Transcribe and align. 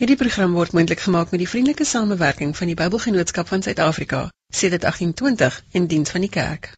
Hierdie 0.00 0.16
program 0.16 0.54
word 0.56 0.72
moontlik 0.72 1.02
gemaak 1.04 1.28
met 1.28 1.42
die 1.42 1.48
vriendelike 1.48 1.84
samewerking 1.84 2.54
van 2.56 2.70
die 2.70 2.74
Bybelgenootskap 2.76 3.50
van 3.50 3.60
Suid-Afrika, 3.60 4.20
sedert 4.48 4.86
1820 4.86 5.58
in 5.76 5.88
diens 5.90 6.12
van 6.14 6.24
die 6.24 6.30
kerk. 6.36 6.70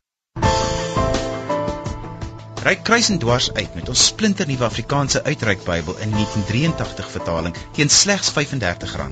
Ryk 2.67 2.83
kruis 2.89 3.13
en 3.15 3.21
dwars 3.23 3.47
uit 3.53 3.79
met 3.79 3.93
ons 3.95 4.03
splinternuwe 4.09 4.67
Afrikaanse 4.67 5.23
uitreik 5.23 5.63
Bybel 5.69 6.03
in 6.03 6.17
1983 6.17 7.13
vertaling 7.15 7.55
teen 7.79 7.95
slegs 7.99 8.35
R35. 8.35 9.07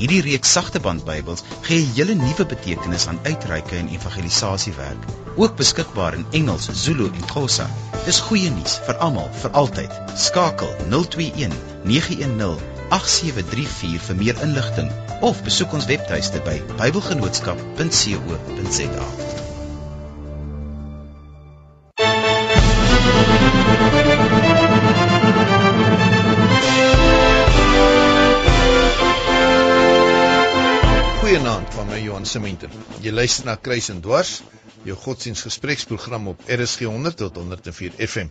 Hierdie 0.00 0.22
reeks 0.30 0.56
sagte 0.56 0.80
band 0.80 1.04
Bybels 1.04 1.44
gee 1.68 1.84
'n 1.84 1.94
hele 2.00 2.16
nuwe 2.24 2.48
betekenis 2.56 3.06
aan 3.12 3.20
uitreike 3.28 3.76
en 3.76 3.92
evangelisasiewerk, 3.92 5.04
ook 5.36 5.60
beskikbaar 5.60 6.14
in 6.14 6.26
Engels, 6.30 6.72
Zulu 6.72 7.12
en 7.12 7.28
Xhosa. 7.28 7.68
Dis 8.08 8.24
goeie 8.24 8.50
nuus 8.50 8.80
vir 8.88 8.96
almal, 8.96 9.28
vir 9.44 9.50
altyd. 9.50 10.02
Skakel 10.16 10.76
021 10.88 11.52
910 11.84 12.79
8734 12.90 14.02
vir 14.08 14.16
meer 14.18 14.34
inligting 14.42 14.90
of 15.22 15.38
besoek 15.46 15.70
ons 15.78 15.86
webtuiste 15.86 16.42
by 16.42 16.58
bybelgenootskap.co.za. 16.80 19.06
Goeienaand 31.20 31.74
van 31.74 31.86
my 31.86 32.00
Johan 32.02 32.26
Simenter. 32.26 32.70
Jy 32.98 33.14
luister 33.14 33.46
na 33.46 33.54
Kruis 33.54 33.86
en 33.94 34.02
Dwars, 34.02 34.42
jou 34.82 34.98
godsdiensgespreksprogram 34.98 36.26
op 36.34 36.42
RSG 36.48 36.90
100 36.90 37.16
tot 37.22 37.38
104 37.38 37.94
FM. 38.08 38.26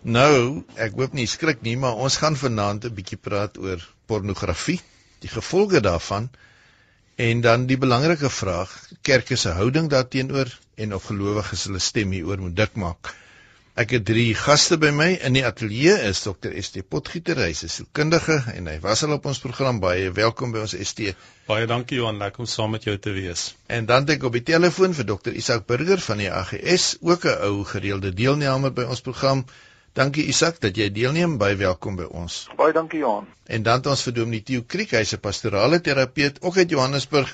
Nou, 0.00 0.64
ek 0.80 0.94
hoop 0.96 1.12
nie 1.12 1.26
skrik 1.28 1.58
nie, 1.60 1.74
maar 1.76 1.98
ons 2.00 2.16
gaan 2.16 2.36
vanaand 2.36 2.84
'n 2.88 2.94
bietjie 2.96 3.18
praat 3.20 3.58
oor 3.60 3.82
pornografie, 4.08 4.80
die 5.20 5.28
gevolge 5.28 5.80
daarvan 5.80 6.30
en 7.16 7.40
dan 7.44 7.66
die 7.66 7.76
belangrike 7.76 8.30
vraag, 8.30 8.72
kerke 9.02 9.36
se 9.36 9.50
houding 9.50 9.90
daarteenoor 9.90 10.48
en 10.76 10.94
of 10.94 11.04
gelowiges 11.04 11.64
hulle 11.64 11.78
stem 11.78 12.12
hieroor 12.16 12.40
moet 12.40 12.56
dik 12.56 12.80
maak. 12.80 13.12
Ek 13.76 13.90
het 13.90 14.04
drie 14.04 14.34
gaste 14.34 14.78
by 14.80 14.88
my 14.90 15.10
in 15.20 15.36
die 15.36 15.44
ateljee 15.44 15.92
is 16.08 16.22
Dr. 16.24 16.56
ST 16.62 16.80
Potgieter, 16.88 17.36
hy's 17.36 17.62
'n 17.64 17.68
sielkundige 17.68 18.42
en 18.54 18.66
hy 18.72 18.80
was 18.80 19.04
al 19.04 19.12
op 19.12 19.26
ons 19.26 19.38
program 19.38 19.80
baie 19.80 20.10
welkom 20.10 20.52
by 20.52 20.64
ons 20.64 20.76
ST. 20.80 21.14
Baie 21.46 21.66
dankie 21.66 21.98
Johan, 21.98 22.16
lekker 22.16 22.40
om 22.40 22.46
saam 22.46 22.70
met 22.70 22.84
jou 22.84 22.96
te 22.96 23.12
wees. 23.12 23.54
En 23.68 23.86
dan 23.86 24.08
het 24.08 24.16
ek 24.16 24.24
op 24.24 24.32
die 24.32 24.42
telefoon 24.42 24.94
vir 24.94 25.04
Dr. 25.04 25.36
Isak 25.36 25.66
Burger 25.66 26.00
van 26.00 26.18
die 26.24 26.32
AGS, 26.32 26.96
ook 27.00 27.24
'n 27.24 27.36
ou 27.50 27.64
gereelde 27.64 28.14
deelnemer 28.14 28.72
by 28.72 28.82
ons 28.82 29.00
program. 29.00 29.44
Dankie 29.98 30.28
Isak 30.30 30.60
dat 30.62 30.76
jy 30.78 30.86
deelneem. 30.94 31.32
Baie 31.38 31.56
welkom 31.58 31.96
by 31.98 32.04
ons. 32.14 32.44
Baie 32.58 32.74
dankie 32.74 33.00
Johan. 33.02 33.26
En 33.50 33.64
dan 33.66 33.80
het 33.80 33.88
ons 33.90 34.02
vir 34.06 34.14
Dominee 34.20 34.44
Tieu 34.46 34.62
Kriek, 34.62 34.92
hy's 34.94 35.14
'n 35.16 35.20
pastorale 35.20 35.80
terapeut 35.80 36.38
ook 36.42 36.56
uit 36.56 36.70
Johannesburg. 36.70 37.32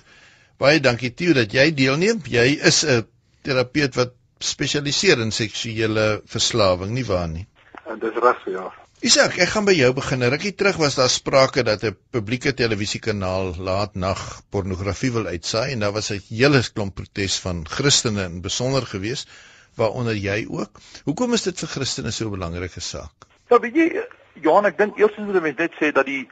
Baie 0.57 0.81
dankie 0.81 1.13
Tieu 1.13 1.35
dat 1.37 1.53
jy 1.53 1.75
deelneem. 1.75 2.23
Jy 2.25 2.47
is 2.71 2.85
'n 2.85 3.05
terapeut 3.43 3.95
wat 3.95 4.15
spesialiseer 4.41 5.21
in 5.21 5.33
seksuele 5.33 6.23
verslawing, 6.25 6.93
nie 6.93 7.05
waar 7.05 7.29
nie? 7.29 7.47
En 7.87 7.99
dis 7.99 8.17
reg, 8.23 8.41
ja. 8.47 8.73
Isak, 9.01 9.37
ek 9.37 9.49
gaan 9.49 9.65
by 9.65 9.75
jou 9.77 9.93
begin. 9.93 10.23
Rukkie 10.25 10.55
terug 10.55 10.77
was 10.77 10.95
daar 10.95 11.11
sprake 11.11 11.63
dat 11.63 11.85
'n 11.85 11.97
publieke 12.11 12.55
televisiekanaal 12.55 13.55
laat 13.59 13.95
nag 13.95 14.43
pornografie 14.51 15.13
wil 15.13 15.27
uitsaai 15.27 15.73
en 15.73 15.81
daar 15.81 15.93
was 15.93 16.11
'n 16.11 16.23
hele 16.29 16.63
klomp 16.73 16.95
protes 16.95 17.39
van 17.39 17.67
Christene 17.69 18.25
in 18.25 18.41
besonder 18.41 18.87
geweest 18.87 19.29
waaronder 19.77 20.17
jy 20.17 20.47
ook. 20.51 20.81
Hoekom 21.05 21.33
is 21.33 21.43
dit 21.43 21.59
vir 21.59 21.69
Christene 21.69 22.11
so 22.11 22.27
'n 22.27 22.37
belangrike 22.39 22.81
saak? 22.81 23.27
Ja, 23.49 23.59
weet 23.61 23.75
jy, 23.75 24.07
Johan, 24.33 24.67
ek 24.67 24.79
dink 24.79 24.99
eers 24.99 25.17
moet 25.17 25.43
mense 25.43 25.63
net 25.63 25.75
sê 25.81 25.93
dat 25.93 26.07
die 26.07 26.29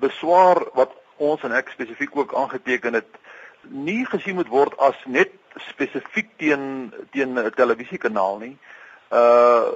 beswaar 0.00 0.64
wat 0.74 0.92
ons 1.16 1.42
en 1.42 1.52
ek 1.52 1.68
spesifiek 1.68 2.16
ook 2.16 2.34
aangeteken 2.34 2.94
het, 2.94 3.08
nie 3.68 4.04
gesien 4.06 4.34
moet 4.34 4.48
word 4.48 4.78
as 4.78 4.96
net 5.06 5.30
spesifiek 5.68 6.28
teen 6.36 6.92
teen 7.12 7.38
'n 7.38 7.50
televisiekanaal 7.50 8.38
nie. 8.38 8.56
Uh 9.10 9.68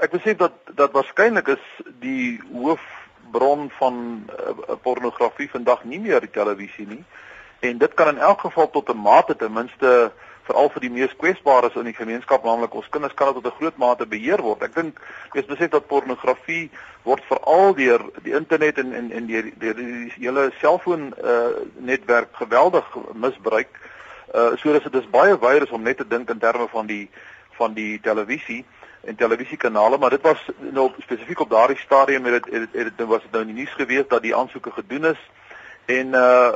ek 0.00 0.10
besef 0.10 0.36
dat 0.36 0.52
dat 0.74 0.92
waarskynlik 0.92 1.48
is 1.48 1.64
die 2.00 2.40
hoofbron 2.52 3.70
van 3.78 4.24
uh, 4.30 4.76
pornografie 4.82 5.50
vandag 5.50 5.84
nie 5.84 6.00
meer 6.00 6.20
die 6.20 6.30
televisie 6.30 6.86
nie. 6.86 7.04
En 7.60 7.78
dit 7.78 7.94
kan 7.94 8.08
in 8.08 8.18
elk 8.18 8.40
geval 8.40 8.70
tot 8.70 8.88
'n 8.88 8.96
mate 8.96 9.36
ten 9.36 9.52
minste 9.52 10.12
uh 10.12 10.31
veral 10.46 10.70
vir 10.74 10.84
die 10.84 10.90
mees 10.90 11.12
kwesbares 11.18 11.76
in 11.78 11.88
die 11.88 11.96
gemeenskap, 11.96 12.44
naamlik 12.44 12.74
ons 12.74 12.88
kinders 12.90 13.14
kan 13.14 13.34
tot 13.34 13.46
'n 13.46 13.58
groot 13.58 13.76
mate 13.76 14.06
beheer 14.06 14.42
word. 14.42 14.62
Ek 14.62 14.74
dink 14.74 15.00
jy 15.34 15.44
besef 15.46 15.70
dat 15.70 15.86
pornografie 15.86 16.70
word 17.04 17.22
veral 17.28 17.74
deur 17.74 18.02
die 18.22 18.34
internet 18.34 18.78
en 18.78 18.92
en 18.92 19.10
en 19.12 19.26
deur 19.26 19.42
die, 19.42 19.54
die, 19.58 19.74
die 19.74 20.12
hele 20.26 20.50
selfoon 20.60 21.14
uh 21.22 21.62
netwerk 21.78 22.28
geweldig 22.32 22.86
misbruik. 23.14 23.70
Uh 24.34 24.56
so 24.56 24.72
dat 24.72 24.82
dit 24.82 25.02
is 25.02 25.10
baie 25.10 25.38
wyer 25.38 25.62
is 25.62 25.70
om 25.70 25.82
net 25.82 25.96
te 25.96 26.08
dink 26.08 26.30
in 26.30 26.38
terme 26.38 26.68
van 26.68 26.86
die 26.86 27.08
van 27.58 27.74
die 27.74 28.00
televisie 28.00 28.64
en 29.04 29.16
televisiekanale, 29.16 29.98
maar 29.98 30.10
dit 30.10 30.22
was 30.22 30.38
nou 30.58 30.90
spesifiek 30.98 31.40
op 31.40 31.50
daardie 31.50 31.78
stadium 31.78 32.24
het 32.24 32.44
dit 32.44 32.68
het, 32.72 32.94
het 32.96 33.06
was 33.06 33.22
dit 33.22 33.32
nou 33.32 33.42
in 33.42 33.54
die 33.54 33.62
nuus 33.62 33.74
gewees 33.74 34.08
dat 34.08 34.22
die 34.22 34.36
aansoeke 34.36 34.70
gedoen 34.70 35.04
is 35.04 35.30
en 35.86 36.14
uh 36.14 36.52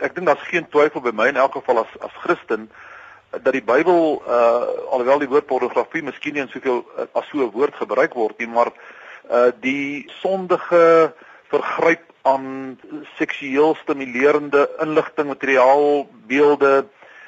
ek 0.00 0.14
dink 0.14 0.26
daar's 0.26 0.48
geen 0.50 0.68
twyfel 0.68 1.02
by 1.04 1.12
my 1.14 1.28
in 1.28 1.40
elk 1.40 1.52
geval 1.58 1.84
as 1.84 1.92
as 2.00 2.14
Christen 2.24 2.68
dat 3.30 3.52
die 3.52 3.64
Bybel 3.64 4.22
uh 4.24 4.92
alhoewel 4.94 5.20
die 5.22 5.28
woord 5.28 5.46
pornografie 5.46 6.02
miskien 6.02 6.34
nie 6.34 6.44
in 6.44 6.52
soveel 6.52 6.84
uh, 6.96 7.06
as 7.12 7.28
so 7.28 7.44
'n 7.44 7.52
woord 7.52 7.74
gebruik 7.74 8.14
word 8.14 8.38
nie, 8.38 8.48
maar 8.48 8.72
uh 9.30 9.50
die 9.60 10.08
sondige 10.20 11.12
vergryp 11.52 12.04
aan 12.22 12.78
seksueel 13.16 13.74
stimulerende 13.74 14.68
inligting, 14.80 15.28
materiaal, 15.28 16.08
beelde 16.26 16.86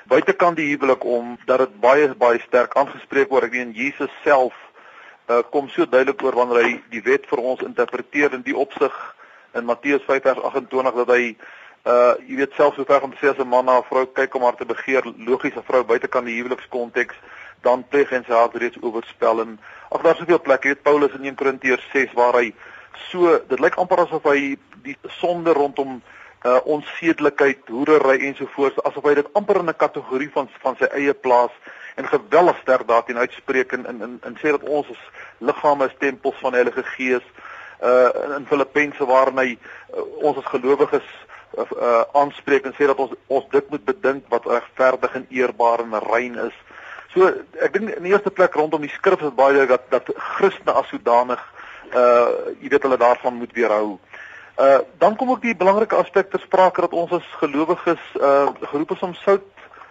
buitekant 0.08 0.56
die 0.56 0.72
huwelik 0.72 1.04
om 1.04 1.38
dat 1.46 1.58
dit 1.58 1.80
baie 1.80 2.08
baie 2.14 2.40
sterk 2.40 2.74
aangespreek 2.76 3.28
word. 3.30 3.44
Ek 3.44 3.52
weet 3.52 3.76
Jesus 3.76 4.12
self 4.24 4.56
uh 5.28 5.42
kom 5.52 5.68
so 5.68 5.86
duidelik 5.86 6.22
oor 6.22 6.34
wanneer 6.34 6.64
hy 6.64 6.72
die 6.90 7.04
wet 7.04 7.28
vir 7.28 7.38
ons 7.38 7.62
interpreteer 7.62 8.32
in 8.34 8.42
die 8.42 8.56
opsig 8.56 8.94
in 9.54 9.64
Matteus 9.64 10.02
5:28 10.08 10.96
dat 11.04 11.12
hy 11.12 11.36
uh 11.84 12.14
jy 12.28 12.36
weet 12.36 12.52
selfs 12.56 12.76
so 12.76 12.84
ver 12.84 13.02
om 13.02 13.12
te 13.14 13.20
sê 13.20 13.30
as 13.30 13.38
'n 13.38 13.48
man 13.48 13.64
na 13.64 13.78
'n 13.78 13.88
vrou 13.88 14.06
kyk 14.06 14.34
om 14.34 14.42
haar 14.42 14.56
te 14.56 14.64
begeer, 14.64 15.02
logiese 15.16 15.62
vrou 15.62 15.84
buitekant 15.84 16.26
die 16.26 16.36
huwelikskonteks, 16.36 17.16
dan 17.62 17.84
pleeg 17.88 18.10
hy 18.10 18.22
sy 18.26 18.32
hart 18.32 18.54
reeds 18.54 18.76
oorspel 18.82 19.40
en 19.40 19.58
ag 19.90 20.02
daar's 20.02 20.18
soveel 20.18 20.40
plekke, 20.40 20.68
jy 20.68 20.74
weet 20.74 20.82
Paulus 20.82 21.14
in 21.14 21.24
1 21.24 21.34
Korintiërs 21.34 21.86
6 21.92 22.12
waar 22.12 22.34
hy 22.34 22.52
so 23.10 23.38
dit 23.48 23.60
lyk 23.60 23.76
amper 23.76 24.00
asof 24.04 24.24
hy 24.24 24.56
die 24.82 24.96
sonde 25.20 25.52
rondom 25.52 26.02
uh 26.44 26.60
onsedelikheid, 26.64 27.68
hoerery 27.68 28.18
ensovoorts 28.28 28.80
asof 28.88 29.04
hy 29.04 29.14
dit 29.14 29.28
amper 29.32 29.60
in 29.60 29.68
'n 29.68 29.76
kategorie 29.76 30.30
van 30.30 30.48
van 30.62 30.76
sy 30.76 30.84
eie 30.84 31.14
plaas 31.14 31.52
en 31.96 32.08
geweldig 32.08 32.56
sterk 32.62 32.88
daarteen 32.88 33.18
uitspreek 33.18 33.72
en 33.72 33.86
in 33.86 34.20
in 34.24 34.36
sê 34.40 34.50
dat 34.50 34.62
ons 34.62 34.88
as 34.90 35.02
liggame 35.38 35.84
is 35.84 35.96
tempels 35.98 36.38
van 36.40 36.52
die 36.52 36.62
Heilige 36.62 36.82
Gees 36.82 37.26
uh 37.82 38.36
in 38.36 38.46
Filippense 38.46 39.04
waarin 39.04 39.38
hy 39.38 39.50
uh, 39.56 40.24
ons 40.28 40.38
as 40.38 40.52
gelowiges 40.52 41.08
uh 41.76 42.02
aanspreek 42.20 42.64
en 42.64 42.74
sê 42.78 42.86
dat 42.86 42.98
ons 42.98 43.12
ons 43.26 43.46
dit 43.50 43.70
moet 43.70 43.84
bedink 43.84 44.24
wat 44.28 44.46
regverdig 44.46 45.14
en 45.14 45.26
eerbaar 45.28 45.84
en 45.84 45.98
rein 46.10 46.38
is. 46.46 46.56
So 47.14 47.26
ek 47.60 47.72
dink 47.74 47.94
in 47.96 48.06
die 48.06 48.12
eerste 48.12 48.30
plek 48.30 48.54
rondom 48.54 48.84
die 48.86 48.92
skrif 48.94 49.22
is 49.22 49.34
baie 49.34 49.66
dat 49.66 49.88
dat 49.90 50.10
Christene 50.36 50.76
as 50.78 50.88
sodanig 50.92 51.42
uh 51.94 52.54
jy 52.60 52.70
weet 52.70 52.86
hulle 52.86 53.00
daarvan 53.00 53.38
moet 53.38 53.52
weerhou. 53.52 53.98
Uh 54.58 54.78
dan 54.98 55.16
kom 55.16 55.30
ook 55.30 55.42
die 55.42 55.56
belangrike 55.56 55.96
aspek 55.96 56.30
ter 56.30 56.40
sprake 56.40 56.80
dat 56.86 56.92
ons 56.92 57.12
as 57.12 57.26
gelowiges 57.42 58.04
uh 58.20 58.48
geroep 58.60 58.94
is 58.96 59.02
om 59.08 59.14
sout 59.14 59.46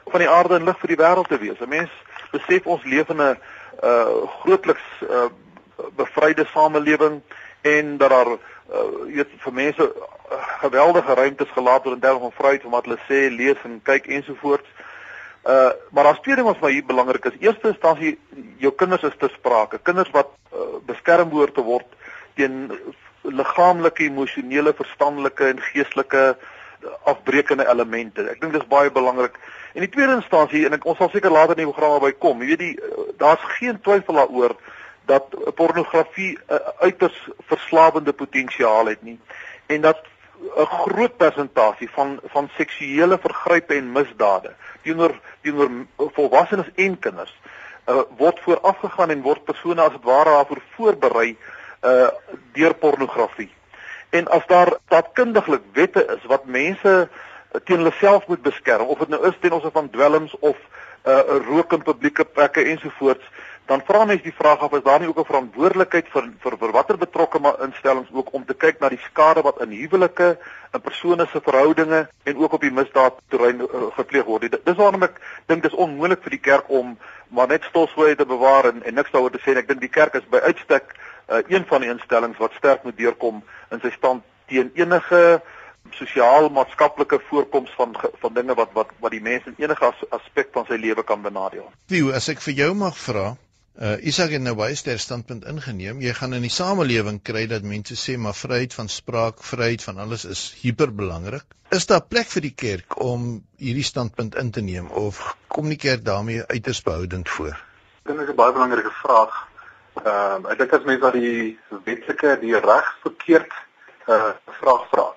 van 0.10 0.24
die 0.24 0.30
aarde 0.30 0.56
en 0.56 0.66
lig 0.66 0.80
vir 0.80 0.96
die 0.96 1.02
wêreld 1.04 1.28
te 1.28 1.38
wees. 1.38 1.60
'n 1.60 1.70
Mens 1.70 1.92
besef 2.32 2.66
ons 2.66 2.84
leef 2.84 3.10
in 3.10 3.22
'n 3.22 3.38
uh 3.84 4.28
grootliks 4.42 4.88
uh 5.10 5.30
bevryde 5.96 6.46
samelewing 6.46 7.22
en 7.62 7.98
dat 7.98 8.10
daar 8.10 8.38
uh 8.70 9.08
jy 9.10 9.22
weet 9.22 9.36
vir 9.44 9.54
mense 9.54 9.86
uh, 9.86 10.42
geweldige 10.62 11.14
ruimtes 11.14 11.56
gelaat 11.56 11.84
word 11.84 11.98
in 11.98 12.04
terme 12.04 12.20
van 12.20 12.38
vryheid 12.38 12.66
om 12.66 12.76
wat 12.78 12.86
hulle 12.86 13.00
sê, 13.08 13.28
lees 13.34 13.66
en 13.66 13.80
kyk 13.84 14.08
ensovoorts. 14.20 14.70
Uh 15.46 15.72
maar 15.92 16.10
daar's 16.10 16.22
twee 16.26 16.36
dinge 16.36 16.52
wat 16.52 16.62
vir 16.62 16.70
my 16.70 16.84
belangrik 16.94 17.26
is. 17.32 17.40
Eerste 17.40 17.74
instansie 17.74 18.18
jou 18.60 18.74
kinders 18.76 19.04
is 19.04 19.18
te 19.20 19.32
sprake. 19.34 19.82
Kinders 19.84 20.12
wat 20.16 20.32
uh, 20.54 20.80
beskerm 20.86 21.30
behoort 21.30 21.56
te 21.56 21.66
word 21.66 21.88
teen 22.36 22.72
liggaamlike, 23.24 24.04
emosionele, 24.04 24.74
verstandelike 24.74 25.50
en 25.54 25.62
geestelike 25.72 26.38
afbreekende 27.04 27.68
elemente. 27.68 28.24
Ek 28.32 28.40
dink 28.42 28.54
dis 28.56 28.68
baie 28.70 28.92
belangrik. 28.92 29.36
En 29.76 29.84
die 29.84 29.92
tweede 29.92 30.16
instansie 30.18 30.66
en 30.66 30.78
ek, 30.78 30.86
ons 30.88 30.98
sal 30.98 31.12
seker 31.14 31.34
later 31.34 31.58
in 31.58 31.66
die 31.66 31.72
program 31.72 32.00
by 32.04 32.14
kom. 32.16 32.42
Jy 32.42 32.54
weet 32.54 32.64
die 32.64 33.16
daar's 33.20 33.44
geen 33.58 33.82
twyfel 33.84 34.22
daaroor 34.22 34.56
dat 34.56 34.78
pornografie 35.56 36.38
'n 36.38 36.54
uh, 36.54 36.58
uiters 36.80 37.28
verslawende 37.48 38.14
potensiaal 38.14 38.86
het 38.86 39.02
nie 39.02 39.20
en 39.66 39.82
dat 39.82 40.00
'n 40.56 40.66
groot 40.66 41.18
persentasie 41.18 41.90
van 41.92 42.20
van 42.24 42.50
seksuele 42.58 43.18
vergrype 43.18 43.74
en 43.74 43.92
misdade 43.92 44.54
teenoor 44.82 45.20
teenoor 45.42 45.70
volwassenes 45.98 46.70
en 46.76 47.00
kinders 47.00 47.40
uh, 47.90 48.02
word 48.18 48.40
voorafgegaan 48.40 49.10
en 49.10 49.22
word 49.22 49.44
persone 49.44 49.82
as 49.82 49.92
dit 49.92 50.04
ware 50.04 50.30
daarvoor 50.30 50.62
voorberei 50.76 51.38
uh 51.82 52.10
deur 52.54 52.74
pornografie. 52.76 53.52
En 54.10 54.28
as 54.28 54.46
daar 54.48 54.74
taatkundiglik 54.88 55.62
wette 55.74 56.06
is 56.16 56.26
wat 56.28 56.46
mense 56.46 57.10
teen 57.64 57.78
hulle 57.78 57.94
self 58.00 58.28
moet 58.28 58.42
beskerm 58.42 58.88
of 58.88 59.00
dit 59.00 59.10
nou 59.14 59.22
is 59.28 59.38
ten 59.40 59.52
opsigte 59.52 59.78
van 59.78 59.90
dwelms 59.90 60.36
of 60.40 60.58
uh, 61.06 61.20
rook 61.48 61.74
in 61.74 61.84
publieke 61.84 62.26
plekke 62.26 62.64
ensovoorts 62.64 63.26
dan 63.70 63.84
vra 63.86 64.06
mense 64.06 64.26
die 64.26 64.34
vraag 64.34 64.64
of 64.66 64.74
is 64.74 64.84
daar 64.84 65.00
nie 65.00 65.08
ook 65.08 65.20
'n 65.20 65.30
verantwoordelikheid 65.32 66.08
vir 66.14 66.30
vir, 66.44 66.58
vir 66.58 66.72
watter 66.72 66.98
betrokke 66.98 67.40
instellings 67.62 68.10
ook 68.12 68.34
om 68.34 68.46
te 68.46 68.54
kyk 68.54 68.80
na 68.80 68.90
die 68.90 69.02
skade 69.06 69.42
wat 69.42 69.62
in 69.62 69.72
huwelike, 69.72 70.38
in 70.74 70.82
persone 70.82 71.28
se 71.32 71.42
verhoudinge 71.42 72.08
en 72.24 72.38
ook 72.38 72.54
op 72.54 72.62
die 72.62 72.72
misdaadterrein 72.72 73.62
uh, 73.62 73.92
gepleeg 73.94 74.26
word. 74.26 74.58
Dis 74.66 74.76
waarom 74.76 75.04
ek 75.04 75.22
dink 75.46 75.64
dis 75.64 75.74
onmoontlik 75.74 76.24
vir 76.24 76.30
die 76.30 76.46
kerk 76.50 76.70
om 76.70 76.98
maar 77.28 77.48
net 77.48 77.64
stolswyse 77.64 78.16
te 78.16 78.26
bewaar 78.26 78.66
en, 78.66 78.84
en 78.84 78.94
niks 78.94 79.12
daaroor 79.12 79.32
te 79.32 79.42
sê. 79.46 79.58
Ek 79.58 79.68
dink 79.68 79.82
die 79.82 79.94
kerk 80.00 80.16
is 80.16 80.26
by 80.30 80.38
uitstek 80.38 80.96
uh, 81.30 81.42
een 81.48 81.66
van 81.66 81.82
die 81.82 81.90
instellings 81.90 82.38
wat 82.38 82.58
sterk 82.58 82.84
moet 82.84 82.98
deurkom 82.98 83.44
in 83.72 83.80
sy 83.80 83.92
stand 83.92 84.24
teen 84.48 84.72
enige 84.74 85.42
sosiaal-maatskaplike 85.92 87.20
voorkoms 87.30 87.70
van 87.78 87.94
van 88.22 88.34
dinge 88.34 88.54
wat 88.54 88.74
wat 88.74 88.90
wat 89.00 89.12
die 89.12 89.22
mens 89.22 89.46
in 89.46 89.54
enige 89.58 89.86
as, 89.86 90.02
aspek 90.10 90.50
van 90.54 90.66
sy 90.66 90.78
lewe 90.82 91.04
kan 91.04 91.22
benadeel. 91.22 91.70
Theo, 91.86 92.10
as 92.18 92.30
ek 92.30 92.42
vir 92.42 92.54
jou 92.54 92.74
mag 92.74 92.98
vra, 92.98 93.38
uh 93.80 93.96
Isak 94.04 94.34
het 94.36 94.44
nou 94.44 94.58
baie 94.60 94.76
sterk 94.76 95.00
standpunt 95.00 95.46
ingeneem. 95.48 96.02
Jy 96.04 96.12
gaan 96.18 96.36
in 96.36 96.44
die 96.44 96.52
samelewing 96.52 97.22
kry 97.24 97.46
dat 97.48 97.64
mense 97.64 97.96
sê 97.96 98.18
maar 98.20 98.36
vryheid 98.36 98.74
van 98.76 98.90
spraak, 98.92 99.40
vryheid 99.40 99.84
van 99.86 100.02
alles 100.04 100.26
is 100.28 100.42
hiperbelangrik. 100.60 101.46
Is 101.72 101.88
daar 101.88 102.04
plek 102.04 102.28
vir 102.28 102.44
die 102.44 102.56
kerk 102.64 102.98
om 103.00 103.30
hierdie 103.56 103.86
standpunt 103.88 104.36
in 104.42 104.52
te 104.52 104.62
neem 104.66 104.90
of 104.92 105.22
kom 105.48 105.72
die 105.72 105.80
kerk 105.80 106.04
daarmee 106.04 106.44
uiters 106.50 106.82
behoudend 106.84 107.30
voor? 107.30 107.56
Dit 108.04 108.20
is 108.20 108.28
'n 108.28 108.36
baie 108.36 108.52
belangrike 108.52 108.92
vraag. 109.04 109.48
Ehm 110.04 110.46
uh, 110.46 110.52
ek 110.52 110.58
dink 110.58 110.74
as 110.74 110.84
mense 110.84 111.04
na 111.06 111.12
die 111.12 111.60
wetlike 111.86 112.36
die 112.42 112.60
reg 112.60 112.92
verkeerd 113.08 113.54
uh 114.08 114.36
vraag 114.60 114.84
vra. 114.92 115.08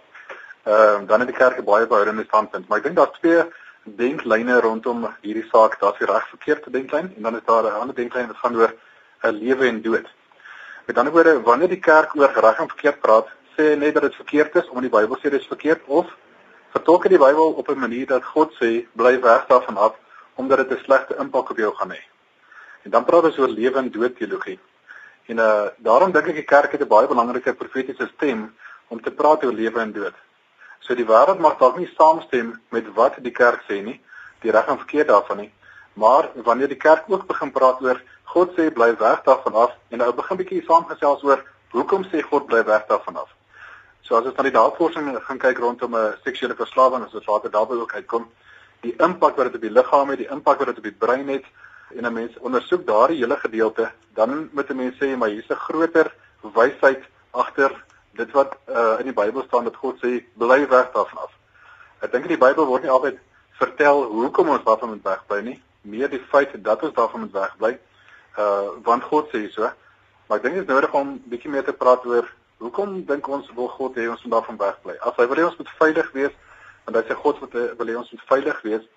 Ehm 0.70 1.02
uh, 1.02 1.08
dan 1.08 1.20
het 1.20 1.28
die 1.34 1.38
kerk 1.42 1.58
'n 1.58 1.64
baie 1.64 1.86
behoudende 1.86 2.24
standpunt, 2.30 2.68
maar 2.68 2.78
ek 2.78 2.84
dink 2.84 2.96
daar's 2.96 3.18
twee 3.18 3.42
denklyne 3.84 4.61
rondom 4.61 5.06
hierdie 5.23 5.49
saak. 5.50 5.81
Daar's 5.81 5.99
die 5.99 6.06
reg 6.06 6.29
verkeerde 6.29 6.70
denklyn 6.70 7.12
en 7.17 7.23
dan 7.23 7.37
is 7.37 7.44
daar 7.46 7.64
'n 7.64 7.81
ander 7.81 7.94
denklyn 7.94 8.26
wat 8.26 8.37
gaan 8.37 8.56
oor 8.56 8.75
'n 9.23 9.34
lewe 9.34 9.67
en 9.67 9.82
dood. 9.82 10.06
Met 10.87 10.99
ander 10.99 11.12
woorde, 11.12 11.43
wanneer 11.43 11.69
die 11.69 11.81
kerk 11.81 12.17
oor 12.17 12.32
reg 12.34 12.58
en 12.58 12.69
verkeerd 12.69 13.00
praat, 13.00 13.29
sê 13.56 13.76
net 13.76 13.94
dat 13.94 14.02
dit 14.02 14.14
verkeerd 14.14 14.55
is 14.55 14.69
omdat 14.69 14.90
die 14.90 14.99
Bybel 14.99 15.17
sê 15.17 15.31
dit 15.31 15.40
is 15.40 15.46
verkeerd 15.46 15.81
of 15.87 16.06
vertolk 16.73 17.08
die 17.08 17.19
Bybel 17.19 17.52
op 17.52 17.69
'n 17.69 17.79
manier 17.79 18.06
dat 18.06 18.25
God 18.25 18.52
sê 18.61 18.87
bly 18.93 19.20
weg 19.20 19.46
daarvan 19.46 19.76
af 19.76 19.94
omdat 20.34 20.58
dit 20.58 20.79
'n 20.79 20.84
slegte 20.84 21.17
impak 21.19 21.50
op 21.50 21.56
jou 21.56 21.75
gaan 21.75 21.90
hê. 21.90 22.02
En 22.82 22.90
dan 22.90 23.05
praat 23.05 23.25
ons 23.25 23.38
oor 23.38 23.49
lewe 23.49 23.79
en 23.79 23.90
dood 23.90 24.17
teologie. 24.17 24.58
En 25.26 25.38
uh 25.38 25.67
daarom 25.79 26.12
dink 26.12 26.26
ek 26.26 26.34
die 26.34 26.50
kerk 26.55 26.73
het 26.73 26.81
'n 26.81 26.88
baie 26.88 27.06
belangrike 27.06 27.55
profetiese 27.55 28.11
stem 28.14 28.55
om 28.88 29.02
te 29.02 29.11
praat 29.11 29.44
oor 29.44 29.52
lewe 29.52 29.81
en 29.81 29.93
dood. 29.93 30.14
So 30.82 30.94
die 30.94 31.06
wêreld 31.06 31.38
mag 31.38 31.58
dalk 31.58 31.76
nie 31.79 31.90
saamstem 31.96 32.61
met 32.75 32.88
wat 32.94 33.19
die 33.23 33.34
kerk 33.34 33.62
sê 33.69 33.82
nie, 33.82 34.00
die 34.43 34.50
reg 34.50 34.67
en 34.67 34.79
verkeerd 34.79 35.08
daarvan 35.08 35.44
nie. 35.44 35.52
Maar 35.94 36.31
wanneer 36.34 36.69
die 36.69 36.81
kerk 36.81 37.05
ook 37.06 37.26
begin 37.26 37.52
praat 37.52 37.82
oor 37.82 38.00
God 38.32 38.56
sê 38.56 38.70
bly 38.73 38.94
weg 38.99 39.23
daarvan 39.26 39.55
af 39.55 39.76
en 39.90 39.99
nou 39.99 40.12
begin 40.17 40.40
bietjie 40.40 40.64
saamgesels 40.67 41.23
oor 41.23 41.44
hoekom 41.73 42.05
sê 42.11 42.23
God 42.23 42.46
bly 42.46 42.64
weg 42.64 42.87
daarvan 42.88 43.20
af. 43.23 43.31
So 44.02 44.17
as 44.17 44.26
ons 44.26 44.37
na 44.37 44.46
die 44.49 44.55
navorsing 44.56 45.12
gaan 45.26 45.38
kyk 45.38 45.61
rondom 45.62 45.94
'n 45.94 45.99
uh, 45.99 46.17
seksuele 46.25 46.56
verslawing, 46.56 47.05
as 47.05 47.14
ons 47.14 47.26
later 47.26 47.50
daarby 47.50 47.79
ook 47.81 47.94
uitkom, 47.94 48.26
die 48.82 48.94
impak 48.99 49.37
wat 49.37 49.46
dit 49.46 49.55
op 49.55 49.61
die 49.61 49.70
liggaam 49.70 50.08
het, 50.11 50.19
die 50.19 50.32
impak 50.34 50.58
wat 50.58 50.69
dit 50.73 50.79
op 50.79 50.84
die 50.84 50.99
brein 51.05 51.29
het 51.29 51.44
en 51.96 52.06
'n 52.06 52.12
mens 52.12 52.38
ondersoek 52.40 52.87
daardie 52.87 53.20
hele 53.23 53.37
gedeelte, 53.37 53.90
dan 54.14 54.49
moet 54.52 54.70
'n 54.70 54.76
mens 54.76 54.96
sê 54.99 55.17
maar 55.17 55.29
hier's 55.29 55.50
'n 55.50 55.64
groter 55.69 56.12
wysheid 56.40 57.02
agter 57.31 57.84
dit 58.18 58.32
wat 58.36 58.56
uh, 58.68 58.98
in 59.00 59.08
die 59.08 59.16
Bybel 59.16 59.44
staan 59.46 59.64
dat 59.64 59.76
God 59.76 60.00
sê 60.02 60.18
bly 60.38 60.60
weg 60.68 60.90
daarvan 60.92 61.22
af. 61.24 61.32
Ek 62.04 62.12
dink 62.12 62.28
die 62.28 62.40
Bybel 62.40 62.66
word 62.68 62.84
nie 62.84 62.92
altyd 62.92 63.20
vertel 63.60 64.04
hoekom 64.10 64.52
ons 64.52 64.64
daarvan 64.66 64.94
moet 64.94 65.06
wegbly 65.06 65.40
nie, 65.46 65.58
meer 65.82 66.10
die 66.10 66.22
feit 66.32 66.54
dat 66.64 66.82
ons 66.82 66.94
daarvan 66.96 67.26
moet 67.26 67.34
wegbly. 67.36 67.72
Uh 68.38 68.78
want 68.86 69.04
God 69.08 69.32
sê 69.32 69.46
so. 69.52 69.68
Maar 70.28 70.40
ek 70.40 70.46
dink 70.46 70.60
dit 70.60 70.64
is 70.64 70.70
nodig 70.70 70.94
om 70.96 71.16
bietjie 71.30 71.50
meer 71.52 71.64
te 71.64 71.76
praat 71.76 72.04
oor 72.08 72.28
hoekom 72.62 73.02
dink 73.08 73.28
ons 73.28 73.48
wil 73.56 73.68
God 73.76 73.98
hê 73.98 74.08
ons 74.10 74.22
moet 74.24 74.36
daarvan 74.36 74.60
wegbly? 74.60 74.96
As 75.02 75.16
hy 75.18 75.26
wil 75.30 75.40
hê 75.40 75.46
ons 75.48 75.58
moet 75.58 75.76
veilig 75.80 76.10
wees, 76.16 76.34
want 76.86 76.98
hy 76.98 77.04
sê 77.08 77.16
God 77.24 77.40
wil 77.42 77.70
wil 77.78 77.90
hê 77.92 77.98
ons 77.98 78.12
moet 78.14 78.28
veilig 78.30 78.62
wees. 78.66 78.88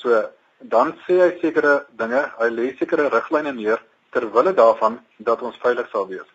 So 0.00 0.22
dan 0.74 0.94
sê 1.06 1.18
hy 1.22 1.32
sekere 1.40 1.84
dinge, 1.98 2.22
hy 2.38 2.48
lê 2.52 2.70
sekere 2.78 3.10
riglyne 3.12 3.54
neer 3.56 3.82
ter 4.14 4.26
wille 4.34 4.54
daarvan 4.56 5.00
dat 5.18 5.42
ons 5.42 5.58
veilig 5.62 5.88
sal 5.92 6.06
wees. 6.08 6.28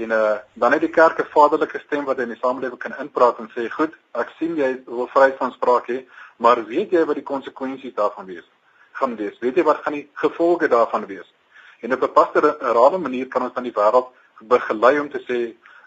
En 0.00 0.10
uh 0.10 0.36
dan 0.52 0.72
het 0.72 0.80
die 0.80 0.90
kerk 0.90 1.18
'n 1.20 1.32
vaderlike 1.38 1.78
stem 1.86 2.04
wat 2.04 2.18
in 2.18 2.28
die 2.28 2.40
samelewing 2.40 2.78
kan 2.78 2.98
inpraat 2.98 3.38
en 3.38 3.50
sê, 3.54 3.70
"Goed, 3.70 3.92
ek 4.12 4.28
sien 4.38 4.56
jy 4.56 4.82
wil 4.86 5.06
vryheid 5.06 5.36
van 5.36 5.52
spraak 5.52 5.86
hê, 5.88 5.98
maar 6.36 6.64
weet 6.64 6.90
jy 6.90 7.04
wat 7.04 7.14
die 7.14 7.30
konsekwensies 7.32 7.94
daarvan 7.94 8.26
wees? 8.26 8.46
Gaan 8.92 9.16
wees. 9.16 9.38
Weet 9.38 9.56
jy 9.56 9.62
wat 9.62 9.82
gaan 9.82 9.92
die 9.92 10.08
gevolge 10.12 10.68
daarvan 10.68 11.06
wees?" 11.06 11.34
En 11.80 11.92
op 11.92 12.02
'n 12.02 12.12
paste 12.12 12.40
rade 12.60 12.98
manier 12.98 13.28
kan 13.28 13.42
ons 13.42 13.54
dan 13.54 13.62
die 13.62 13.78
wêreld 13.80 14.08
begelei 14.38 15.00
om 15.00 15.10
te 15.10 15.22
sê, 15.28 15.38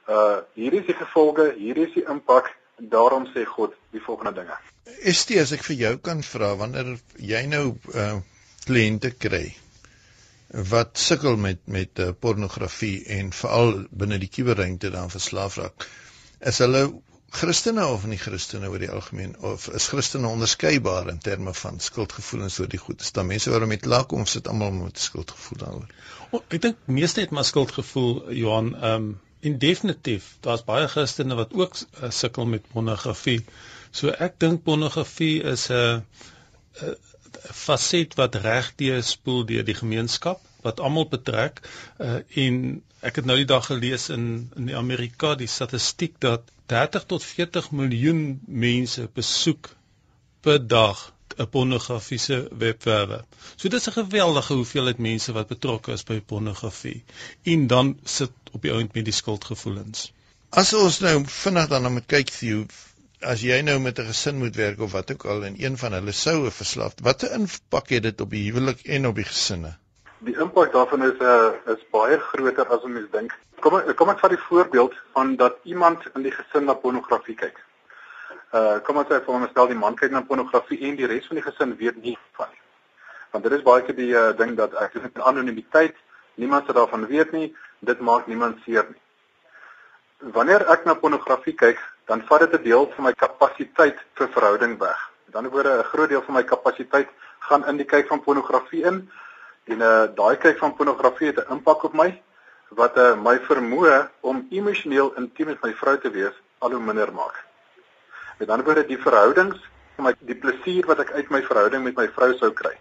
"Uh 0.10 0.38
hier 0.54 0.74
is 0.74 0.86
die 0.86 0.96
gevolge, 1.04 1.54
hier 1.58 1.78
is 1.78 1.94
die 1.94 2.06
impak, 2.08 2.56
daarom 2.78 3.26
sê 3.26 3.46
God 3.46 3.74
die 3.92 4.02
volgende 4.02 4.34
dinge." 4.34 4.58
Estie, 5.02 5.42
as 5.42 5.52
ek 5.52 5.64
vir 5.64 5.76
jou 5.76 5.98
kan 5.98 6.22
vra 6.22 6.56
wanneer 6.56 7.00
jy 7.18 7.46
nou 7.46 7.78
uh 7.96 8.20
kliënte 8.66 9.18
kry 9.18 9.63
wat 10.54 10.98
sukkel 11.02 11.36
met 11.38 11.66
met 11.66 12.00
uh, 12.00 12.12
pornografie 12.20 13.06
en 13.06 13.32
veral 13.34 13.74
binne 13.90 14.20
die 14.22 14.30
kuberruimte 14.30 14.92
dan 14.94 15.10
verslaaf 15.10 15.58
raak. 15.58 15.88
Is 16.40 16.62
hulle 16.62 16.84
Christene 17.34 17.86
of 17.90 18.06
nie 18.06 18.20
Christene 18.22 18.70
oor 18.70 18.82
die 18.82 18.92
algemeen 18.94 19.34
of 19.42 19.66
is 19.74 19.88
Christene 19.90 20.30
onderskeibaar 20.30 21.10
in 21.10 21.18
terme 21.18 21.54
van 21.58 21.80
skuldgevoelens 21.82 22.60
oor 22.60 22.70
die 22.70 22.82
goed? 22.82 23.02
Is 23.02 23.12
daar 23.12 23.26
mense 23.26 23.50
waarom 23.50 23.74
dit 23.74 23.86
laak 23.90 24.14
om 24.14 24.28
sit 24.30 24.48
almal 24.48 24.72
met 24.78 25.00
skuldgevoel 25.02 25.62
daaroor? 25.64 25.88
Oh, 26.30 26.44
ek 26.50 26.62
dink 26.62 26.84
meeste 26.86 27.26
het 27.26 27.34
maar 27.34 27.50
skuldgevoel 27.50 28.32
Johan, 28.32 28.76
ehm 28.76 29.08
um, 29.08 29.14
en 29.44 29.58
definitief, 29.60 30.38
daar's 30.40 30.62
baie 30.64 30.86
Christene 30.88 31.36
wat 31.36 31.52
ook 31.54 31.74
uh, 31.76 32.10
sukkel 32.10 32.46
met 32.48 32.70
pornografie. 32.72 33.42
So 33.92 34.14
ek 34.14 34.38
dink 34.40 34.62
pornografie 34.64 35.42
is 35.56 35.66
'n 35.70 35.74
uh, 35.74 35.98
uh, 36.84 36.94
faset 37.52 38.16
wat 38.20 38.36
regdeur 38.36 39.04
spoel 39.04 39.46
deur 39.46 39.66
die 39.66 39.78
gemeenskap 39.78 40.42
wat 40.64 40.80
almal 40.80 41.08
betrek 41.12 41.62
uh, 42.00 42.20
en 42.46 42.60
ek 43.04 43.20
het 43.20 43.26
nou 43.28 43.36
die 43.42 43.50
dag 43.50 43.66
gelees 43.68 44.10
in 44.16 44.28
in 44.56 44.70
die 44.72 44.78
Amerika 44.80 45.34
die 45.40 45.50
statistiek 45.52 46.20
dat 46.24 46.52
30 46.72 47.06
tot 47.06 47.24
40 47.24 47.72
miljoen 47.72 48.22
mense 48.48 49.10
besoek 49.20 49.74
per 50.42 50.62
dag 50.68 51.12
'n 51.38 51.50
pornografiese 51.50 52.38
webwerwe. 52.62 53.20
So 53.56 53.70
dit 53.70 53.80
is 53.80 53.88
'n 53.90 53.98
geweldige 53.98 54.54
hoeveelheid 54.54 54.98
mense 54.98 55.32
wat 55.32 55.48
betrokke 55.48 55.92
is 55.92 56.04
by 56.04 56.20
pornografie 56.22 57.04
en 57.44 57.68
dan 57.68 58.00
sit 58.04 58.32
op 58.52 58.62
die 58.62 58.72
ount 58.72 58.94
met 58.94 59.06
die 59.06 59.14
skuldgevoelens. 59.14 60.12
As 60.50 60.74
ons 60.74 61.00
nou 61.00 61.16
vinnig 61.26 61.68
dan 61.68 61.92
moet 61.94 62.06
kyk 62.06 62.30
vir 62.32 62.50
as 63.24 63.42
jy 63.42 63.62
nou 63.62 63.80
met 63.80 64.00
'n 64.00 64.08
gesin 64.12 64.38
moet 64.38 64.56
werk 64.56 64.80
of 64.80 64.92
wat 64.92 65.12
ook 65.12 65.26
al 65.26 65.46
en 65.46 65.56
een 65.58 65.78
van 65.78 65.94
hulle 65.94 66.12
sou 66.12 66.52
verslaaf, 66.52 66.94
watter 67.02 67.32
impak 67.32 67.90
het 67.90 68.04
dit 68.04 68.22
op 68.22 68.30
die 68.30 68.44
huwelik 68.52 68.84
en 68.86 69.08
op 69.08 69.16
die 69.16 69.26
gesinne? 69.26 69.78
Die 70.20 70.36
impak 70.40 70.72
daarvan 70.72 71.04
is 71.04 71.20
'n 71.20 71.24
uh, 71.24 71.48
eh, 71.48 71.74
is 71.74 71.84
baie 71.92 72.20
groter 72.20 72.68
as 72.68 72.82
wat 72.82 72.88
mens 72.88 73.12
dink. 73.12 73.32
Kom 73.60 73.76
ek 73.76 73.96
kom 73.96 74.10
ek 74.10 74.20
vat 74.20 74.30
die 74.30 74.46
voorbeeld 74.50 74.94
van 75.14 75.36
dat 75.36 75.56
iemand 75.64 76.04
in 76.16 76.22
die 76.22 76.32
gesin 76.32 76.66
na 76.66 76.74
pornografie 76.74 77.36
kyk. 77.36 77.58
Uh 78.54 78.80
kom 78.80 78.98
ons 78.98 79.08
sê 79.08 79.20
vir 79.26 79.34
hom 79.34 79.48
stel 79.50 79.68
die 79.68 79.82
man 79.84 79.96
kyk 79.96 80.12
na 80.12 80.22
pornografie 80.22 80.82
en 80.82 80.96
die 80.96 81.08
res 81.08 81.28
van 81.28 81.36
die 81.36 81.46
gesin 81.52 81.78
weet 81.78 82.02
nie 82.02 82.18
van 82.32 82.48
nie. 82.52 82.62
Want 83.32 83.44
dit 83.44 83.54
is 83.54 83.64
baie 83.64 83.82
keer 83.82 83.96
die 83.96 84.14
uh, 84.14 84.38
ding 84.38 84.58
dat 84.58 84.74
ek 84.74 84.96
in 84.96 85.22
anonimiteit 85.22 85.96
niemand 86.36 86.66
se 86.66 86.74
daarvan 86.74 87.08
weet 87.08 87.32
nie, 87.32 87.56
dit 87.80 88.00
maak 88.00 88.28
niemand 88.28 88.60
seer 88.66 88.86
nie. 88.90 89.02
Wanneer 90.32 90.70
ek 90.72 90.86
na 90.86 90.94
pornografie 90.94 91.54
kyk, 91.54 91.80
dan 92.06 92.22
vat 92.28 92.40
dit 92.40 92.60
'n 92.60 92.64
deel 92.64 92.92
van 92.96 93.04
my 93.04 93.14
kapasiteit 93.14 93.98
vir 94.14 94.30
verhouding 94.30 94.78
weg. 94.80 95.00
Met 95.26 95.36
ander 95.36 95.52
woorde, 95.52 95.78
'n 95.80 95.84
groot 95.84 96.10
deel 96.10 96.22
van 96.22 96.34
my 96.34 96.44
kapasiteit 96.44 97.10
gaan 97.40 97.68
in 97.68 97.78
die 97.78 97.86
kyk 97.86 98.08
van 98.08 98.22
pornografie 98.22 98.84
in 98.84 99.10
en 99.64 99.80
uh 99.80 100.08
daai 100.16 100.38
kyk 100.38 100.58
van 100.58 100.76
pornografie 100.76 101.28
het 101.28 101.38
'n 101.38 101.52
impak 101.52 101.84
op 101.84 101.94
my 101.94 102.22
wat 102.70 102.98
uh 102.98 103.16
my 103.16 103.40
vermoë 103.40 104.10
om 104.22 104.48
emosioneel 104.50 105.14
intiem 105.16 105.48
met 105.48 105.62
my 105.64 105.74
vrou 105.74 105.98
te 106.00 106.10
wees 106.10 106.36
al 106.58 106.72
hoe 106.72 106.80
minder 106.80 107.14
maak. 107.14 107.44
Met 108.40 108.50
ander 108.50 108.66
woorde, 108.66 108.86
die 108.86 108.98
verhoudings, 108.98 109.60
my 109.98 110.14
die 110.20 110.36
plesier 110.36 110.86
wat 110.86 111.00
ek 111.00 111.12
uit 111.12 111.30
my 111.30 111.42
verhouding 111.42 111.84
met 111.84 111.96
my 111.96 112.08
vrou 112.16 112.34
sou 112.38 112.52
kry, 112.52 112.74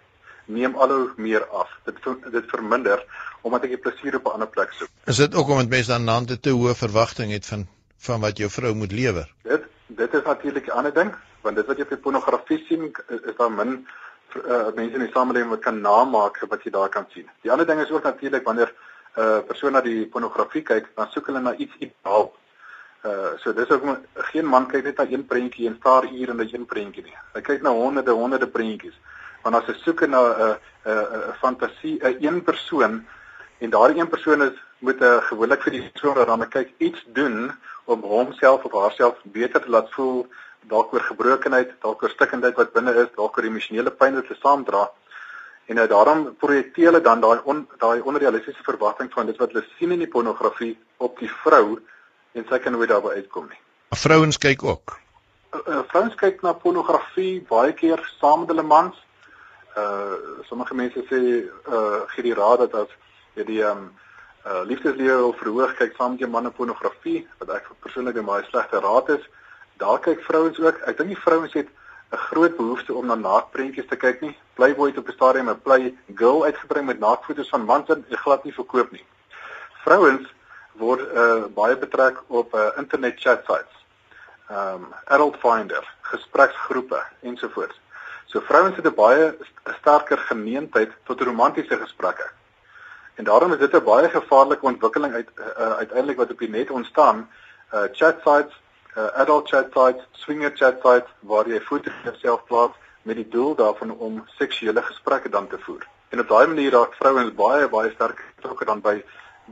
neem 0.44 0.74
al 0.74 0.88
hoe 0.88 1.12
meer 1.16 1.44
af. 1.46 1.68
Dit 1.84 1.98
dit 2.32 2.50
verminder 2.54 3.04
omdat 3.42 3.64
ek 3.66 3.74
die 3.76 3.82
plesier 3.84 4.16
op 4.16 4.26
'n 4.26 4.34
ander 4.38 4.48
plek 4.48 4.72
soek. 4.72 4.88
Is 5.04 5.16
dit 5.16 5.34
ook 5.34 5.48
omdat 5.48 5.68
mense 5.68 5.90
dan 5.90 6.04
naande 6.04 6.40
te 6.40 6.50
hoë 6.50 6.74
verwagting 6.74 7.32
het 7.32 7.46
van 7.46 7.68
van 8.02 8.21
wat 8.21 8.38
jou 8.38 8.50
vrou 8.50 8.75
moet 8.75 8.92
lewer. 8.92 9.28
Dit 9.42 9.68
dit 9.87 10.14
is 10.14 10.23
natuurlik 10.25 10.66
'n 10.66 10.71
ander 10.71 10.94
ding, 10.94 11.14
want 11.40 11.56
dit 11.56 11.66
wat 11.66 11.76
jy 11.76 11.82
op 11.82 11.88
die 11.88 12.04
pornografie 12.06 12.64
sien 12.68 12.92
is 13.09 13.37
daar 13.37 13.52
min 13.52 13.87
uh, 14.37 14.73
mense 14.75 14.94
in 14.94 15.04
die 15.04 15.12
samelewing 15.12 15.50
wat 15.50 15.61
kan 15.61 15.80
namaak 15.80 16.40
wat 16.49 16.62
jy 16.64 16.71
daar 16.71 16.88
kan 16.88 17.06
sien. 17.09 17.28
Die 17.42 17.50
ander 17.50 17.66
ding 17.66 17.80
is 17.80 17.90
ook 17.90 18.02
natuurlik 18.02 18.44
wanneer 18.44 18.73
'n 19.16 19.21
uh, 19.21 19.38
persoon 19.47 19.73
na 19.73 19.80
die 19.80 20.06
pornografie 20.06 20.62
kyk, 20.62 20.88
dan 20.94 21.11
soek 21.11 21.26
hulle 21.26 21.40
na 21.40 21.54
iets 21.54 21.75
ideaal. 21.78 22.32
Uh 23.04 23.35
so 23.37 23.52
dis 23.52 23.71
ook 23.71 23.82
geen 24.14 24.47
man 24.47 24.66
kyk 24.66 24.85
net 24.85 24.97
na 24.97 25.06
een 25.11 25.26
prentjie 25.26 25.66
en 25.66 25.76
staar 25.78 26.04
uur 26.04 26.28
in 26.28 26.37
'n 26.37 26.49
een 26.52 26.66
prentjie 26.66 27.02
nie. 27.02 27.16
Hy 27.35 27.40
kyk 27.40 27.62
na 27.62 27.71
honderde 27.71 28.11
honderde 28.11 28.47
prentjies. 28.47 28.99
Want 29.42 29.56
as 29.56 29.66
hy 29.66 29.75
soek 29.75 30.06
na 30.06 30.21
'n 30.23 30.56
'n 30.85 31.30
'n 31.30 31.35
fantasie, 31.40 31.99
'n 31.99 32.16
een 32.21 32.42
persoon 32.42 33.06
en 33.59 33.71
daardie 33.71 34.00
een 34.00 34.09
persoon 34.09 34.42
is 34.42 34.59
moet 34.78 35.00
'n 35.00 35.04
uh, 35.04 35.23
gewoonlik 35.23 35.62
vir 35.62 35.73
die 35.73 35.90
persoon 35.90 36.14
wat 36.14 36.26
dan 36.26 36.49
kyk 36.49 36.71
iets 36.78 37.04
doen 37.06 37.52
om 37.84 38.02
homself 38.02 38.64
of 38.64 38.72
haarself 38.72 39.20
beter 39.24 39.62
te 39.62 39.70
laat 39.70 39.90
voel 39.96 40.26
dalk 40.70 40.92
oor 40.94 41.02
gebrokenheid, 41.02 41.74
dalk 41.82 42.02
oor 42.02 42.12
stikkindheid 42.12 42.58
wat 42.58 42.72
binne 42.74 42.94
is, 43.02 43.10
dalk 43.16 43.38
oor 43.38 43.48
emosionele 43.48 43.90
pyn 43.90 44.18
wat 44.18 44.28
sy 44.30 44.36
saamdra. 44.38 44.86
En 45.70 45.78
nou 45.78 45.86
daarom 45.90 46.24
projekteer 46.42 46.90
hulle 46.90 47.02
dan 47.02 47.22
daai 47.22 47.40
on, 47.48 47.64
daai 47.82 48.02
onrealistiese 48.02 48.64
verwagting 48.66 49.10
van 49.14 49.30
dit 49.30 49.38
wat 49.42 49.54
hulle 49.54 49.64
sien 49.78 49.94
in 49.94 50.02
die 50.02 50.10
pornografie 50.10 50.74
op 50.98 51.18
die 51.22 51.30
vrou 51.42 51.78
en 52.34 52.46
sy 52.48 52.58
kan 52.58 52.74
nooit 52.74 52.90
daarby 52.90 53.14
uitkom 53.18 53.48
nie. 53.50 53.60
Vrouens 53.98 54.38
kyk 54.40 54.64
ook. 54.64 54.96
Uh, 55.52 55.82
vrouens 55.90 56.14
kyk 56.18 56.42
na 56.42 56.54
pornografie 56.56 57.42
baie 57.48 57.74
keer 57.76 58.00
saam 58.18 58.44
met 58.44 58.54
hulle 58.54 58.66
mans. 58.66 58.98
Uh 59.76 60.44
sommige 60.48 60.74
mense 60.76 61.02
sê 61.08 61.20
uh 61.48 62.02
gee 62.12 62.26
die 62.28 62.36
raad 62.36 62.64
dat 62.64 62.74
as 62.84 62.96
jy 63.36 63.46
die 63.48 63.62
um 63.64 63.90
uh 64.46 64.62
liefdeslewe 64.66 65.16
wil 65.16 65.32
verhoog, 65.32 65.75
kyk 65.78 65.94
saam 65.96 66.11
met 66.11 66.20
jou 66.20 66.30
man 66.30 66.42
na 66.42 66.50
pornografie, 66.50 67.28
wat 67.38 67.50
ek 67.50 67.70
persoonlik 67.84 68.16
'n 68.16 68.25
baie 68.26 68.44
slegte 68.44 68.80
raad 68.80 69.08
is. 69.08 69.25
Daar 69.78 69.99
kyk 69.99 70.22
vrouens 70.22 70.58
ook. 70.61 70.78
Ek 70.87 70.96
dink 70.96 71.08
die 71.08 71.25
vrouens 71.25 71.52
het 71.52 71.68
'n 72.12 72.16
groot 72.16 72.56
behoefte 72.56 72.94
om 72.94 73.06
na 73.06 73.14
naakprentjies 73.14 73.88
te 73.88 73.96
kyk 73.96 74.20
nie. 74.20 74.37
Playboy 74.54 74.88
het 74.88 74.99
op 74.99 75.08
'n 75.08 75.12
stadium 75.12 75.50
'n 75.50 75.62
play 75.62 75.94
girl 76.14 76.44
uitgebring 76.44 76.87
met 76.87 76.99
naakfoto's 76.99 77.49
van 77.49 77.64
mans 77.64 77.87
dit 77.87 78.18
glad 78.25 78.44
nie 78.44 78.54
verkoop 78.54 78.90
nie. 78.90 79.04
Vrouens 79.84 80.28
word 80.72 81.00
uh, 81.14 81.44
baie 81.54 81.76
betrek 81.76 82.22
op 82.26 82.54
uh, 82.54 82.68
internet 82.76 83.20
chat 83.20 83.44
sites. 83.46 83.76
Um 84.50 84.92
Adult 85.04 85.37
Finder, 85.37 85.94
gespreksgroepe 86.00 87.02
ensovoorts. 87.20 87.80
So 88.26 88.40
vrouens 88.40 88.76
het 88.76 88.87
'n 88.87 88.94
baie 88.94 89.37
sterker 89.78 90.18
geneentheid 90.18 90.90
tot 91.04 91.20
romantiese 91.20 91.76
gesprekke. 91.76 92.30
En 93.14 93.25
daarom 93.25 93.52
is 93.52 93.59
dit 93.59 93.75
'n 93.75 93.85
baie 93.85 94.09
gevaarlike 94.09 94.64
ontwikkeling 94.64 95.14
uit 95.14 95.28
uh, 95.38 95.73
uiteindelik 95.83 96.16
wat 96.16 96.31
op 96.31 96.38
die 96.38 96.50
net 96.50 96.71
ontstaan. 96.71 97.28
Uh 97.75 97.83
chat 97.92 98.16
sites, 98.25 98.54
uh, 98.97 99.07
adult 99.07 99.49
chat 99.49 99.66
sites, 99.73 100.04
swinger 100.11 100.50
chat 100.54 100.76
sites 100.83 101.11
waar 101.21 101.49
jy 101.49 101.61
foto's 101.61 101.92
van 101.92 102.12
jouself 102.12 102.45
plaas 102.45 102.71
met 103.02 103.16
die 103.16 103.28
doel 103.28 103.54
daarvan 103.54 103.90
om 103.90 104.25
seksuele 104.38 104.83
gesprekke 104.83 105.28
dan 105.28 105.49
te 105.49 105.59
voer. 105.59 105.87
En 106.09 106.21
op 106.21 106.28
daai 106.28 106.47
manier 106.47 106.73
raak 106.73 106.95
vrouens 106.95 107.35
baie 107.35 107.69
baie 107.69 107.90
sterk 107.90 108.25
betrokke 108.37 108.64
dan 108.64 108.81
by 108.81 109.02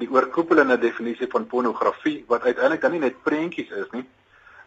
die 0.00 0.10
oorkoepelende 0.10 0.78
definisie 0.78 1.28
van 1.30 1.46
pornografie 1.46 2.24
wat 2.28 2.42
uiteindelik 2.42 2.80
dan 2.80 2.90
nie 2.90 3.00
net 3.00 3.22
prentjies 3.22 3.70
is 3.70 3.90
nie, 3.90 4.06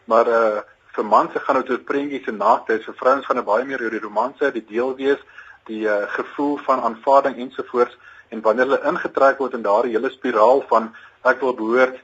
maar 0.05 0.27
uh 0.27 0.61
vir 0.93 1.05
mans 1.05 1.31
gaan 1.33 1.57
dit 1.57 1.69
oor 1.69 1.79
prentjies 1.89 2.27
en 2.29 2.35
naaktheid, 2.37 2.83
vir 2.85 2.93
vrouens 2.93 3.25
gaan 3.25 3.39
dit 3.39 3.45
baie 3.45 3.63
meer 3.65 3.81
oor 3.81 3.93
die 3.95 4.01
romanse, 4.01 4.51
die 4.53 4.65
deel 4.65 4.91
wees, 4.95 5.21
die 5.65 5.87
uh 5.89 6.03
gevoel 6.17 6.57
van 6.67 6.83
aanvaarding 6.85 7.39
ensovoorts 7.45 7.97
en 8.29 8.41
wanneer 8.41 8.69
hulle 8.69 8.89
ingetrek 8.93 9.41
word 9.43 9.57
in 9.57 9.65
daardie 9.65 9.95
hele 9.95 10.11
spiraal 10.13 10.63
van 10.69 10.91
ek 11.23 11.41
wil 11.41 11.55
behoort 11.59 11.99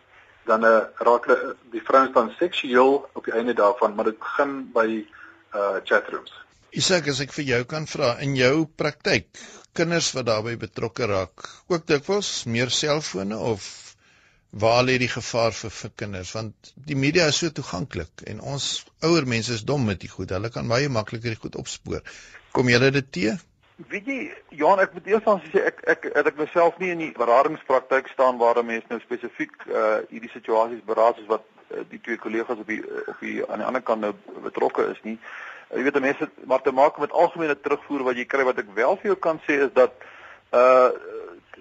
dan 0.50 0.66
uh 0.66 0.76
raak 1.08 1.28
hulle 1.30 1.56
die 1.74 1.84
vrouens 1.86 2.14
dan 2.16 2.32
seksueel 2.40 2.94
op 3.14 3.26
die 3.26 3.36
einde 3.38 3.54
daarvan, 3.54 3.96
maar 3.96 4.10
dit 4.10 4.20
begin 4.20 4.56
by 4.74 4.88
uh 5.56 5.78
chatrooms. 5.86 6.34
Isak, 6.70 7.10
as 7.10 7.22
ek 7.26 7.34
vir 7.34 7.46
jou 7.50 7.62
kan 7.70 7.86
vra 7.90 8.16
in 8.26 8.36
jou 8.38 8.66
praktyk, 8.82 9.30
kinders 9.78 10.12
wat 10.16 10.28
daarbey 10.30 10.58
betrokke 10.62 11.08
raak 11.10 11.46
ook 11.70 11.86
dikwels 11.90 12.32
meer 12.46 12.74
selfone 12.74 13.38
of 13.38 13.68
waar 14.64 14.84
lê 14.86 14.98
die 15.02 15.10
gevaar 15.10 15.54
vir 15.54 15.74
vir 15.80 15.94
kinders? 16.02 16.34
Want 16.38 16.74
die 16.90 16.98
media 16.98 17.28
is 17.30 17.42
so 17.42 17.54
toeganklik 17.54 18.26
en 18.32 18.42
ons 18.54 18.70
ouer 19.06 19.30
mense 19.30 19.54
is 19.54 19.66
dom 19.66 19.86
met 19.86 20.02
die 20.02 20.10
goed. 20.10 20.34
Hulle 20.34 20.50
kan 20.54 20.70
baie 20.70 20.90
makliker 20.90 21.36
die 21.36 21.42
goed 21.42 21.58
opspoor. 21.62 22.02
Kom 22.54 22.70
julle 22.70 22.90
dit 22.94 23.12
te 23.18 23.28
weet 23.88 24.06
jy 24.06 24.18
Johan 24.60 24.82
ek 24.84 24.94
moet 24.94 25.08
eers 25.08 25.28
aan 25.30 25.40
sê 25.48 25.64
ek 25.70 25.80
ek 25.88 26.08
het 26.12 26.28
ek 26.28 26.40
myself 26.40 26.80
nie 26.82 26.92
in 26.92 27.04
die 27.06 27.12
beradingspraktyk 27.16 28.10
staan 28.12 28.40
waar 28.42 28.60
mense 28.66 28.92
nou 28.92 29.00
spesifiek 29.00 29.56
uh 29.68 30.02
hierdie 30.10 30.32
situasies 30.34 30.84
beraad 30.86 31.16
soos 31.20 31.30
wat 31.32 31.46
uh, 31.72 31.86
die 31.92 32.02
twee 32.04 32.20
kollegas 32.20 32.60
op 32.60 32.68
die 32.68 32.82
op 32.84 33.24
die 33.24 33.40
aan 33.48 33.64
die 33.64 33.70
ander 33.70 33.86
kant 33.86 34.04
nou 34.04 34.14
betrokke 34.44 34.90
is 34.92 35.00
nie. 35.08 35.16
Jy 35.72 35.86
weet 35.86 36.02
mense 36.04 36.30
maar 36.50 36.62
te 36.66 36.76
maak 36.76 37.00
met 37.00 37.16
algemene 37.16 37.56
terugvoer 37.56 38.04
wat 38.10 38.20
jy 38.20 38.26
kry. 38.26 38.44
Wat 38.44 38.60
ek 38.60 38.76
wel 38.76 39.00
vir 39.00 39.14
jou 39.14 39.20
kan 39.28 39.40
sê 39.48 39.62
is 39.70 39.74
dat 39.78 39.96
uh 40.52 40.90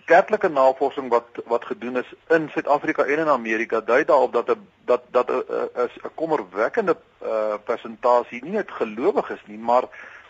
kerklike 0.08 0.48
navorsing 0.48 1.10
wat 1.12 1.38
wat 1.52 1.66
gedoen 1.68 2.00
is 2.00 2.12
in 2.32 2.48
Suid-Afrika 2.48 3.04
en 3.04 3.18
in 3.26 3.28
Amerika 3.28 3.80
dui 3.84 4.04
daarop 4.08 4.32
dat 4.32 4.48
'n 4.56 4.66
dat 4.90 5.02
dat 5.12 5.28
'n 5.30 5.42
is 5.84 5.94
'n 6.02 6.14
kommerwekkende 6.14 6.96
uh 7.22 7.58
persentasie 7.64 8.42
nie 8.44 8.56
net 8.56 8.70
gelowiges 8.70 9.42
nie 9.46 9.58
maar 9.58 9.84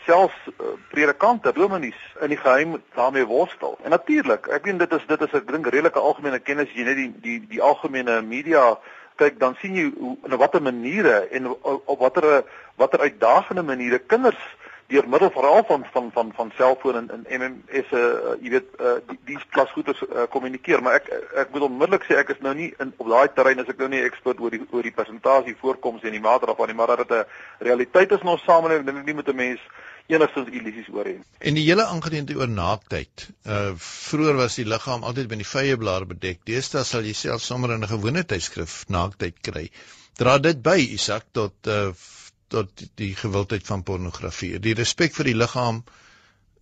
selfs 0.08 0.36
uh, 0.48 0.74
predikante 0.90 1.52
dominees 1.52 2.00
in 2.24 2.32
die 2.32 2.40
geheim 2.40 2.78
daarmee 2.96 3.28
worstel. 3.28 3.76
En 3.84 3.92
natuurlik, 3.94 4.48
ek 4.56 4.64
weet 4.64 4.80
dit 4.84 4.94
is 4.96 5.08
dit 5.10 5.26
is 5.28 5.34
ek 5.36 5.50
dink 5.52 5.68
redelike 5.68 6.00
algemene 6.00 6.40
kennis 6.40 6.72
jy 6.74 6.88
net 6.88 6.96
die 6.96 7.10
die 7.26 7.40
die 7.56 7.62
algemene 7.62 8.22
media 8.24 8.78
kyk 9.18 9.38
dan 9.42 9.56
sien 9.60 9.76
jy 9.76 9.88
hoe 9.98 10.14
in 10.28 10.38
watter 10.40 10.62
maniere 10.62 11.26
en 11.34 11.50
op 11.74 11.98
watter 11.98 12.42
watter 12.78 13.02
uitdagende 13.06 13.64
maniere 13.66 13.98
kinders 13.98 14.40
deur 14.88 15.08
middel 15.08 15.30
veral 15.30 15.64
van 15.68 15.84
van 15.92 16.10
van 16.12 16.30
van 16.36 16.52
selfone 16.56 16.98
en 16.98 17.08
en 17.10 17.40
MMS 17.40 17.90
uh, 17.92 18.04
jy 18.40 18.52
weet 18.54 18.68
uh, 18.80 18.94
die 19.10 19.18
die 19.30 19.36
klasgoeders 19.56 20.00
uh, 20.06 20.24
kommunikeer 20.32 20.82
maar 20.82 20.96
ek 21.00 21.10
ek 21.42 21.52
moet 21.52 21.66
onmiddellik 21.66 22.06
sê 22.08 22.16
ek 22.22 22.32
is 22.36 22.40
nou 22.46 22.54
nie 22.56 22.70
in 22.80 22.94
op 22.96 23.10
daai 23.12 23.28
terrein 23.34 23.60
as 23.60 23.68
ek 23.68 23.82
nou 23.82 23.90
nie 23.92 24.00
ekspert 24.06 24.40
oor 24.40 24.54
die 24.56 24.62
oor 24.70 24.86
die 24.86 24.94
persentasie 25.00 25.56
voorkoms 25.60 26.06
en 26.08 26.16
die 26.16 26.24
mate 26.24 26.48
daarvan 26.48 26.72
nie 26.72 26.78
maar 26.78 26.94
dat 26.94 27.04
dit 27.04 27.18
'n 27.18 27.68
realiteit 27.68 28.16
is 28.16 28.24
in 28.24 28.32
ons 28.36 28.48
samelewing 28.48 28.86
dink 28.86 29.02
ek 29.02 29.10
nie 29.10 29.18
met 29.20 29.28
'n 29.28 29.36
mens 29.36 29.60
enigstens 30.08 30.48
illusies 30.48 30.88
oor 30.94 31.04
hê. 31.08 31.16
En 31.38 31.56
die 31.58 31.64
hele 31.66 31.84
aangeleentheid 31.84 32.38
oor 32.40 32.48
naaktheid. 32.48 33.28
Uh 33.44 33.72
vroeër 33.84 34.38
was 34.40 34.56
die 34.60 34.66
liggaam 34.68 35.04
altyd 35.04 35.28
met 35.32 35.42
die 35.42 35.48
vrye 35.48 35.76
blaar 35.80 36.06
bedek. 36.08 36.40
Deesdae 36.48 36.84
sal 36.88 37.06
jy 37.08 37.14
self 37.16 37.44
sommer 37.44 37.74
in 37.76 37.84
'n 37.84 37.92
gewone 37.92 38.24
tydskrif 38.24 38.84
naaktheid 38.88 39.40
kry. 39.50 39.68
Dra 40.16 40.38
dit 40.38 40.62
by 40.62 40.78
Isak 40.98 41.28
tot 41.32 41.54
uh 41.66 41.92
tot 42.48 42.84
die 42.96 43.14
gewildheid 43.14 43.66
van 43.66 43.82
pornografie. 43.84 44.58
Die 44.58 44.74
respek 44.74 45.12
vir 45.14 45.28
die 45.28 45.36
liggaam 45.36 45.82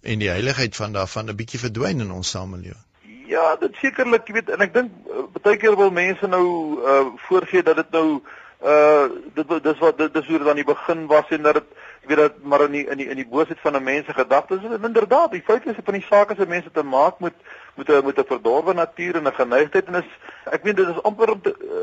en 0.02 0.18
die 0.18 0.30
heiligheid 0.30 0.76
van 0.76 0.92
daarvan 0.92 1.30
'n 1.30 1.36
bietjie 1.36 1.60
verdwyn 1.62 2.00
in 2.00 2.10
ons 2.10 2.30
samelewing. 2.30 2.82
Ja, 3.26 3.56
dit 3.56 3.74
sekerlik, 3.82 4.26
jy 4.26 4.34
weet, 4.34 4.50
en 4.50 4.60
ek 4.60 4.74
dink 4.74 4.90
uh, 5.10 5.22
baie 5.42 5.56
keer 5.56 5.76
wil 5.76 5.90
mense 5.90 6.26
nou 6.26 6.46
uh 6.82 7.06
voorgee 7.28 7.62
dat 7.62 7.76
dit 7.76 7.90
nou 7.90 8.22
uh 8.62 9.06
dit 9.34 9.62
dis 9.62 9.78
wat 9.78 9.98
dit 9.98 10.16
is 10.16 10.26
hoe 10.26 10.38
dit 10.38 10.48
aan 10.48 10.62
die 10.62 10.72
begin 10.74 11.06
was 11.06 11.30
en 11.30 11.42
dat 11.42 11.54
dit 11.54 11.85
ek 12.06 12.14
weet 12.14 12.22
dat 12.22 12.42
maar 12.42 12.62
in 12.64 12.70
die 12.70 12.86
in 12.86 12.98
die 13.00 13.08
in 13.10 13.18
die 13.18 13.26
boosheid 13.26 13.58
van 13.60 13.74
'n 13.74 13.82
mens 13.82 14.06
se 14.06 14.12
gedagtes 14.14 14.62
en 14.62 14.84
inderdaad 14.84 15.30
die 15.30 15.42
feit 15.42 15.66
is 15.66 15.74
van 15.84 15.94
die 15.94 16.06
is 16.06 16.36
dat 16.36 16.48
mense 16.48 16.70
te 16.70 16.82
maak 16.82 17.18
met 17.18 17.34
met 17.74 17.88
'n 17.88 18.04
met 18.04 18.18
'n 18.18 18.24
verdorwe 18.26 18.74
natuur 18.74 19.16
en 19.16 19.26
'n 19.26 19.34
geneigtheid 19.34 19.86
en 19.86 19.94
is 19.94 20.10
ek 20.44 20.62
weet 20.62 20.76
dit 20.76 20.88
is 20.88 21.02
amper 21.02 21.34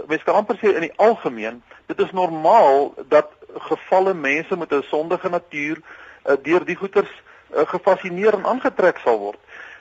mense 0.08 0.24
kan 0.24 0.36
amper 0.36 0.56
sê 0.56 0.76
in 0.76 0.88
die 0.88 0.98
algemeen 0.98 1.62
dit 1.86 2.00
is 2.00 2.12
normaal 2.12 2.94
dat 3.08 3.28
gevalle 3.58 4.14
mense 4.14 4.58
met 4.58 4.72
'n 4.72 4.82
sondige 4.82 5.30
natuur 5.30 5.78
uh, 6.26 6.36
deur 6.42 6.66
die 6.66 6.76
goeters 6.76 7.12
uh, 7.56 7.68
gefassineer 7.68 8.34
en 8.34 8.46
aangetrek 8.46 8.98
sal 8.98 9.20
word. 9.20 9.40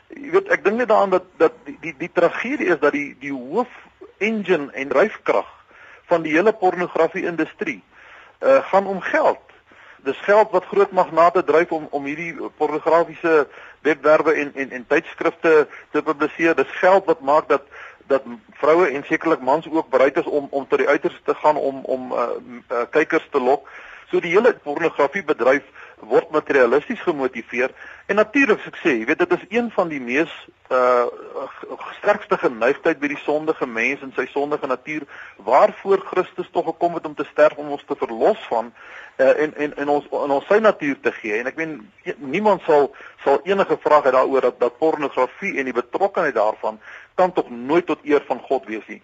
Jy 0.08 0.30
weet 0.30 0.48
ek 0.48 0.64
dink 0.64 0.76
net 0.76 0.88
daaraan 0.88 1.10
dat 1.10 1.24
dat 1.36 1.52
die 1.64 1.78
die, 1.80 1.94
die 1.98 2.12
tragedie 2.12 2.66
is 2.66 2.78
dat 2.78 2.92
die 2.92 3.16
die 3.20 3.32
hoof 3.32 3.70
engine 4.18 4.72
en 4.72 4.88
dryfkrag 4.88 5.46
van 6.10 6.22
die 6.22 6.32
hele 6.32 6.52
pornografie 6.52 7.24
industrie 7.24 7.82
uh, 8.40 8.58
gaan 8.62 8.86
om 8.86 9.00
geld 9.00 9.51
dis 10.02 10.18
geld 10.26 10.50
wat 10.50 10.64
groot 10.64 10.90
magnate 10.90 11.44
dryf 11.44 11.72
om 11.72 11.86
om 11.90 12.04
hierdie 12.04 12.34
pornografiese 12.56 13.46
webwerwe 13.80 14.32
en 14.32 14.54
en 14.54 14.70
en 14.70 14.86
tydskrifte 14.86 15.66
te 15.90 16.02
publiseer. 16.02 16.54
Dis 16.54 16.78
geld 16.80 17.04
wat 17.04 17.20
maak 17.20 17.48
dat 17.48 17.62
dat 18.06 18.22
vroue 18.60 18.86
en 18.86 19.04
sekerlik 19.04 19.40
mans 19.40 19.68
ook 19.70 19.88
bereid 19.90 20.16
is 20.16 20.26
om 20.26 20.46
om 20.50 20.66
tot 20.68 20.78
die 20.78 20.88
uiterste 20.88 21.22
te 21.24 21.34
gaan 21.34 21.56
om 21.56 21.84
om 21.84 22.12
uh, 22.12 22.18
uh, 22.70 22.82
kykers 22.90 23.28
te 23.30 23.40
lok. 23.40 23.68
So 24.10 24.20
die 24.20 24.34
hele 24.34 24.54
pornografiebedryf 24.62 25.62
word 26.08 26.30
materialisties 26.30 27.00
gemotiveer 27.00 27.70
en 28.06 28.18
natuurlik 28.18 28.58
as 28.58 28.72
ek 28.72 28.78
sê, 28.82 28.96
jy 28.98 29.06
weet 29.06 29.22
dit 29.22 29.34
is 29.36 29.44
een 29.54 29.70
van 29.74 29.88
die 29.92 30.00
mees 30.02 30.32
uh 30.72 31.06
sterkste 31.98 32.36
geneigtheid 32.40 32.98
by 32.98 33.08
die 33.12 33.20
sondige 33.22 33.66
mens 33.66 34.02
en 34.02 34.10
sy 34.16 34.24
sondige 34.32 34.66
natuur 34.66 35.04
waarvoor 35.46 36.02
Christus 36.08 36.48
tog 36.50 36.66
gekom 36.70 36.96
het 36.98 37.06
om 37.06 37.14
te 37.14 37.26
sterf 37.30 37.60
om 37.60 37.70
ons 37.76 37.84
te 37.86 37.96
verlos 37.98 38.40
van 38.48 38.72
uh, 38.72 39.42
en 39.44 39.54
en 39.54 39.76
en 39.76 39.92
ons 39.96 40.08
in 40.24 40.34
ons 40.38 40.48
sy 40.50 40.58
natuur 40.64 40.98
te 41.04 41.12
gee 41.20 41.38
en 41.38 41.50
ek 41.50 41.60
meen 41.60 41.76
niemand 42.18 42.64
sal 42.66 42.90
sal 43.24 43.38
enige 43.46 43.78
vraag 43.84 44.08
hê 44.08 44.14
daaroor 44.16 44.48
dat 44.48 44.60
dat 44.64 44.78
pornografie 44.82 45.54
en 45.58 45.70
die 45.70 45.78
betrokkeheid 45.78 46.34
daarvan 46.34 46.80
kan 47.14 47.32
tog 47.32 47.50
nooit 47.50 47.86
tot 47.86 48.04
eer 48.08 48.24
van 48.26 48.40
God 48.40 48.66
wees 48.66 48.86
nie. 48.88 49.02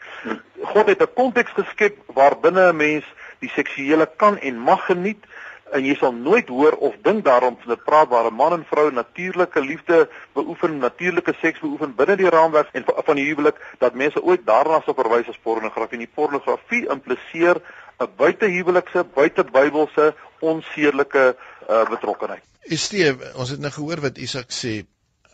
God 0.73 0.89
het 0.89 1.03
'n 1.03 1.15
konteks 1.15 1.53
geskep 1.53 1.99
waarbinne 2.07 2.73
'n 2.73 2.77
mens 2.77 3.05
die 3.39 3.51
seksuele 3.51 4.09
kan 4.17 4.39
en 4.39 4.59
mag 4.59 4.85
geniet 4.87 5.25
en 5.73 5.85
jy 5.85 5.95
sal 5.95 6.13
nooit 6.13 6.49
hoor 6.49 6.73
of 6.73 6.95
dink 7.03 7.25
daarom 7.25 7.57
van 7.63 7.73
'n 7.73 7.85
praat 7.85 8.09
waar 8.09 8.27
'n 8.31 8.35
man 8.35 8.53
en 8.53 8.65
vrou 8.71 8.93
natuurlike 8.93 9.61
liefde 9.61 10.09
beoefen, 10.33 10.79
natuurlike 10.79 11.35
seks 11.41 11.61
beoefen 11.61 11.95
binne 11.95 12.17
die 12.17 12.29
raamwerk 12.29 12.69
en 12.73 12.85
van 12.87 13.17
die 13.17 13.27
huwelik 13.27 13.57
dat 13.79 13.95
mense 13.95 14.23
ooit 14.23 14.47
daarna 14.47 14.81
sou 14.81 14.95
verwys 14.95 15.29
as 15.29 15.39
pornografie. 15.43 15.99
En 15.99 16.07
die 16.07 16.15
pornografie 16.15 16.89
impliseer 16.89 17.61
'n 17.99 18.09
buitehuwelikse, 18.17 19.05
buitebybelse, 19.15 20.15
onsedelike 20.39 21.37
uh, 21.71 21.89
betrokkenheid. 21.89 22.43
Steve, 22.63 23.33
ons 23.35 23.51
het 23.51 23.61
nou 23.61 23.73
gehoor 23.73 24.01
wat 24.01 24.19
Isak 24.19 24.51
sê. 24.51 24.85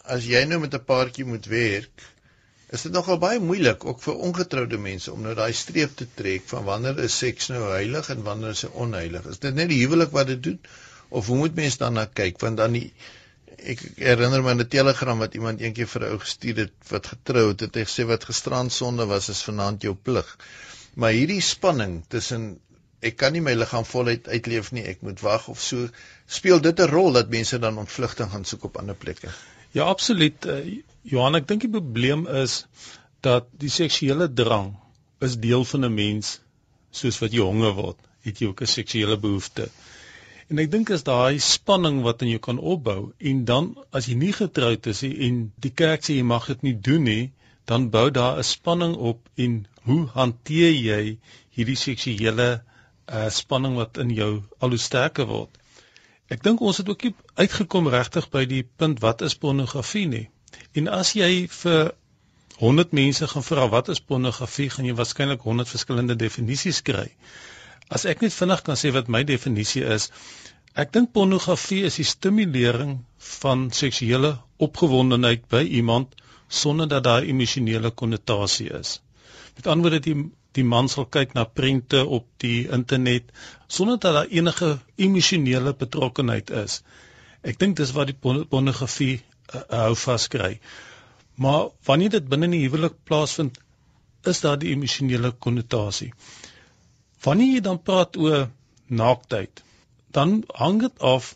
As 0.05 0.25
jy 0.27 0.45
nou 0.45 0.61
met 0.61 0.75
'n 0.75 0.85
paartjie 0.85 1.25
moet 1.25 1.47
werk, 1.47 2.14
is 2.75 2.85
dit 2.87 2.95
nogal 2.95 3.19
baie 3.23 3.41
moeilik 3.41 3.85
ook 3.91 4.01
vir 4.03 4.23
ongetroude 4.29 4.79
mense 4.87 5.13
om 5.13 5.23
nou 5.23 5.35
daai 5.39 5.53
streep 5.55 5.93
te 6.01 6.07
trek 6.21 6.49
van 6.53 6.65
wanneer 6.69 7.03
is 7.07 7.19
seks 7.23 7.51
nou 7.53 7.63
heilig 7.71 8.11
en 8.15 8.25
wanneer 8.29 8.57
is 8.57 8.65
dit 8.67 8.81
onheilig. 8.87 9.29
Is 9.35 9.43
dit 9.45 9.55
net 9.55 9.71
die 9.71 9.83
huwelik 9.83 10.15
wat 10.17 10.33
dit 10.33 10.43
doen 10.49 10.59
of 11.09 11.29
hoe 11.31 11.37
moet 11.43 11.55
mense 11.61 11.79
dan 11.79 11.95
na 12.01 12.07
kyk 12.21 12.41
want 12.43 12.59
dan 12.63 12.75
die 12.79 12.89
ek 13.75 13.81
herinner 14.01 14.43
my 14.45 14.55
'n 14.57 14.69
telegram 14.69 15.23
wat 15.23 15.37
iemand 15.39 15.63
eendag 15.63 15.89
vir 15.93 16.03
'n 16.03 16.13
ou 16.17 16.19
gestuur 16.25 16.57
het 16.65 16.75
wat 16.91 17.07
getrou 17.13 17.47
het 17.53 17.61
het 17.67 17.79
hy 17.81 17.85
gesê 17.89 18.07
wat 18.11 18.29
gisterand 18.31 18.73
sonde 18.73 19.07
was 19.07 19.29
is 19.29 19.47
vanaand 19.49 19.83
jou 19.83 19.95
plig. 19.95 20.37
Maar 20.95 21.17
hierdie 21.19 21.41
spanning 21.41 22.03
tussen 22.09 22.59
ek 23.05 23.17
kan 23.21 23.33
nie 23.37 23.43
my 23.45 23.55
liggaam 23.55 23.85
voluit 23.85 24.29
uitleef 24.29 24.71
nie, 24.73 24.85
ek 24.89 25.03
moet 25.03 25.21
wag 25.21 25.49
of 25.53 25.61
so, 25.61 25.89
speel 26.27 26.61
dit 26.61 26.81
'n 26.81 26.91
rol 26.91 27.13
dat 27.13 27.29
mense 27.29 27.59
dan 27.59 27.79
ontvlugting 27.79 28.31
gaan 28.31 28.45
soek 28.45 28.65
op 28.65 28.77
ander 28.83 28.95
plekke. 28.95 29.33
Ja, 29.75 29.85
absoluut. 29.91 30.47
Uh, 30.47 30.81
Johan, 31.03 31.35
ek 31.35 31.49
dink 31.51 31.65
die 31.67 31.73
probleem 31.75 32.29
is 32.31 32.61
dat 33.27 33.49
die 33.59 33.73
seksuele 33.73 34.29
drang 34.41 34.69
is 35.27 35.35
deel 35.43 35.65
van 35.71 35.87
'n 35.89 35.95
mens 35.95 36.29
soos 36.99 37.19
wat 37.23 37.35
jy 37.35 37.43
honger 37.43 37.75
word, 37.79 37.99
het 38.27 38.39
jy 38.39 38.51
ook 38.53 38.63
'n 38.63 38.71
seksuele 38.71 39.17
behoefte. 39.25 39.67
En 40.49 40.61
ek 40.63 40.71
dink 40.71 40.93
as 40.95 41.03
daai 41.09 41.41
spanning 41.43 42.03
wat 42.07 42.23
in 42.23 42.31
jou 42.35 42.41
kan 42.47 42.61
opbou 42.75 43.13
en 43.19 43.45
dan 43.51 43.73
as 43.91 44.07
jy 44.07 44.15
nie 44.21 44.33
getroud 44.37 44.87
is 44.93 45.03
nie 45.03 45.15
en 45.27 45.41
die 45.67 45.75
kerk 45.83 46.07
sê 46.07 46.21
jy 46.21 46.27
mag 46.31 46.47
dit 46.53 46.63
nie 46.69 46.77
doen 46.91 47.05
nie, 47.11 47.33
dan 47.67 47.91
bou 47.91 48.11
daar 48.11 48.39
'n 48.39 48.47
spanning 48.55 48.95
op 49.11 49.29
en 49.47 49.67
hoe 49.89 50.07
hanteer 50.15 50.73
jy 50.73 51.19
hierdie 51.57 51.81
seksuele 51.83 52.49
uh, 52.61 53.29
spanning 53.31 53.75
wat 53.83 53.99
in 53.99 54.15
jou 54.21 54.33
al 54.61 54.69
hoe 54.77 54.83
sterker 54.89 55.27
word? 55.27 55.51
Ek 56.35 56.43
dink 56.43 56.63
ons 56.67 56.81
het 56.81 56.89
ook 56.91 57.05
nie 57.07 57.15
uitgekom 57.39 57.89
regtig 57.95 58.31
by 58.33 58.45
die 58.51 58.63
punt 58.83 59.03
wat 59.05 59.23
is 59.27 59.37
pornografie 59.39 60.07
nie. 60.11 60.25
En 60.81 60.89
as 61.01 61.13
jy 61.15 61.47
vir 61.57 61.93
100 62.63 62.95
mense 62.99 63.27
gaan 63.33 63.47
vra 63.47 63.67
wat 63.71 63.91
is 63.95 64.01
pornografie, 64.13 64.69
gaan 64.71 64.89
jy 64.89 64.95
waarskynlik 64.99 65.47
100 65.47 65.71
verskillende 65.75 66.17
definisies 66.19 66.81
kry. 66.87 67.07
As 67.91 68.07
ek 68.11 68.25
net 68.25 68.35
vinnig 68.35 68.63
kan 68.67 68.79
sê 68.81 68.91
wat 68.97 69.11
my 69.17 69.23
definisie 69.29 69.85
is, 69.97 70.09
ek 70.75 70.93
dink 70.97 71.13
pornografie 71.15 71.83
is 71.89 71.99
die 72.01 72.07
stimulering 72.11 72.97
van 73.41 73.69
seksuele 73.81 74.35
opgewondenheid 74.67 75.47
by 75.55 75.63
iemand 75.81 76.15
sonder 76.49 76.89
dat 76.91 77.05
daar 77.07 77.27
emosionele 77.27 77.91
konnotasie 77.91 78.71
is. 78.81 78.99
Met 79.57 79.67
ander 79.71 79.91
woorde 79.91 80.03
die 80.09 80.17
die 80.55 80.65
man 80.65 80.89
sal 80.89 81.07
kyk 81.17 81.35
na 81.35 81.45
prente 81.45 82.05
op 82.19 82.27
die 82.43 82.69
internet 82.77 83.33
sonder 83.67 83.99
dat 83.99 84.15
daar 84.19 84.33
enige 84.41 84.79
emosionele 84.97 85.75
betrokkenheid 85.75 86.51
is. 86.65 86.83
Ek 87.43 87.59
dink 87.59 87.77
dis 87.77 87.93
wat 87.97 88.13
die 88.13 88.19
pornografie 88.23 89.17
uh, 89.19 89.63
hou 89.85 89.95
vaskry. 89.99 90.59
Maar 91.35 91.71
wanneer 91.89 92.15
dit 92.17 92.29
binne 92.31 92.49
die 92.53 92.63
huwelik 92.65 92.97
plaasvind, 93.09 93.59
is 94.25 94.41
daar 94.41 94.59
die 94.59 94.73
emosionele 94.73 95.33
konnotasie. 95.47 96.13
Wanneer 97.25 97.57
jy 97.57 97.65
dan 97.67 97.83
praat 97.83 98.17
oor 98.17 98.47
naaktheid, 98.87 99.63
dan 100.15 100.43
hang 100.55 100.81
dit 100.85 101.05
af 101.15 101.35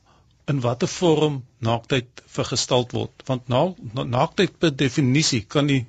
in 0.48 0.62
watter 0.64 0.88
vorm 0.88 1.42
naaktheid 1.58 2.22
vergestald 2.38 2.94
word, 2.96 3.26
want 3.28 3.48
na, 3.52 3.66
na, 3.92 4.04
naaktheid 4.04 4.54
per 4.62 4.72
definisie 4.72 5.42
kan 5.44 5.68
nie 5.68 5.84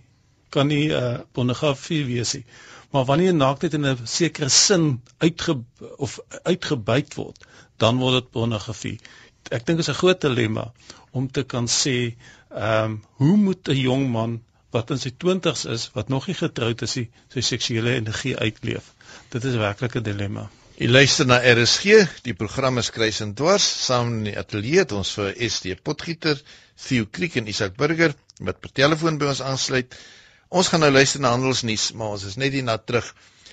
kan 0.49 0.65
nie 0.71 0.87
uh, 0.89 1.19
pornografie 1.37 2.01
wees 2.07 2.33
nie. 2.33 2.43
Maar 2.89 3.05
wanneer 3.05 3.33
naaktheid 3.33 3.73
in 3.73 3.85
'n 3.85 4.07
sekere 4.07 4.49
sin 4.49 5.01
uitge 5.17 5.61
of 5.97 6.19
uitgebuit 6.43 7.13
word, 7.15 7.45
dan 7.77 7.97
word 7.97 8.13
dit 8.13 8.31
pornografie. 8.31 8.99
Ek 9.49 9.65
dink 9.65 9.77
dit 9.77 9.87
is 9.87 9.89
'n 9.89 10.01
groot 10.01 10.21
dilemma 10.21 10.71
om 11.11 11.31
te 11.31 11.43
kan 11.43 11.67
sê, 11.67 12.15
ehm, 12.49 12.83
um, 12.83 13.03
hoe 13.21 13.37
moet 13.37 13.69
'n 13.69 13.75
jong 13.75 14.09
man 14.11 14.41
wat 14.71 14.89
in 14.89 14.99
sy 14.99 15.11
20's 15.17 15.65
is, 15.65 15.89
wat 15.93 16.09
nog 16.09 16.27
nie 16.27 16.35
getroud 16.35 16.81
is 16.81 16.95
nie, 16.95 17.09
sy 17.33 17.41
seksuele 17.41 17.95
energie 17.95 18.37
uitleef? 18.37 18.93
Dit 19.29 19.43
is 19.43 19.55
werklik 19.55 19.95
'n 19.95 20.03
dilemma. 20.03 20.49
Jy 20.79 20.87
luister 20.87 21.25
na 21.25 21.41
RSG, 21.43 22.05
die 22.23 22.33
program 22.33 22.77
is 22.77 22.89
Kruis 22.89 23.19
en 23.19 23.33
Dwars, 23.33 23.85
saam 23.85 24.13
in 24.13 24.23
die 24.23 24.37
ateljee 24.39 24.79
het 24.79 24.91
ons 24.91 25.09
vir 25.11 25.33
SD 25.49 25.75
Potgieter, 25.83 26.41
Theo 26.79 27.05
Kriek 27.11 27.35
en 27.35 27.47
Isak 27.47 27.75
Burger 27.75 28.13
wat 28.39 28.61
per 28.63 28.71
telefoon 28.71 29.17
by 29.19 29.27
ons 29.33 29.41
aansluit. 29.43 29.97
Ons 30.49 30.73
gaan 30.73 30.81
nou 30.81 30.89
luister 30.89 31.21
na 31.21 31.29
handelsnuus, 31.29 31.91
maar 31.93 32.15
ons 32.15 32.23
is 32.25 32.33
net 32.41 32.55
hierna 32.57 32.73
terug. 32.81 33.05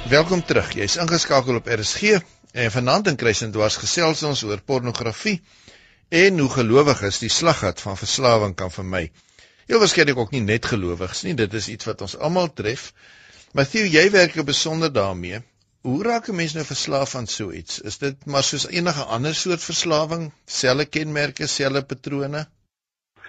Welkom 0.06 0.44
terug. 0.44 0.74
Jy's 0.74 0.96
ingeskakel 0.96 1.54
op 1.54 1.66
RSG 1.66 2.02
en 2.52 2.70
vanaand 2.70 3.06
in 3.06 3.16
Kruisendwars 3.16 3.76
gesels 3.76 4.22
ons 4.22 4.44
oor 4.44 4.60
pornografie 4.60 5.42
en 6.12 6.38
hoe 6.38 6.50
gelowiges 6.52 7.22
die 7.22 7.30
slaggat 7.32 7.80
van 7.80 7.96
verslawing 7.96 8.52
kan 8.56 8.70
vermy. 8.70 9.06
Heel 9.70 9.80
waarskynlik 9.80 10.18
ook 10.20 10.34
nie 10.34 10.42
net 10.44 10.66
gelowiges 10.68 11.22
nie, 11.24 11.32
dit 11.38 11.54
is 11.56 11.68
iets 11.72 11.88
wat 11.88 12.02
ons 12.04 12.18
almal 12.18 12.50
tref. 12.52 12.90
Matthew, 13.56 13.86
jy 13.88 14.10
werk 14.12 14.36
besonder 14.44 14.92
daarmee. 14.92 15.40
Hoe 15.88 16.02
raak 16.04 16.28
'n 16.28 16.36
mens 16.36 16.52
nou 16.54 16.64
verslaaf 16.64 17.14
aan 17.16 17.26
so 17.26 17.50
iets? 17.50 17.80
Is 17.80 17.96
dit 17.98 18.26
maar 18.26 18.42
soos 18.42 18.66
enige 18.68 19.04
ander 19.04 19.34
soort 19.34 19.62
verslawing, 19.62 20.32
selfe 20.46 20.84
kenmerke, 20.84 21.46
selfe 21.46 21.82
patrone? 21.82 22.44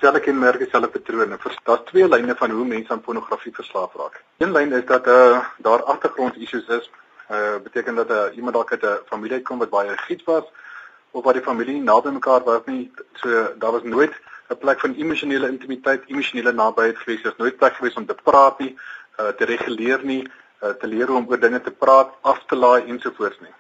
Selfe 0.02 0.20
kenmerke, 0.20 0.68
selfe 0.72 0.88
patrone. 0.88 1.40
Daar's 1.64 1.86
twee 1.86 2.10
lyne 2.10 2.36
van 2.36 2.52
hoe 2.52 2.66
mense 2.66 2.92
aan 2.92 3.02
pornografie 3.02 3.54
verslaaf 3.56 3.94
raak. 3.96 4.24
Een 4.38 4.52
lyn 4.52 4.74
is 4.74 4.86
dat 4.86 5.08
uh, 5.08 5.40
daar 5.58 5.84
agtergrond 5.84 6.36
issues 6.36 6.68
is. 6.68 6.90
Uh 7.32 7.56
beteken 7.64 7.96
dat 7.96 8.10
uh, 8.12 8.36
iemand 8.36 8.54
dalk 8.54 8.72
uit 8.72 8.84
'n 8.84 9.00
familie 9.08 9.42
kom 9.42 9.58
wat 9.58 9.70
baie 9.70 9.98
giet 9.98 10.24
was 10.24 10.44
of 11.14 11.24
wat 11.24 11.38
die 11.38 11.46
familie 11.46 11.78
nie 11.78 11.88
naby 11.88 12.12
mekaar 12.14 12.44
was 12.46 12.66
nie. 12.66 12.92
So 13.22 13.54
daar 13.62 13.72
was 13.78 13.84
nooit 13.84 14.14
'n 14.50 14.58
plek 14.58 14.80
van 14.80 14.94
emosionele 14.94 15.48
intimiteit, 15.48 16.04
emosionele 16.08 16.52
nabyheid 16.52 16.98
gewees. 16.98 17.22
Daar's 17.24 17.38
nooit 17.38 17.58
plek 17.58 17.74
gewees 17.74 17.96
om 17.96 18.06
te 18.06 18.18
praat 18.24 18.60
nie, 18.60 18.76
uh, 19.20 19.28
te 19.28 19.46
reguleer 19.46 20.04
nie, 20.04 20.24
uh, 20.64 20.70
te 20.70 20.88
leer 20.88 21.08
hoe 21.08 21.18
om 21.18 21.30
oor 21.30 21.40
dinge 21.40 21.62
te 21.62 21.72
praat, 21.72 22.14
af 22.22 22.44
te 22.48 22.56
laai 22.56 22.84
ensovoorts 22.88 23.40
nie. 23.40 23.54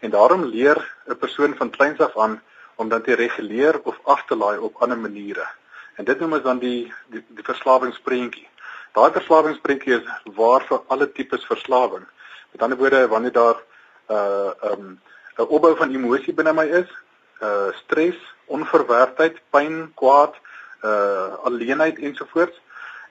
En 0.00 0.10
daarom 0.10 0.44
leer 0.44 0.78
'n 1.06 1.16
persoon 1.16 1.54
van 1.56 1.70
kleins 1.70 1.98
af 2.00 2.18
aan 2.18 2.40
om 2.74 2.88
dan 2.88 3.02
te 3.02 3.14
reguleer 3.14 3.80
of 3.82 4.00
af 4.04 4.24
te 4.24 4.36
laai 4.36 4.58
op 4.58 4.82
ander 4.82 4.98
maniere. 4.98 5.46
En 5.94 6.04
dit 6.04 6.20
noem 6.20 6.32
ons 6.32 6.42
dan 6.42 6.58
die 6.58 6.92
die, 7.06 7.24
die 7.28 7.44
verslawingsprentjie. 7.44 8.48
Daai 8.92 9.12
verslawingsprentjie 9.12 9.94
is 9.98 10.06
waar 10.34 10.64
vir 10.68 10.82
alle 10.86 11.12
tipes 11.12 11.44
verslawing. 11.44 12.06
Met 12.50 12.62
ander 12.62 12.78
woorde, 12.78 13.08
wanneer 13.08 13.32
daar 13.32 13.58
uh 14.10 14.50
ehm 14.60 14.72
um, 14.72 15.00
'n 15.38 15.46
opbou 15.46 15.76
van 15.76 15.94
emosie 15.94 16.34
binne 16.34 16.52
my 16.52 16.66
is, 16.80 16.88
uh 17.46 17.70
stres, 17.82 18.18
onverwerptheid, 18.46 19.36
pyn, 19.54 19.92
kwaad, 19.94 20.34
uh 20.82 21.38
alleenheid 21.46 21.98
ensovoorts. 21.98 22.56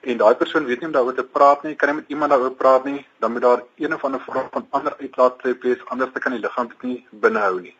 En 0.00 0.20
daai 0.20 0.34
persoon 0.34 0.66
weet 0.68 0.80
nie 0.80 0.88
om 0.90 0.92
daaroor 0.92 1.14
te 1.14 1.24
praat 1.24 1.62
nie, 1.62 1.74
kan 1.74 1.88
nie 1.88 1.96
met 2.00 2.12
iemand 2.14 2.30
daaroor 2.30 2.54
praat 2.60 2.84
nie, 2.84 3.06
dan 3.18 3.32
moet 3.32 3.42
daar 3.42 3.62
een 3.76 3.94
of 3.94 4.04
ander 4.04 4.20
vorm 4.20 4.48
van 4.50 4.66
ander 4.70 4.94
uitlaatklep 5.00 5.62
wees, 5.62 5.86
anders 5.88 6.10
kan 6.12 6.36
die 6.36 6.40
liggaam 6.40 6.68
dit 6.68 6.82
nie 6.82 7.06
binnehou 7.10 7.60
nie. 7.60 7.76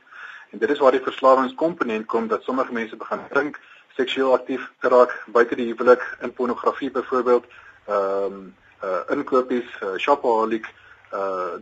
En 0.50 0.58
dit 0.58 0.70
is 0.70 0.78
waar 0.78 0.96
die 0.96 1.04
verslawingskomponent 1.04 2.06
kom 2.06 2.28
dat 2.28 2.42
sommige 2.42 2.72
mense 2.72 2.96
begin 2.96 3.20
drink, 3.30 3.60
seksueel 4.00 4.32
aktief 4.32 4.72
raak 4.80 5.12
buite 5.26 5.54
die 5.54 5.68
huwelik 5.72 6.02
in 6.20 6.32
pornografie 6.32 6.90
byvoorbeeld, 6.90 7.44
ehm 7.86 8.32
um, 8.32 8.54
uh 8.82 9.00
inkopies, 9.12 9.68
uh, 9.82 9.96
shopaholic, 9.98 10.64
uh 10.64 10.87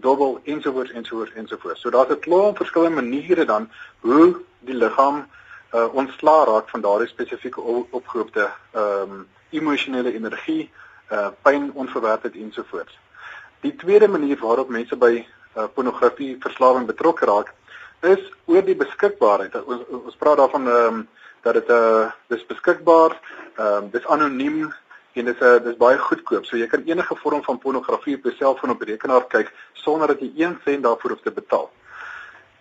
dobbel 0.01 0.41
ensovoorts 0.45 0.91
ensovoorts 0.91 1.33
ensovoorts. 1.33 1.81
So 1.81 1.91
daar's 1.91 2.11
'n 2.11 2.19
klomp 2.19 2.57
verskillende 2.57 3.03
maniere 3.03 3.45
dan 3.45 3.71
hoe 4.01 4.43
die 4.59 4.75
liggaam 4.75 5.27
uh 5.75 5.95
ontslaa 5.95 6.45
raak 6.45 6.69
van 6.69 6.81
daardie 6.81 7.09
spesifieke 7.09 7.61
opgehoopte 7.91 8.51
ehm 8.73 9.11
um, 9.11 9.27
emosionele 9.51 10.13
energie, 10.15 10.71
uh 11.11 11.29
pyn, 11.43 11.71
onverwerkte 11.75 12.31
ensovoorts. 12.35 12.99
Die 13.61 13.77
tweede 13.77 14.09
manier 14.09 14.39
waarop 14.39 14.69
mense 14.69 14.97
by 14.97 15.27
uh, 15.57 15.65
pornografie 15.75 16.37
verslawing 16.41 16.87
betrokke 16.87 17.25
raak 17.25 17.53
is 18.01 18.33
oor 18.45 18.65
die 18.65 18.77
beskikbaarheid. 18.77 19.55
Ons 19.65 19.83
ons 19.89 20.17
praat 20.17 20.37
daarvan 20.37 20.69
ehm 20.69 20.95
um, 20.95 21.09
dat 21.43 21.55
dit 21.55 21.69
uh 21.71 22.11
dis 22.29 22.47
beskikbaar, 22.47 23.21
ehm 23.57 23.85
um, 23.85 23.91
dis 23.91 24.07
anoniem 24.07 24.75
en 25.17 25.25
dit 25.25 25.41
is 25.41 25.47
uh, 25.47 25.57
dis 25.65 25.77
baie 25.81 25.99
goedkoop. 25.99 26.45
So 26.45 26.59
jy 26.61 26.67
kan 26.69 26.83
enige 26.85 27.17
vorm 27.17 27.43
van 27.45 27.59
pornografie 27.59 28.17
op 28.19 28.27
jou 28.29 28.35
selfoon 28.37 28.75
op 28.75 28.83
rekenaar 28.83 29.25
kyk 29.33 29.53
sonder 29.73 30.13
dat 30.13 30.21
jy 30.21 30.33
1 30.45 30.61
sent 30.65 30.83
daarvoor 30.85 31.15
hoef 31.15 31.25
te 31.25 31.33
betaal. 31.33 31.71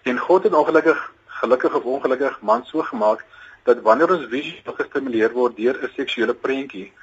En 0.03 0.19
God 0.19 0.43
het 0.43 0.53
ongelukkig 0.53 1.01
gelukkig 1.41 1.75
of 1.75 1.83
ongelukkig 1.83 2.41
man 2.41 2.63
so 2.65 2.81
gemaak 2.81 3.25
dat 3.63 3.81
wanneer 3.81 4.11
ons 4.11 4.27
visueel 4.31 4.77
gestimuleer 4.77 5.33
word 5.33 5.57
deur 5.57 5.75
'n 5.83 5.91
seksuele 5.95 6.33
prentjie, 6.33 6.93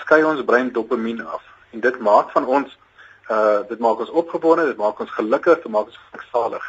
skei 0.00 0.24
ons 0.24 0.44
brein 0.44 0.72
dopamien 0.72 1.26
af. 1.26 1.42
En 1.70 1.80
dit 1.80 1.98
maak 1.98 2.30
van 2.30 2.46
ons 2.46 2.78
uh 3.30 3.60
dit 3.68 3.78
maak 3.78 3.98
ons 3.98 4.10
opgewonde, 4.10 4.66
dit 4.66 4.76
maak 4.76 5.00
ons 5.00 5.10
gelukkig, 5.10 5.62
dit 5.62 5.72
maak 5.72 5.86
ons 5.86 6.00
geluksalig. 6.10 6.64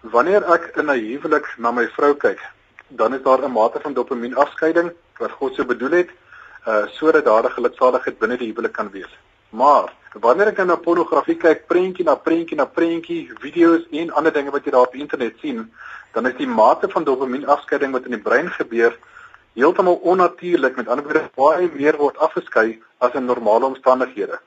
Wanneer 0.00 0.42
ek 0.52 0.76
in 0.76 0.90
'n 0.90 0.98
huwelik 0.98 1.46
na 1.58 1.70
my 1.70 1.86
vrou 1.88 2.14
kyk, 2.14 2.40
dan 2.88 3.14
is 3.14 3.22
daar 3.22 3.40
'n 3.42 3.52
mate 3.52 3.80
van 3.80 3.94
dopamien 3.94 4.34
afskeiding 4.34 4.92
wat 5.18 5.30
God 5.30 5.54
so 5.54 5.64
bedoel 5.64 5.90
het 5.90 6.10
uh 6.66 6.86
sodat 6.98 7.24
daar 7.24 7.44
'n 7.44 7.56
geluksaligheid 7.58 8.18
binne 8.18 8.36
die 8.36 8.48
huwelik 8.52 8.72
kan 8.72 8.90
wees. 8.90 9.12
Maar 9.50 9.92
wanneer 10.12 10.48
ek 10.48 10.64
na 10.64 10.76
pornografie 10.76 11.36
kyk, 11.36 11.66
prentjie 11.66 12.04
na 12.04 12.14
prentjie 12.14 12.56
na 12.56 12.64
prentjie, 12.64 13.30
video's 13.40 13.84
en 13.90 14.10
ander 14.10 14.32
dinge 14.32 14.50
wat 14.50 14.64
jy 14.64 14.70
daar 14.70 14.86
op 14.86 14.94
internet 14.94 15.34
sien, 15.40 15.72
dan 16.12 16.26
is 16.26 16.36
die 16.36 16.46
mate 16.46 16.88
van 16.88 17.04
dopamien 17.04 17.46
afskeiding 17.46 17.92
wat 17.92 18.04
in 18.04 18.16
die 18.16 18.22
brein 18.28 18.48
gebeur 18.48 18.96
heeltemal 19.54 19.94
onnatuurlik. 19.94 20.76
Met 20.76 20.88
ander 20.88 21.04
woorde, 21.04 21.30
baie 21.36 21.70
meer 21.74 21.96
word 21.96 22.18
afgeskei 22.18 22.80
as 22.98 23.14
in 23.14 23.24
normale 23.24 23.66
omstandighede. 23.66 24.40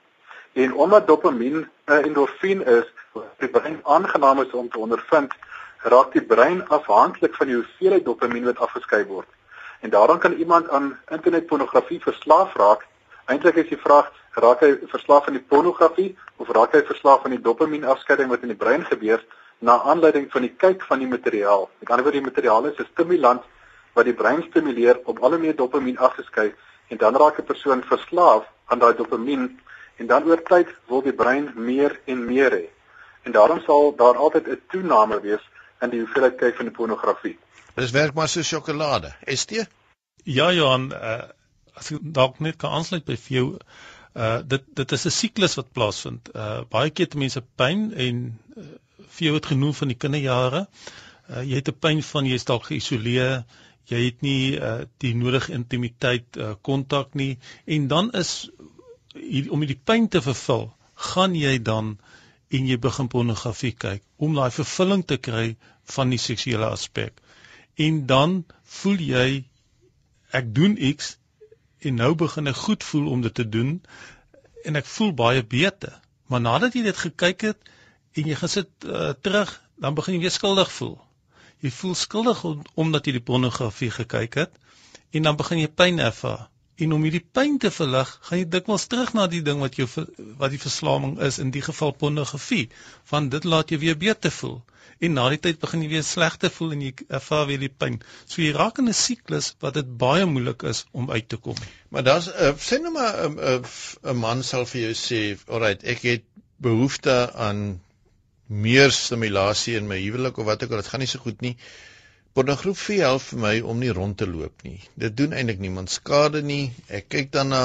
En 0.54 0.74
omdat 0.74 1.08
dopamien 1.08 1.58
'n 1.58 1.92
uh, 1.92 2.06
endorfien 2.06 2.66
is 2.66 2.86
wat 3.14 3.40
die 3.40 3.50
brein 3.50 3.80
aangenaam 3.84 4.42
is 4.42 4.52
om 4.52 4.70
te 4.70 4.80
ondervind, 4.80 5.34
raak 5.84 6.14
die 6.14 6.24
brein 6.24 6.68
afhanklik 6.68 7.36
van 7.36 7.48
die 7.48 7.56
hoeveelheid 7.56 8.06
dopamien 8.06 8.46
wat 8.46 8.60
afgeskei 8.60 9.06
word. 9.06 9.28
En 9.86 9.92
daarom 9.92 10.18
kan 10.18 10.34
iemand 10.34 10.70
aan 10.70 10.98
internetpornografie 11.08 12.02
verslaaf 12.02 12.54
raak. 12.54 12.86
Eintlik 13.26 13.56
is 13.56 13.68
die 13.70 13.78
vraag, 13.78 14.08
raak 14.34 14.64
hy 14.66 14.70
verslaaf 14.90 15.28
aan 15.28 15.38
die 15.38 15.48
pornografie 15.54 16.08
of 16.42 16.50
raak 16.58 16.74
hy 16.74 16.82
verslaaf 16.88 17.26
aan 17.26 17.36
die 17.36 17.42
dopamien 17.48 17.86
afskeiding 17.94 18.32
wat 18.34 18.42
in 18.42 18.54
die 18.54 18.58
brein 18.64 18.86
gebeur 18.86 19.22
na 19.60 19.76
aanleiding 19.92 20.26
van 20.34 20.42
die 20.42 20.56
kyk 20.64 20.82
van 20.90 21.04
die 21.04 21.12
materiaal. 21.12 21.70
Met 21.80 21.92
ander 21.94 22.08
woorde, 22.08 22.18
die 22.18 22.30
materiaal 22.32 22.66
is 22.72 22.80
'n 22.82 22.90
stimulant 22.94 23.46
wat 23.94 24.10
die 24.10 24.18
brein 24.24 24.42
stimuleer 24.50 25.00
om 25.06 25.22
al 25.22 25.38
meer 25.38 25.56
dopamien 25.56 26.02
af 26.08 26.16
te 26.16 26.26
skei 26.32 26.50
en 26.90 26.98
dan 26.98 27.16
raak 27.16 27.38
'n 27.40 27.46
persoon 27.54 27.84
verslaaf 27.84 28.50
aan 28.66 28.80
daai 28.80 28.96
dopamien 28.96 29.60
en 29.98 30.08
dan 30.08 30.26
oor 30.26 30.42
tyd 30.44 30.68
wil 30.88 31.02
die 31.02 31.14
brein 31.14 31.52
meer 31.56 32.00
en 32.06 32.26
meer 32.26 32.52
hê. 32.52 32.66
En 33.24 33.32
daarom 33.32 33.62
sal 33.62 33.94
daar 33.96 34.18
altyd 34.18 34.48
'n 34.48 34.62
toename 34.68 35.22
wees 35.22 35.46
in 35.82 35.90
die 35.90 36.00
hoeveelheid 36.04 36.38
kyk 36.40 36.60
van 36.60 36.70
die 36.70 36.76
pornografie. 36.76 37.36
Dit 37.76 37.92
werk 37.92 38.16
maar 38.16 38.30
so 38.32 38.44
sjokolade. 38.44 39.12
ST? 39.28 39.66
Ja 40.24 40.52
Johan, 40.54 40.92
uh, 40.94 41.28
as 41.76 41.92
ek 41.92 42.06
dalk 42.16 42.40
net 42.40 42.58
kan 42.62 42.78
aansluit 42.78 43.06
by 43.06 43.18
vir 43.28 43.38
jou 43.38 43.48
uh 44.16 44.40
dit 44.48 44.64
dit 44.80 44.92
is 44.96 45.06
'n 45.06 45.12
siklus 45.12 45.58
wat 45.60 45.74
plaasvind. 45.76 46.30
Uh 46.34 46.64
baie 46.72 46.90
keer 46.90 47.10
te 47.12 47.18
mense 47.20 47.42
pyn 47.62 47.92
en 48.08 48.22
uh, 48.58 48.64
vir 49.18 49.26
jou 49.28 49.34
het 49.36 49.52
genoem 49.52 49.74
van 49.74 49.92
die 49.92 50.00
kinderjare. 50.04 50.66
Uh 51.30 51.44
jy 51.44 51.60
het 51.60 51.70
'n 51.70 51.80
pyn 51.80 52.02
van 52.12 52.26
jy 52.26 52.40
is 52.40 52.48
dalk 52.48 52.70
geïsoleer, 52.72 53.44
jy 53.92 54.06
het 54.06 54.22
nie 54.22 54.56
uh 54.56 54.86
die 55.04 55.14
nodige 55.16 55.54
intimiteit 55.54 56.38
uh 56.38 56.56
kontak 56.62 57.14
nie 57.14 57.38
en 57.66 57.88
dan 57.88 58.12
is 58.12 58.50
hier, 59.14 59.52
om 59.52 59.66
die 59.66 59.80
pyn 59.84 60.08
te 60.08 60.22
vervul, 60.22 60.72
gaan 60.96 61.36
jy 61.36 61.60
dan 61.60 61.98
en 62.56 62.68
jy 62.70 62.78
begin 62.82 63.10
pornografie 63.12 63.74
kyk 63.84 64.04
om 64.28 64.36
daai 64.38 64.52
vervulling 64.54 65.04
te 65.08 65.18
kry 65.28 65.46
van 65.96 66.14
die 66.14 66.22
seksuele 66.22 66.70
aspek. 66.72 67.18
En 67.76 68.06
dan 68.10 68.36
voel 68.80 69.02
jy 69.04 69.30
ek 70.40 70.52
doen 70.56 70.76
iets 70.90 71.16
en 71.86 72.00
nou 72.02 72.14
begin 72.20 72.52
ek 72.52 72.62
goed 72.68 72.84
voel 72.84 73.10
om 73.12 73.24
dit 73.26 73.36
te 73.36 73.48
doen 73.58 73.78
en 74.66 74.80
ek 74.80 74.88
voel 74.90 75.14
baie 75.14 75.44
beter. 75.44 75.94
Maar 76.32 76.42
nadat 76.42 76.76
jy 76.78 76.86
dit 76.88 77.04
gekyk 77.06 77.48
het 77.52 77.72
en 78.16 78.32
jy 78.32 78.38
gesit 78.40 78.72
uh, 78.88 79.12
terug 79.22 79.52
dan 79.82 79.96
begin 79.98 80.16
jy 80.16 80.26
weer 80.26 80.34
skuldig 80.34 80.72
voel. 80.72 80.96
Jy 81.64 81.72
voel 81.76 81.96
skuldig 82.00 82.44
om, 82.48 82.62
omdat 82.80 83.08
jy 83.08 83.18
die 83.18 83.28
pornografie 83.28 83.92
gekyk 83.92 84.40
het 84.46 84.60
en 85.12 85.28
dan 85.28 85.40
begin 85.40 85.62
jy 85.62 85.72
pyn 85.72 86.00
ervaar 86.04 86.48
en 86.84 86.94
om 86.94 87.04
hierdie 87.08 87.24
pyn 87.38 87.58
te 87.64 87.72
verlig 87.72 88.10
gaan 88.28 88.40
jy 88.42 88.48
dikwels 88.58 88.88
terug 88.92 89.14
na 89.18 89.28
die 89.32 89.42
ding 89.42 89.60
wat 89.64 89.78
jou 89.80 89.88
wat 90.42 90.52
die 90.52 90.62
verslawing 90.62 91.20
is 91.30 91.40
in 91.40 91.52
die 91.56 91.64
geval 91.70 91.96
pornografie 92.04 92.66
want 93.12 93.32
dit 93.32 93.44
laat 93.44 93.70
jou 93.70 93.80
weer 93.80 93.98
beter 93.98 94.34
voel 94.40 94.60
en 95.04 95.16
na 95.18 95.26
die 95.34 95.40
tyd 95.46 95.60
begin 95.62 95.84
jy 95.84 95.90
weer 95.92 96.06
sleg 96.08 96.38
te 96.42 96.50
voel 96.58 96.76
en 96.76 96.84
jy 96.86 96.92
ervaar 97.18 97.48
weer 97.50 97.62
die 97.64 97.72
pyn. 97.84 97.98
So 98.32 98.42
jy 98.44 98.54
raak 98.56 98.80
in 98.82 98.90
'n 98.90 98.98
siklus 99.00 99.54
wat 99.64 99.76
dit 99.80 99.90
baie 100.04 100.26
moeilik 100.26 100.64
is 100.72 100.86
om 100.92 101.10
uit 101.12 101.28
te 101.30 101.38
kom. 101.48 101.58
Maar 101.90 102.06
daar's 102.10 102.30
uh, 102.30 102.54
sê 102.68 102.80
nou 102.82 102.94
maar 102.94 103.14
'n 103.30 103.40
uh, 103.40 103.58
'n 103.58 103.66
uh, 104.10 104.14
man 104.22 104.44
sal 104.44 104.66
vir 104.66 104.82
jou 104.82 104.94
sê, 105.02 105.22
"Alright, 105.48 105.84
ek 105.84 106.02
het 106.02 106.24
behoefte 106.58 107.34
aan 107.34 107.82
meer 108.48 108.92
stimulasie 108.92 109.76
in 109.76 109.88
my 109.88 110.00
huwelik 110.00 110.38
of 110.38 110.46
wat 110.46 110.64
ook 110.64 110.72
al, 110.72 110.84
dit 110.84 110.88
gaan 110.88 111.00
nie 111.00 111.12
so 111.12 111.20
goed 111.20 111.42
nie." 111.42 111.58
Pornografie 112.36 113.00
help 113.00 113.24
vir 113.30 113.40
my 113.40 113.54
om 113.72 113.78
nie 113.80 113.94
rond 113.96 114.18
te 114.20 114.26
loop 114.28 114.64
nie. 114.68 114.78
Dit 115.00 115.14
doen 115.20 115.32
eintlik 115.32 115.62
niemand 115.64 115.92
skade 115.94 116.42
nie. 116.44 116.74
Ek 116.98 117.06
kyk 117.14 117.30
daarna, 117.32 117.62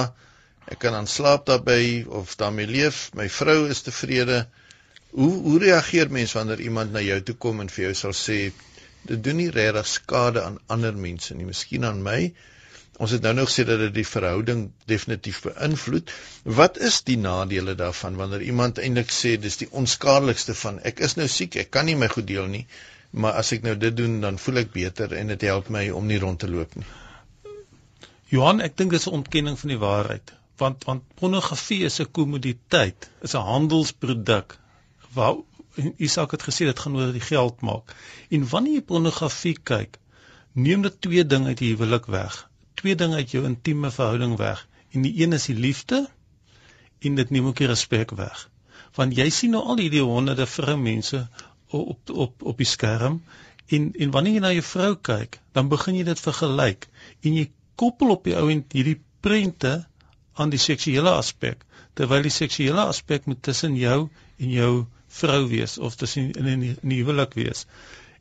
ek 0.71 0.79
kan 0.85 0.95
aan 0.95 1.09
slaap 1.11 1.49
daarbey 1.49 2.05
of 2.21 2.37
daarmee 2.39 2.71
leef. 2.71 3.01
My 3.19 3.27
vrou 3.37 3.65
is 3.75 3.83
tevrede. 3.83 4.45
Hoe 5.11 5.33
hoe 5.47 5.57
reageer 5.65 6.13
mens 6.15 6.37
wanneer 6.39 6.63
iemand 6.63 6.95
na 6.95 7.03
jou 7.03 7.19
toe 7.27 7.35
kom 7.47 7.65
en 7.65 7.73
vir 7.75 7.89
jou 7.89 7.97
sal 8.03 8.15
sê 8.15 8.39
dit 9.11 9.25
doen 9.25 9.41
nie 9.43 9.49
regtig 9.57 9.91
skade 9.91 10.45
aan 10.47 10.61
ander 10.77 10.95
mense 10.95 11.35
nie, 11.35 11.49
miskien 11.51 11.89
aan 11.89 12.05
my. 12.07 12.21
Ons 13.03 13.17
het 13.17 13.27
nou 13.27 13.35
nog 13.41 13.51
gesê 13.51 13.65
dat 13.67 13.83
dit 13.83 13.95
die 13.97 14.07
verhouding 14.07 14.65
definitief 14.93 15.43
beïnvloed. 15.49 16.15
Wat 16.63 16.79
is 16.91 17.01
die 17.11 17.19
nadele 17.19 17.75
daarvan 17.75 18.23
wanneer 18.23 18.47
iemand 18.53 18.79
eintlik 18.79 19.11
sê 19.19 19.35
dis 19.49 19.59
die 19.65 19.71
onskadelikste 19.83 20.55
van 20.63 20.79
ek 20.93 21.03
is 21.09 21.19
nou 21.19 21.27
siek, 21.41 21.59
ek 21.65 21.75
kan 21.75 21.91
nie 21.91 21.99
my 21.99 22.13
goed 22.13 22.31
deel 22.31 22.47
nie, 22.55 22.67
maar 23.11 23.33
as 23.33 23.53
ek 23.53 23.63
nou 23.63 23.77
dit 23.77 23.97
doen 23.97 24.21
dan 24.21 24.39
voel 24.39 24.65
ek 24.65 24.73
beter 24.73 25.13
en 25.13 25.27
dit 25.27 25.47
help 25.49 25.69
my 25.69 25.89
om 25.91 26.07
nie 26.07 26.19
rond 26.19 26.39
te 26.39 26.51
loop 26.51 26.75
nie. 26.77 26.87
Johan, 28.31 28.61
ek 28.61 28.77
dink 28.77 28.91
dis 28.91 29.07
'n 29.07 29.19
ontkenning 29.23 29.59
van 29.59 29.69
die 29.69 29.79
waarheid 29.79 30.35
want 30.61 30.85
want 30.89 31.07
pornografie 31.21 31.85
is 31.89 32.01
'n 32.01 32.11
kommoditeit, 32.19 33.11
is 33.27 33.35
'n 33.35 33.47
handelsproduk 33.53 34.59
waar 35.15 35.37
Isak 36.07 36.31
het 36.35 36.43
gesê 36.49 36.67
dit 36.69 36.79
gaan 36.79 36.97
oor 36.97 37.13
die 37.13 37.27
geld 37.27 37.61
maak. 37.61 37.95
En 38.29 38.49
wanneer 38.49 38.75
jy 38.75 38.83
pornografie 38.93 39.57
kyk, 39.73 39.99
neem 40.53 40.83
dit 40.83 41.01
twee 41.01 41.25
dinge 41.27 41.47
uit 41.47 41.59
die 41.59 41.71
huwelik 41.75 42.07
weg. 42.07 42.51
Twee 42.75 42.95
dinge 42.95 43.15
uit 43.15 43.31
jou 43.31 43.45
intieme 43.45 43.91
verhouding 43.91 44.37
weg. 44.37 44.67
En 44.91 45.03
die 45.03 45.15
een 45.23 45.33
is 45.33 45.47
die 45.47 45.57
liefde 45.57 46.09
en 46.99 47.15
dit 47.15 47.31
neem 47.31 47.47
ook 47.47 47.57
die 47.57 47.71
respek 47.71 48.11
weg. 48.11 48.49
Want 48.95 49.17
jy 49.17 49.31
sien 49.31 49.51
nou 49.51 49.63
al 49.63 49.79
hierdie 49.79 50.03
honderde 50.03 50.47
vroumense 50.47 51.29
op 51.71 52.11
op 52.11 52.43
op 52.53 52.59
die 52.59 52.69
skerm 52.69 53.21
en 53.69 53.93
en 53.95 54.11
wanneer 54.11 54.39
jy 54.39 54.43
na 54.45 54.53
jou 54.53 54.67
vrou 54.67 54.95
kyk, 55.11 55.41
dan 55.53 55.69
begin 55.69 56.01
jy 56.01 56.05
dit 56.09 56.21
vergelyk 56.21 56.89
en 57.23 57.37
jy 57.39 57.51
koppel 57.81 58.11
op 58.17 58.25
die 58.25 58.37
ou 58.37 58.49
en 58.51 58.65
hierdie 58.73 59.01
prente 59.21 59.75
aan 60.35 60.51
die 60.51 60.61
seksuele 60.61 61.13
aspek 61.17 61.65
terwyl 61.99 62.25
die 62.25 62.35
seksuele 62.35 62.87
aspek 62.93 63.27
moet 63.31 63.43
tussen 63.43 63.77
jou 63.77 64.09
en 64.39 64.53
jou 64.55 64.73
vrou 65.21 65.41
wees 65.51 65.79
of 65.79 65.97
tussen 66.01 66.31
in 66.33 66.63
'n 66.63 66.95
huwelik 66.95 67.35
wees. 67.35 67.67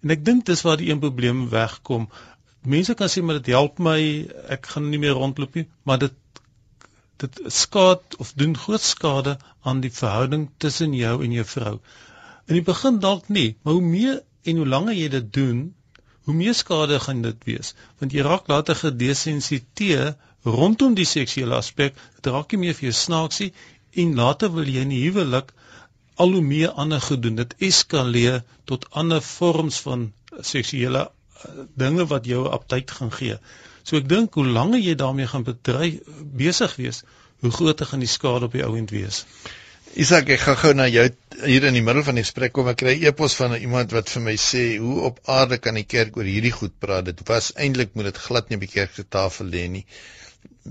En 0.02 0.10
ek 0.16 0.26
dink 0.26 0.46
dis 0.46 0.62
waar 0.62 0.78
die 0.78 0.90
een 0.90 1.00
probleem 1.00 1.50
wegkom. 1.50 2.10
Mense 2.64 2.94
kan 2.94 3.10
sê 3.10 3.22
maar 3.24 3.40
dit 3.40 3.54
help 3.54 3.80
my, 3.80 4.28
ek 4.50 4.66
gaan 4.66 4.90
nie 4.90 5.00
meer 5.00 5.16
rondloop 5.20 5.56
nie, 5.56 5.68
maar 5.84 6.00
dit 6.00 6.14
dit 7.20 7.40
skaad 7.52 8.16
of 8.24 8.32
doen 8.40 8.58
groot 8.58 8.82
skade 8.82 9.38
aan 9.62 9.82
die 9.84 9.92
verhouding 9.92 10.50
tussen 10.58 10.94
jou 10.96 11.24
en 11.24 11.32
jou 11.32 11.46
vrou. 11.46 11.80
In 12.50 12.58
die 12.58 12.66
begin 12.66 12.98
dalk 13.02 13.28
nie, 13.30 13.58
maar 13.62 13.78
hoe 13.78 13.86
meer 13.86 14.22
en 14.50 14.62
hoe 14.62 14.68
langer 14.68 14.98
jy 14.98 15.10
dit 15.14 15.28
doen, 15.34 15.60
hoe 16.26 16.34
meer 16.34 16.56
skade 16.58 16.98
gaan 17.04 17.22
dit 17.22 17.46
wees, 17.46 17.76
want 18.02 18.14
jy 18.16 18.26
raak 18.26 18.50
later 18.50 18.78
gedesensiteer 18.78 20.16
rondom 20.46 20.96
die 20.98 21.06
seksuele 21.06 21.60
aspek, 21.60 21.98
dit 22.18 22.32
raak 22.34 22.54
nie 22.54 22.64
meer 22.64 22.78
vir 22.78 22.90
jou 22.90 22.96
snaaksie 22.98 23.52
en 24.02 24.16
later 24.18 24.52
wil 24.56 24.70
jy 24.70 24.86
in 24.86 24.94
die 24.94 25.04
huwelik 25.04 25.54
al 26.20 26.34
hoe 26.36 26.44
meer 26.44 26.74
ander 26.84 27.02
gedoen. 27.02 27.38
Dit 27.40 27.56
eskaleer 27.70 28.42
tot 28.70 28.90
ander 29.02 29.22
vorms 29.24 29.80
van 29.86 30.10
seksuele 30.42 31.06
uh, 31.06 31.54
dinge 31.80 32.06
wat 32.12 32.28
jou 32.28 32.44
aptyd 32.50 32.92
gaan 32.98 33.14
gee. 33.16 33.38
So 33.84 33.98
ek 34.02 34.10
dink 34.12 34.36
hoe 34.36 34.48
langer 34.48 34.82
jy 34.84 34.98
daarmee 35.00 35.30
gaan 35.32 35.46
bedry 35.48 36.00
besig 36.42 36.76
wees, 36.82 37.04
hoe 37.40 37.54
groter 37.56 37.88
gaan 37.90 38.04
die 38.04 38.12
skade 38.12 38.50
op 38.50 38.58
die 38.58 38.66
ouend 38.66 38.92
wees. 38.94 39.24
Isak, 40.00 40.30
ek 40.32 40.40
gaan 40.40 40.56
gou 40.56 40.70
na 40.78 40.86
jou 40.88 41.02
hier 41.44 41.66
in 41.68 41.76
die 41.76 41.82
middel 41.84 42.06
van 42.08 42.16
die 42.16 42.24
gesprek 42.24 42.54
kom. 42.56 42.70
Ek 42.72 42.78
kry 42.80 42.94
'n 42.96 43.10
e-pos 43.10 43.34
van 43.36 43.56
iemand 43.58 43.92
wat 43.92 44.08
vir 44.08 44.22
my 44.24 44.36
sê, 44.40 44.78
"Hoe 44.80 45.02
op 45.10 45.20
aarde 45.28 45.58
kan 45.58 45.76
die 45.76 45.84
kerk 45.84 46.16
oor 46.16 46.24
hierdie 46.24 46.54
goed 46.56 46.80
praat? 46.80 47.04
Dit 47.06 47.28
was 47.28 47.52
eintlik 47.56 47.90
moet 47.96 48.06
dit 48.06 48.18
glad 48.18 48.50
nie 48.50 48.56
op 48.56 48.62
die 48.62 48.72
kerk 48.72 48.94
se 48.96 49.04
tafel 49.04 49.48
lê 49.48 49.68
nie. 49.68 49.86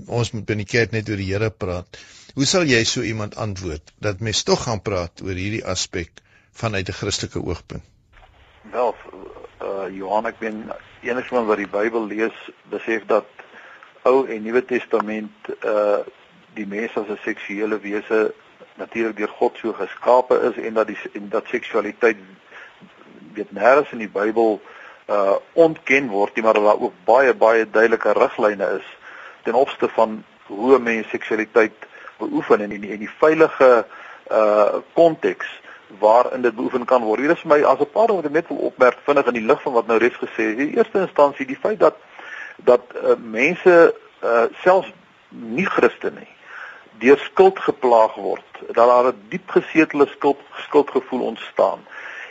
Ons 0.07 0.31
moet 0.31 0.45
binne 0.45 0.65
die 0.65 0.71
kerk 0.71 0.91
net 0.91 1.09
oor 1.09 1.21
die 1.21 1.29
Here 1.29 1.51
praat." 1.51 1.99
Hoe 2.33 2.45
sal 2.45 2.63
jy 2.63 2.83
so 2.83 3.01
iemand 3.01 3.35
antwoord 3.35 3.93
dat 3.99 4.19
mens 4.19 4.43
tog 4.43 4.63
gaan 4.63 4.81
praat 4.81 5.21
oor 5.21 5.35
hierdie 5.35 5.65
aspek 5.65 6.09
vanuit 6.51 6.89
'n 6.89 6.93
Christelike 6.93 7.39
oogpunt? 7.39 7.83
Wel, 8.71 8.95
uh 9.61 9.95
Johan, 9.95 10.25
ek 10.25 10.39
ben 10.39 10.71
enigiemand 11.03 11.47
wat 11.47 11.57
die 11.57 11.67
Bybel 11.67 12.07
lees, 12.07 12.33
besef 12.69 13.05
dat 13.05 13.25
Ou 14.05 14.25
en 14.25 14.43
Nuwe 14.43 14.65
Testament 14.65 15.53
uh 15.63 15.99
die 16.55 16.65
mens 16.65 16.97
as 16.97 17.07
'n 17.07 17.19
seksuele 17.23 17.79
wese 17.79 18.33
natuurlik 18.79 19.17
deur 19.17 19.31
God 19.39 19.57
so 19.59 19.73
geskape 19.73 20.39
is 20.49 20.57
en 20.63 20.73
dat 20.73 20.87
die 20.87 20.97
en 21.13 21.29
dat 21.29 21.51
seksualiteit 21.51 22.17
weet 23.33 23.51
nêrens 23.51 23.91
in 23.91 24.03
die 24.05 24.11
Bybel 24.11 24.59
uh 25.09 25.35
ontken 25.53 26.09
word 26.13 26.35
nie 26.35 26.43
maar 26.45 26.57
dat 26.57 26.63
daar 26.63 26.81
ook 26.87 26.97
baie 27.05 27.33
baie 27.33 27.69
duidelike 27.69 28.13
riglyne 28.17 28.67
is 28.79 28.87
ten 29.43 29.53
opsigte 29.53 29.89
van 29.95 30.23
hoe 30.47 30.77
'n 30.77 30.83
mens 30.83 31.09
seksualiteit 31.09 31.87
beoefen 32.17 32.61
en 32.61 32.71
in 32.71 32.81
die, 32.81 32.91
in 32.91 32.99
die 32.99 33.15
veilige 33.19 33.85
uh 34.31 34.81
konteks 34.93 35.47
waarin 35.99 36.41
dit 36.41 36.55
beoefen 36.55 36.85
kan 36.85 37.01
word. 37.01 37.19
Hier 37.19 37.31
is 37.31 37.43
my 37.43 37.63
as 37.63 37.79
'n 37.79 37.91
paar 37.91 38.13
wat 38.13 38.25
ek 38.25 38.31
net 38.31 38.47
wil 38.47 38.57
opmerk 38.57 38.97
vinnig 39.03 39.25
in 39.25 39.33
die 39.33 39.45
lig 39.45 39.61
van 39.61 39.73
wat 39.73 39.87
nou 39.87 39.97
reeds 39.97 40.17
gesê 40.21 40.53
is. 40.53 40.57
In 40.57 40.73
eerste 40.77 40.99
instansie 40.99 41.45
die 41.45 41.57
feit 41.61 41.79
dat 41.79 41.95
dat 42.57 42.81
uh, 42.95 43.15
mense 43.17 43.95
uh 44.23 44.45
selfs 44.61 44.91
nie 45.29 45.65
Christene 45.65 46.19
nie 46.19 46.38
deur 46.97 47.17
skuld 47.17 47.59
geplaag 47.59 48.15
word, 48.15 48.45
dat 48.67 48.75
daar 48.75 49.11
'n 49.11 49.21
diep 49.29 49.49
gesetelde 49.49 50.07
skuld 50.07 50.39
skuldgevoel 50.67 51.21
ontstaan. 51.21 51.79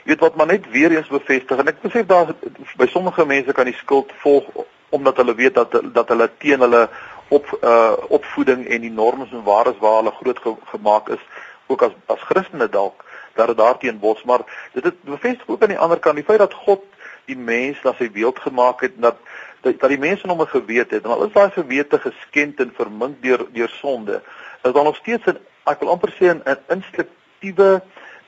Jy 0.05 0.15
weet 0.15 0.21
wat 0.21 0.37
maar 0.37 0.47
net 0.47 0.71
weer 0.71 0.91
eens 0.91 1.09
bevestig 1.09 1.59
en 1.59 1.69
ek 1.69 1.81
besef 1.81 2.07
daar 2.07 2.35
by 2.77 2.87
sommige 2.87 3.27
mense 3.27 3.53
kan 3.53 3.65
die 3.65 3.75
skuld 3.75 4.13
volg 4.17 4.45
omdat 4.89 5.17
hulle 5.17 5.35
weet 5.35 5.55
dat 5.55 5.81
dat 5.93 6.09
hulle 6.09 6.31
teen 6.39 6.61
hulle 6.61 6.89
op 7.29 7.59
uh 7.63 7.93
opvoeding 8.09 8.67
en 8.67 8.81
die 8.81 8.91
normes 8.91 9.33
en 9.33 9.43
waardes 9.43 9.79
waar 9.79 9.97
hulle 9.97 10.13
groot 10.21 10.39
ge, 10.39 10.55
gemaak 10.65 11.09
is 11.09 11.25
ook 11.67 11.83
as 11.83 11.93
as 12.07 12.21
Christene 12.21 12.69
dalk 12.69 13.05
dat 13.35 13.47
dit 13.47 13.57
daarteen 13.57 13.99
bots 13.99 14.23
maar 14.23 14.41
dit 14.73 14.85
het 14.85 15.03
bevestig 15.03 15.49
ook 15.49 15.63
aan 15.63 15.75
die 15.75 15.79
ander 15.79 15.99
kant 15.99 16.17
die 16.17 16.25
feit 16.25 16.39
dat 16.39 16.55
God 16.55 16.85
die 17.25 17.37
mens 17.37 17.83
na 17.85 17.93
sy 17.99 18.11
beeld 18.11 18.39
gemaak 18.39 18.81
het 18.81 18.97
dat 18.97 19.17
dat, 19.61 19.81
dat 19.81 19.89
die 19.91 19.99
mense 19.99 20.29
hom 20.29 20.47
geweet 20.47 20.91
het 20.91 21.05
en 21.05 21.11
al 21.11 21.27
is 21.27 21.33
daai 21.33 21.51
gewete 21.51 21.99
geskend 21.99 22.61
en 22.61 22.73
vermink 22.75 23.23
deur 23.23 23.47
deur 23.53 23.73
sonde 23.81 24.23
is 24.63 24.73
daar 24.73 24.85
nog 24.85 24.97
steeds 24.97 25.27
'n 25.27 25.39
ek 25.65 25.81
wil 25.81 25.91
amper 25.91 26.13
sê 26.19 26.35
'n 26.35 26.43
instinktiewe 26.69 27.83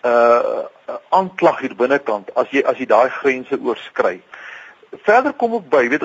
uh 0.05 0.65
aanklag 1.11 1.61
hier 1.61 1.75
binnekant 1.77 2.35
as 2.35 2.51
jy 2.51 2.63
as 2.65 2.79
jy 2.79 2.87
daai 2.87 3.11
grense 3.11 3.59
oorskry. 3.61 4.21
Verder 5.07 5.33
kom 5.33 5.53
ook 5.55 5.69
by, 5.71 5.89
weet 5.89 6.01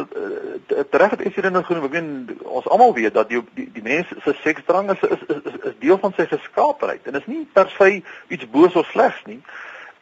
dit 0.67 0.91
reg 0.91 1.09
het 1.15 1.21
is 1.25 1.35
hier 1.35 1.51
nou 1.51 1.63
genoem, 1.63 1.85
ek 1.87 1.95
weet 1.95 2.43
ons 2.43 2.67
almal 2.67 2.93
weet 2.93 3.13
dat 3.13 3.29
die 3.29 3.41
die, 3.57 3.69
die 3.73 3.83
mens 3.83 4.11
se 4.23 4.35
seksdrang 4.43 4.91
is 4.93 5.01
is, 5.09 5.23
is 5.27 5.55
is 5.71 5.79
deel 5.79 5.97
van 5.97 6.13
sy 6.17 6.27
geskaapenheid 6.29 7.07
en 7.07 7.17
is 7.17 7.25
nie 7.25 7.47
per 7.53 7.69
se 7.77 8.03
iets 8.27 8.49
boos 8.49 8.75
of 8.75 8.89
slegs 8.91 9.21
nie. 9.25 9.41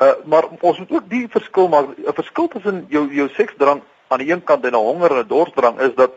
Uh 0.02 0.14
maar 0.26 0.50
ons 0.60 0.80
moet 0.80 0.92
ook 0.92 1.10
die 1.10 1.28
verskil 1.30 1.68
maak. 1.68 1.96
'n 1.98 2.14
Verskil 2.14 2.48
tussen 2.48 2.86
jou 2.90 3.08
jou 3.14 3.30
seksdrang 3.30 3.82
aan 4.08 4.20
die 4.20 4.32
een 4.32 4.44
kant 4.44 4.66
en 4.66 4.74
'n 4.74 4.86
honger 4.90 5.12
en 5.12 5.24
'n 5.24 5.28
dorsdrang 5.28 5.80
is 5.80 5.96
dat 5.96 6.12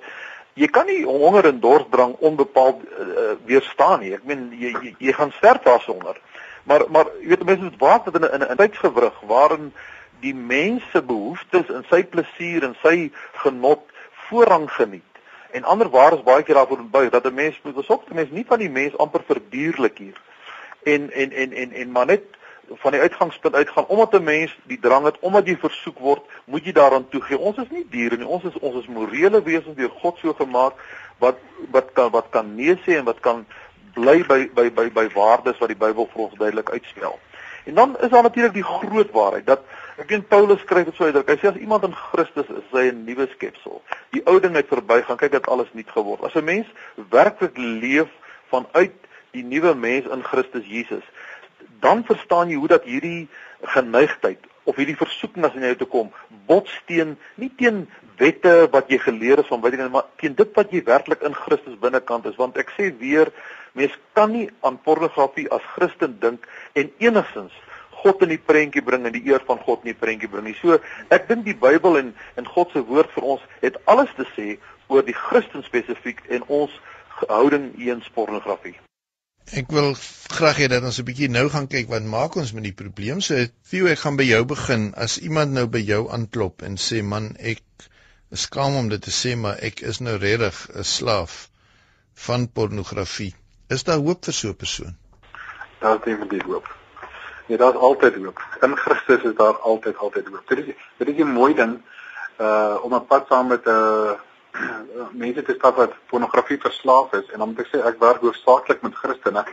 jy 0.56 0.68
kan 0.72 0.88
nie 0.88 1.04
honger 1.04 1.50
en 1.50 1.60
dorsdrang 1.60 2.14
onbepaald 2.24 2.80
uh, 2.84 3.34
weerstaan 3.48 4.00
nie. 4.00 4.14
Ek 4.16 4.24
meen 4.24 4.48
jy, 4.56 4.72
jy 4.80 4.94
jy 5.08 5.12
gaan 5.16 5.34
sterf 5.36 5.66
daarsonder. 5.66 6.16
Maar 6.64 6.86
maar 6.90 7.10
jy 7.20 7.34
weet 7.34 7.44
mense 7.44 7.68
moet 7.68 7.82
waak 7.82 8.08
dat 8.08 8.16
in 8.16 8.24
'n 8.40 8.46
'n 8.52 8.56
tydsgewrig 8.56 9.20
waarin 9.28 9.72
die 10.20 10.34
mense 10.34 11.02
behoeftes 11.02 11.68
en 11.68 11.84
sy 11.90 12.02
plesier 12.04 12.64
en 12.64 12.76
sy 12.82 13.10
genot 13.42 13.84
voorrang 14.28 14.70
geniet. 14.70 15.12
En 15.52 15.64
ander 15.64 15.88
waar 15.88 16.12
is 16.12 16.24
baie 16.24 16.42
keer 16.42 16.54
daarvoor 16.54 16.84
buig 16.90 17.10
dat 17.10 17.24
'n 17.24 17.34
mens 17.34 17.60
moet 17.62 17.74
besop, 17.74 18.08
'n 18.10 18.14
mens 18.14 18.30
nie 18.30 18.44
van 18.48 18.58
die 18.58 18.70
mens 18.70 18.96
amper 18.98 19.22
verdierlik 19.26 19.98
hier. 19.98 20.20
En 20.82 21.10
en 21.12 21.32
en 21.32 21.52
en 21.52 21.72
en 21.72 21.90
maar 21.90 22.06
net 22.06 22.24
van 22.70 22.92
die 22.92 23.00
uitgangspunt 23.00 23.54
uitgaan 23.54 23.86
omdat 23.86 24.12
'n 24.12 24.22
mens 24.22 24.58
die 24.66 24.78
drang 24.78 25.04
het 25.04 25.18
omdat 25.20 25.46
jy 25.46 25.56
versoek 25.56 25.98
word, 25.98 26.22
moet 26.44 26.64
jy 26.64 26.72
daaraan 26.72 27.08
toegee. 27.08 27.38
Ons 27.38 27.56
is 27.56 27.70
nie 27.70 27.86
diere 27.90 28.16
nie. 28.16 28.26
Ons 28.26 28.44
is 28.44 28.58
ons 28.58 28.76
is 28.76 28.86
morele 28.86 29.42
wesens 29.42 29.76
deur 29.76 29.90
God 29.90 30.18
so 30.18 30.32
gemaak 30.32 30.72
wat 31.18 31.36
wat 31.70 31.92
kan 31.92 32.10
wat 32.10 32.26
kan 32.30 32.54
nee 32.54 32.76
sê 32.84 32.96
en 32.98 33.04
wat 33.04 33.20
kan 33.20 33.46
bly 33.94 34.24
by 34.28 34.50
by 34.54 34.70
by 34.70 34.90
by 34.90 35.08
waardes 35.14 35.58
wat 35.58 35.68
die 35.68 35.78
Bybel 35.78 36.08
vir 36.12 36.22
ons 36.22 36.38
duidelik 36.38 36.70
uitstel. 36.70 37.18
En 37.66 37.74
dan 37.74 37.96
is 38.00 38.10
daar 38.10 38.22
natuurlik 38.22 38.52
die 38.54 38.64
groot 38.64 39.10
waarheid 39.10 39.46
dat 39.46 39.60
ek 39.96 40.08
weet 40.08 40.28
Paulus 40.28 40.60
skryf 40.60 40.84
dit 40.84 40.94
so 40.94 41.04
uitdruk. 41.04 41.28
Hy 41.28 41.38
sê 41.40 41.48
as 41.50 41.58
iemand 41.58 41.86
in 41.88 41.94
Christus 41.94 42.46
is, 42.46 42.60
is 42.62 42.76
hy 42.76 42.90
'n 42.92 43.04
nuwe 43.04 43.26
skepsel. 43.32 43.82
Die 44.14 44.22
ou 44.26 44.40
ding 44.40 44.54
het 44.54 44.68
verbygaan. 44.68 45.16
Kyk 45.16 45.32
dat 45.32 45.48
alles 45.48 45.72
nuut 45.72 45.90
geword. 45.90 46.22
As 46.22 46.34
'n 46.34 46.44
mens 46.44 46.66
werklik 47.10 47.56
leef 47.56 48.08
vanuit 48.52 48.94
die 49.30 49.44
nuwe 49.44 49.74
mens 49.74 50.06
in 50.06 50.22
Christus 50.22 50.66
Jesus, 50.66 51.02
dan 51.84 52.04
verstaan 52.04 52.50
jy 52.50 52.60
hoe 52.60 52.72
dat 52.74 52.84
hierdie 52.88 53.28
geneigtheid 53.76 54.42
of 54.64 54.76
hierdie 54.76 54.98
versoeking 54.98 55.44
as 55.46 55.54
in 55.54 55.66
jou 55.68 55.76
te 55.82 55.88
kom 55.90 56.10
botsteen 56.48 57.16
nie 57.36 57.52
teen 57.60 57.84
wette 58.18 58.54
wat 58.72 58.90
jy 58.90 58.98
geleer 59.02 59.42
het 59.42 59.50
van 59.50 59.62
jy 59.64 59.88
maar 59.92 60.08
teen 60.22 60.34
dit 60.38 60.56
wat 60.56 60.72
jy 60.72 60.82
werklik 60.86 61.22
in 61.26 61.36
Christus 61.36 61.78
binnekant 61.80 62.26
is 62.26 62.38
want 62.40 62.58
ek 62.58 62.72
sê 62.78 62.90
weer 63.00 63.32
mens 63.76 63.94
kan 64.16 64.32
nie 64.32 64.48
aan 64.64 64.80
pornografie 64.82 65.48
as 65.52 65.64
Christen 65.76 66.18
dink 66.20 66.48
en 66.74 66.90
enigstens 66.98 67.52
God 68.06 68.22
in 68.22 68.34
die 68.34 68.40
prentjie 68.40 68.84
bring 68.86 69.06
en 69.08 69.14
die 69.14 69.24
eer 69.26 69.42
van 69.48 69.58
God 69.66 69.84
in 69.84 69.90
die 69.90 69.98
prentjie 69.98 70.30
bring 70.30 70.46
nie. 70.46 70.56
So 70.60 70.78
ek 71.14 71.28
dink 71.30 71.46
die 71.48 71.56
Bybel 71.58 71.98
en 72.02 72.14
en 72.38 72.50
God 72.54 72.72
se 72.74 72.84
woord 72.86 73.12
vir 73.16 73.28
ons 73.34 73.46
het 73.64 73.78
alles 73.90 74.12
te 74.18 74.28
sê 74.36 74.56
oor 74.92 75.06
die 75.06 75.16
Christen 75.16 75.66
spesifiek 75.66 76.22
en 76.30 76.46
ons 76.62 76.80
houding 77.26 77.72
teenoor 77.74 78.12
pornografie. 78.14 78.76
Ek 79.54 79.70
wil 79.70 79.94
graag 79.94 80.58
hê 80.58 80.66
dat 80.66 80.82
ons 80.82 80.98
'n 80.98 81.06
bietjie 81.06 81.28
nou 81.30 81.48
gaan 81.48 81.68
kyk 81.70 81.88
wat 81.88 82.02
maak 82.02 82.34
ons 82.36 82.52
met 82.52 82.64
die 82.64 82.74
probleem. 82.74 83.20
So, 83.20 83.46
Theo, 83.70 83.86
ek 83.86 83.98
gaan 83.98 84.16
by 84.16 84.24
jou 84.26 84.44
begin. 84.44 84.92
As 84.96 85.18
iemand 85.18 85.52
nou 85.52 85.66
by 85.66 85.78
jou 85.78 86.10
aanklop 86.10 86.62
en 86.62 86.76
sê, 86.76 87.02
"Man, 87.02 87.36
ek 87.38 87.62
is 88.32 88.40
skaam 88.42 88.74
om 88.74 88.88
dit 88.88 89.02
te 89.02 89.10
sê, 89.10 89.36
maar 89.36 89.56
ek 89.62 89.82
is 89.82 90.00
nou 90.00 90.16
regtig 90.16 90.68
'n 90.74 90.82
slaaf 90.82 91.48
van 92.14 92.48
pornografie." 92.48 93.34
Is 93.68 93.84
daar 93.84 93.98
hoop 93.98 94.24
vir 94.24 94.34
so 94.34 94.48
'n 94.48 94.56
persoon? 94.56 94.96
Daar's 95.80 96.04
definitief 96.04 96.42
hoop. 96.42 96.66
Ja, 97.46 97.56
daar's 97.56 97.76
altyd 97.76 98.14
hoop. 98.14 98.40
In 98.62 98.76
Christus 98.76 99.22
is 99.22 99.36
daar 99.36 99.56
altyd 99.58 99.96
altyd 99.96 100.26
hoop. 100.26 100.48
Dit 100.48 100.58
is 100.58 100.74
dit 100.98 101.08
is 101.08 101.22
'n 101.22 101.32
mooi 101.32 101.54
ding 101.54 101.82
uh 102.40 102.78
om 102.82 102.94
'n 102.94 103.06
pad 103.06 103.26
saam 103.28 103.46
met 103.46 103.64
'n 103.64 103.70
uh, 103.70 104.12
mense 105.22 105.42
te 105.42 105.54
stap 105.58 105.76
wat 105.76 105.94
pornografie 106.10 106.58
verslaaf 106.60 107.12
is 107.12 107.30
en 107.32 107.38
dan 107.38 107.48
moet 107.48 107.64
ek 107.64 107.72
sê 107.72 107.82
ek 107.82 108.00
werk 108.02 108.22
hoofsaaklik 108.24 108.82
met 108.82 108.94
Christene 108.94 109.44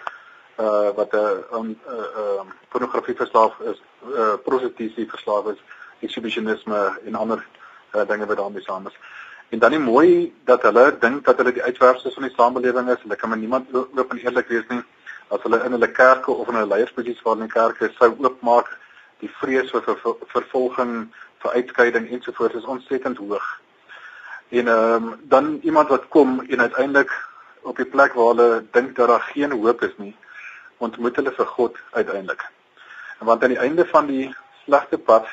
uh 0.63 0.91
wat 0.97 1.13
'n 1.13 1.17
uh, 1.17 1.57
um, 1.57 1.69
uh, 1.87 2.09
uh, 2.21 2.43
pornografie 2.69 3.15
verslaaf 3.15 3.59
is, 3.59 3.81
uh 4.05 4.35
prostitusie 4.45 5.09
verslaaf 5.09 5.47
is, 5.53 5.59
exhibitionisme 5.99 6.99
en 7.05 7.15
ander 7.15 7.45
uh, 7.95 8.05
dinge 8.07 8.25
wat 8.25 8.37
daarmee 8.37 8.61
saam 8.61 8.87
is. 8.87 8.97
En 9.49 9.59
dan 9.59 9.73
is 9.73 9.79
mooi 9.79 10.33
dat 10.43 10.61
hulle 10.61 10.97
dink 10.99 11.25
dat 11.25 11.37
hulle 11.37 11.53
die 11.53 11.63
uitwerpers 11.63 12.13
van 12.13 12.23
die 12.23 12.35
samelewing 12.35 12.89
is. 12.89 13.01
Hulle 13.01 13.15
kan 13.15 13.29
met 13.29 13.39
niemand 13.39 13.73
oop 13.73 14.11
en 14.11 14.17
eerlik 14.17 14.47
wees 14.47 14.67
nie 14.69 14.83
as 15.27 15.41
hulle 15.41 15.63
in 15.65 15.71
hulle 15.71 15.91
kerke 15.91 16.31
of 16.31 16.47
in 16.47 16.55
hulle 16.55 16.75
leiersposisies 16.75 17.21
waar 17.21 17.37
in 17.37 17.47
die 17.47 17.53
kerke 17.53 17.91
sou 17.97 18.09
oopmaak 18.17 18.69
die 19.19 19.29
vrees 19.39 19.71
vir 19.71 19.99
vervolging, 20.35 21.13
vir 21.41 21.51
uitskeiding 21.51 22.09
ensovoorts 22.09 22.55
is 22.55 22.71
ontsettend 22.75 23.17
hoog 23.17 23.45
en 24.53 24.67
ehm 24.67 25.03
um, 25.03 25.19
dan 25.21 25.59
iemand 25.61 25.87
wat 25.89 26.07
kom 26.07 26.39
en 26.39 26.59
uiteindelik 26.61 27.11
op 27.61 27.77
die 27.77 27.85
plek 27.85 28.13
waar 28.13 28.25
hulle 28.25 28.65
dink 28.71 28.95
dat 28.95 29.07
daar 29.07 29.21
geen 29.33 29.51
hoop 29.51 29.81
is 29.81 29.95
nie, 29.97 30.15
ontmoet 30.77 31.15
hulle 31.15 31.31
vir 31.31 31.45
God 31.45 31.77
uiteindelik. 31.91 32.43
En 33.19 33.25
want 33.25 33.43
aan 33.43 33.55
die 33.55 33.63
einde 33.65 33.85
van 33.85 34.05
die 34.05 34.35
slegte 34.65 34.97
pad 34.97 35.25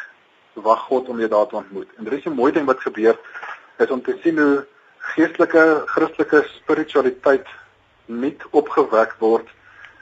wag 0.52 0.86
God 0.88 1.08
om 1.08 1.18
jou 1.18 1.28
daar 1.28 1.46
te 1.46 1.56
ontmoet. 1.56 1.88
En 1.96 2.04
dit 2.04 2.12
is 2.12 2.24
'n 2.24 2.40
mooi 2.40 2.52
ding 2.52 2.66
wat 2.66 2.80
gebeur 2.80 3.18
is 3.76 3.90
om 3.90 4.02
te 4.02 4.16
sien 4.22 4.38
hoe 4.38 4.66
geestelike 4.98 5.82
Christelike 5.86 6.44
spiritualiteit 6.56 7.46
nuut 8.06 8.42
opgewek 8.50 9.14
word 9.18 9.48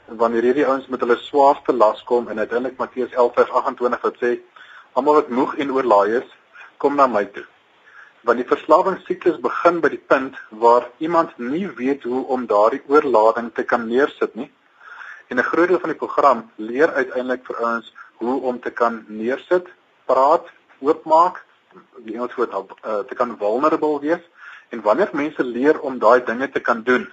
wanneer 0.07 0.43
hierdie 0.43 0.67
ouens 0.67 0.87
met 0.87 1.01
hulle 1.01 1.17
swaarste 1.17 1.73
las 1.73 2.03
kom 2.03 2.29
en 2.29 2.39
uiteindelik 2.39 2.79
Matteus 2.79 3.11
11:28 3.11 4.01
wat 4.01 4.17
sê 4.23 4.39
almal 4.93 5.15
wat 5.15 5.29
moeg 5.29 5.57
en 5.57 5.73
oorlaai 5.73 6.17
is, 6.17 6.29
kom 6.77 6.95
na 6.95 7.07
my 7.07 7.25
toe 7.25 7.47
want 8.29 8.43
die 8.43 8.49
verslawingssiklus 8.49 9.39
begin 9.41 9.79
by 9.81 9.89
die 9.89 10.05
punt 10.13 10.35
waar 10.63 10.91
iemand 11.01 11.31
nie 11.41 11.65
weet 11.79 12.03
hoe 12.05 12.27
om 12.35 12.45
daardie 12.51 12.83
oorlading 12.93 13.49
te 13.57 13.65
kan 13.65 13.87
neersit 13.89 14.35
nie. 14.37 14.51
En 15.29 15.39
'n 15.39 15.49
groot 15.51 15.69
deel 15.69 15.81
van 15.81 15.93
die 15.95 16.03
program 16.03 16.51
leer 16.57 16.93
uiteindelik 16.93 17.47
vir 17.47 17.59
ons 17.71 17.95
hoe 18.21 18.41
om 18.51 18.61
te 18.61 18.71
kan 18.71 19.05
neersit, 19.09 19.67
praat, 20.05 20.45
oopmaak, 20.81 21.45
die 22.05 22.15
Engels 22.15 22.35
woord 22.35 22.53
uh, 22.53 22.99
te 23.09 23.15
kan 23.15 23.37
vulnerable 23.39 24.01
wees. 24.01 24.25
En 24.69 24.83
wanneer 24.83 25.09
mense 25.13 25.45
leer 25.45 25.81
om 25.81 25.99
daai 25.99 26.25
dinge 26.25 26.51
te 26.51 26.61
kan 26.61 26.83
doen, 26.83 27.09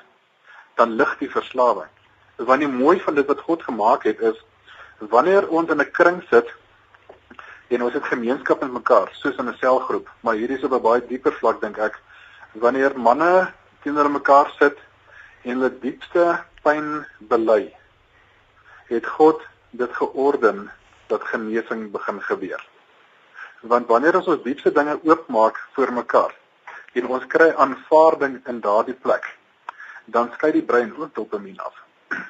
dan 0.76 0.96
lig 0.96 1.18
die 1.18 1.32
verslawing. 1.32 1.92
Want 2.36 2.60
die 2.60 2.68
mooi 2.68 3.00
van 3.00 3.16
dit 3.16 3.28
wat 3.28 3.40
God 3.40 3.64
gemaak 3.64 4.04
het 4.04 4.20
is 4.20 4.44
wanneer 5.00 5.48
ons 5.48 5.70
in 5.70 5.80
'n 5.80 5.92
kring 5.92 6.24
sit 6.30 6.52
en 7.68 7.82
ons 7.82 7.94
het 7.94 8.04
gemeenskap 8.04 8.62
met 8.62 8.72
mekaar, 8.72 9.10
soos 9.14 9.38
in 9.38 9.50
'n 9.50 9.58
selgroep, 9.58 10.10
maar 10.22 10.36
hierdie 10.36 10.58
is 10.58 10.64
op 10.64 10.74
'n 10.74 10.82
baie 10.82 11.08
dieper 11.08 11.34
vlak 11.34 11.62
dink 11.62 11.78
ek, 11.78 12.00
wanneer 12.54 13.00
manne 13.00 13.52
teenoor 13.84 14.10
mekaar 14.12 14.52
sit 14.60 14.78
en 15.44 15.52
hulle 15.52 15.80
diepste 15.80 16.44
pyn 16.64 17.06
bely, 17.20 17.74
het 18.88 19.06
God 19.06 19.42
dit 19.72 19.92
georden 19.94 20.72
dat 21.08 21.24
genesing 21.24 21.92
begin 21.92 22.22
gebeur. 22.22 22.62
Want 23.62 23.88
wanneer 23.88 24.16
ons 24.16 24.28
ons 24.28 24.44
diepste 24.44 24.72
dinge 24.72 25.00
oopmaak 25.04 25.58
voor 25.74 25.94
mekaar 25.94 26.34
en 26.94 27.08
ons 27.08 27.26
kry 27.28 27.52
aanvaarding 27.52 28.40
in 28.48 28.60
daardie 28.60 28.98
plek, 29.06 29.26
dan 30.06 30.32
skei 30.34 30.52
die 30.52 30.64
brein 30.64 30.94
ook 30.98 31.16
dopamien 31.16 31.60
af. 31.60 31.76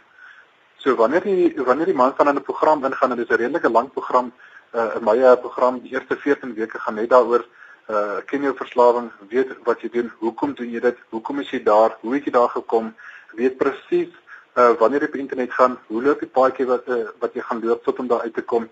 So 0.85 0.95
wanneer 0.95 1.23
die 1.25 1.53
wanneer 1.65 1.85
die 1.85 1.97
man 1.97 2.13
van 2.15 2.29
'n 2.29 2.41
program 2.41 2.85
ingaan 2.85 3.11
en 3.11 3.17
dit 3.17 3.29
is 3.29 3.35
'n 3.35 3.41
redelike 3.41 3.69
lang 3.69 3.91
program, 3.91 4.33
uh, 4.75 4.95
in 4.97 5.03
my 5.03 5.17
uh, 5.17 5.35
program 5.39 5.79
die 5.83 5.93
eerste 5.95 6.17
14 6.17 6.53
weke 6.53 6.79
gaan 6.79 6.99
net 6.99 7.09
daaroor 7.09 7.45
uh 7.85 8.17
ken 8.25 8.41
jou 8.41 8.53
verslawing, 8.57 9.11
weet 9.29 9.51
wat 9.63 9.81
jy 9.81 9.89
doen, 9.93 10.07
hoekom 10.19 10.55
doen 10.57 10.71
jy 10.73 10.79
dit, 10.81 11.01
hoekom 11.13 11.39
is 11.43 11.51
jy 11.53 11.59
daar, 11.63 11.97
hoe 12.01 12.15
het 12.15 12.25
jy 12.25 12.31
daar 12.33 12.49
gekom, 12.49 12.87
weet 13.37 13.57
presies 13.57 14.09
uh 14.57 14.71
wanneer 14.79 15.05
jy 15.05 15.09
op 15.11 15.17
internet 15.21 15.53
gaan, 15.53 15.75
hoe 15.87 16.01
loop 16.01 16.23
die 16.23 16.31
paadjie 16.39 16.65
wat 16.65 16.87
uh, 16.89 17.03
wat 17.21 17.37
jy 17.37 17.43
gaan 17.45 17.61
loop 17.61 17.83
tot 17.85 17.99
om 18.01 18.07
daar 18.09 18.25
uit 18.25 18.33
te 18.33 18.41
kom, 18.41 18.65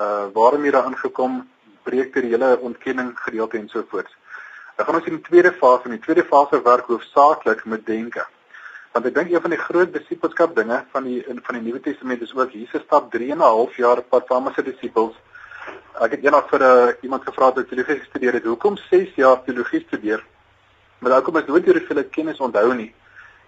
uh 0.00 0.26
waarom 0.32 0.64
jy 0.64 0.72
daar 0.72 0.88
aangekom, 0.88 1.42
breek 1.84 2.16
die 2.16 2.30
hele 2.32 2.54
ontkenning 2.60 3.12
gedeelte 3.26 3.58
en 3.60 3.68
so 3.68 3.84
voort. 3.90 4.08
Dan 4.76 4.86
gaan 4.86 4.96
ons 4.98 5.10
in 5.10 5.18
die 5.18 5.28
tweede 5.28 5.52
fase, 5.52 5.90
in 5.90 5.98
die 5.98 6.04
tweede 6.06 6.24
fase 6.24 6.62
werk 6.64 6.88
hoofsaaklik 6.88 7.66
met 7.68 7.84
denke. 7.86 8.24
Want 8.94 9.06
ek 9.10 9.14
dink 9.14 9.30
een 9.30 9.42
van 9.44 9.52
die 9.52 9.60
groot 9.60 9.92
disipelskap 9.92 10.56
dinge 10.56 10.80
van 10.94 11.04
die 11.04 11.20
in 11.28 11.40
van 11.44 11.58
die 11.58 11.64
Nuwe 11.66 11.82
Testament 11.84 12.22
is 12.22 12.32
ook 12.34 12.56
Jesus 12.56 12.82
stap 12.86 13.12
3 13.12 13.30
en 13.36 13.38
'n 13.38 13.52
half 13.58 13.76
jaar 13.76 14.02
pad 14.02 14.26
saam 14.28 14.44
met 14.48 14.54
sy 14.54 14.62
disippels. 14.62 15.14
Ek 16.00 16.10
het 16.10 16.24
eendag 16.24 16.48
vir 16.48 16.60
'n 16.60 16.62
uh, 16.62 16.88
eh, 16.88 16.94
iemand 17.02 17.22
gevra 17.24 17.52
wat 17.52 17.68
teologie 17.68 17.98
gestudeer 18.00 18.32
het, 18.32 18.44
hoekom 18.44 18.76
6 18.76 19.14
jaar 19.14 19.44
teologie 19.44 19.80
studeer? 19.80 20.24
Maar 20.98 21.12
hoekom 21.12 21.36
is 21.36 21.46
nooit 21.46 21.64
hierdie 21.64 22.08
kennis 22.10 22.40
onthou 22.40 22.74
nie? 22.74 22.94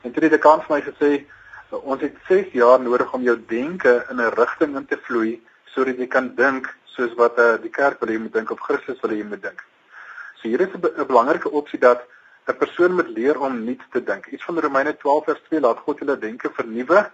En 0.03 0.13
toe 0.13 0.23
het 0.23 0.33
die 0.33 0.39
kans 0.39 0.65
vir 0.65 0.77
my 0.77 0.83
gesê, 0.83 1.27
ons 1.71 2.01
het 2.01 2.15
6 2.29 2.53
jaar 2.53 2.81
nodig 2.81 3.13
om 3.13 3.23
jou 3.23 3.37
denke 3.49 4.07
in 4.11 4.21
'n 4.21 4.35
rigting 4.35 4.77
in 4.77 4.87
te 4.87 4.97
vloei 4.97 5.43
sodat 5.75 5.99
jy 5.99 6.07
kan 6.07 6.35
dink 6.35 6.69
soos 6.85 7.15
wat 7.15 7.39
uh, 7.39 7.57
die 7.61 7.71
kerk 7.71 8.01
wil 8.01 8.09
hê 8.09 8.13
jy 8.17 8.23
moet 8.23 8.33
dink 8.33 8.51
of 8.51 8.61
Christus 8.61 9.01
wil 9.03 9.11
hê 9.11 9.19
jy 9.19 9.29
moet 9.29 9.43
dink. 9.43 9.65
So 10.41 10.49
hier 10.49 10.61
is 10.61 10.73
'n 10.73 11.07
belangrike 11.07 11.51
opsie 11.51 11.79
dat 11.79 12.07
'n 12.47 12.57
persoon 12.57 12.95
moet 12.95 13.09
leer 13.09 13.41
om 13.41 13.65
nuut 13.65 13.83
te 13.93 14.01
dink. 14.01 14.27
Iets 14.27 14.45
van 14.45 14.59
Romeine 14.59 14.97
12 14.97 15.25
vers 15.25 15.43
2 15.49 15.61
laat 15.61 15.79
God 15.79 15.99
julle 15.99 16.19
denke 16.19 16.51
vernuwe. 16.51 17.11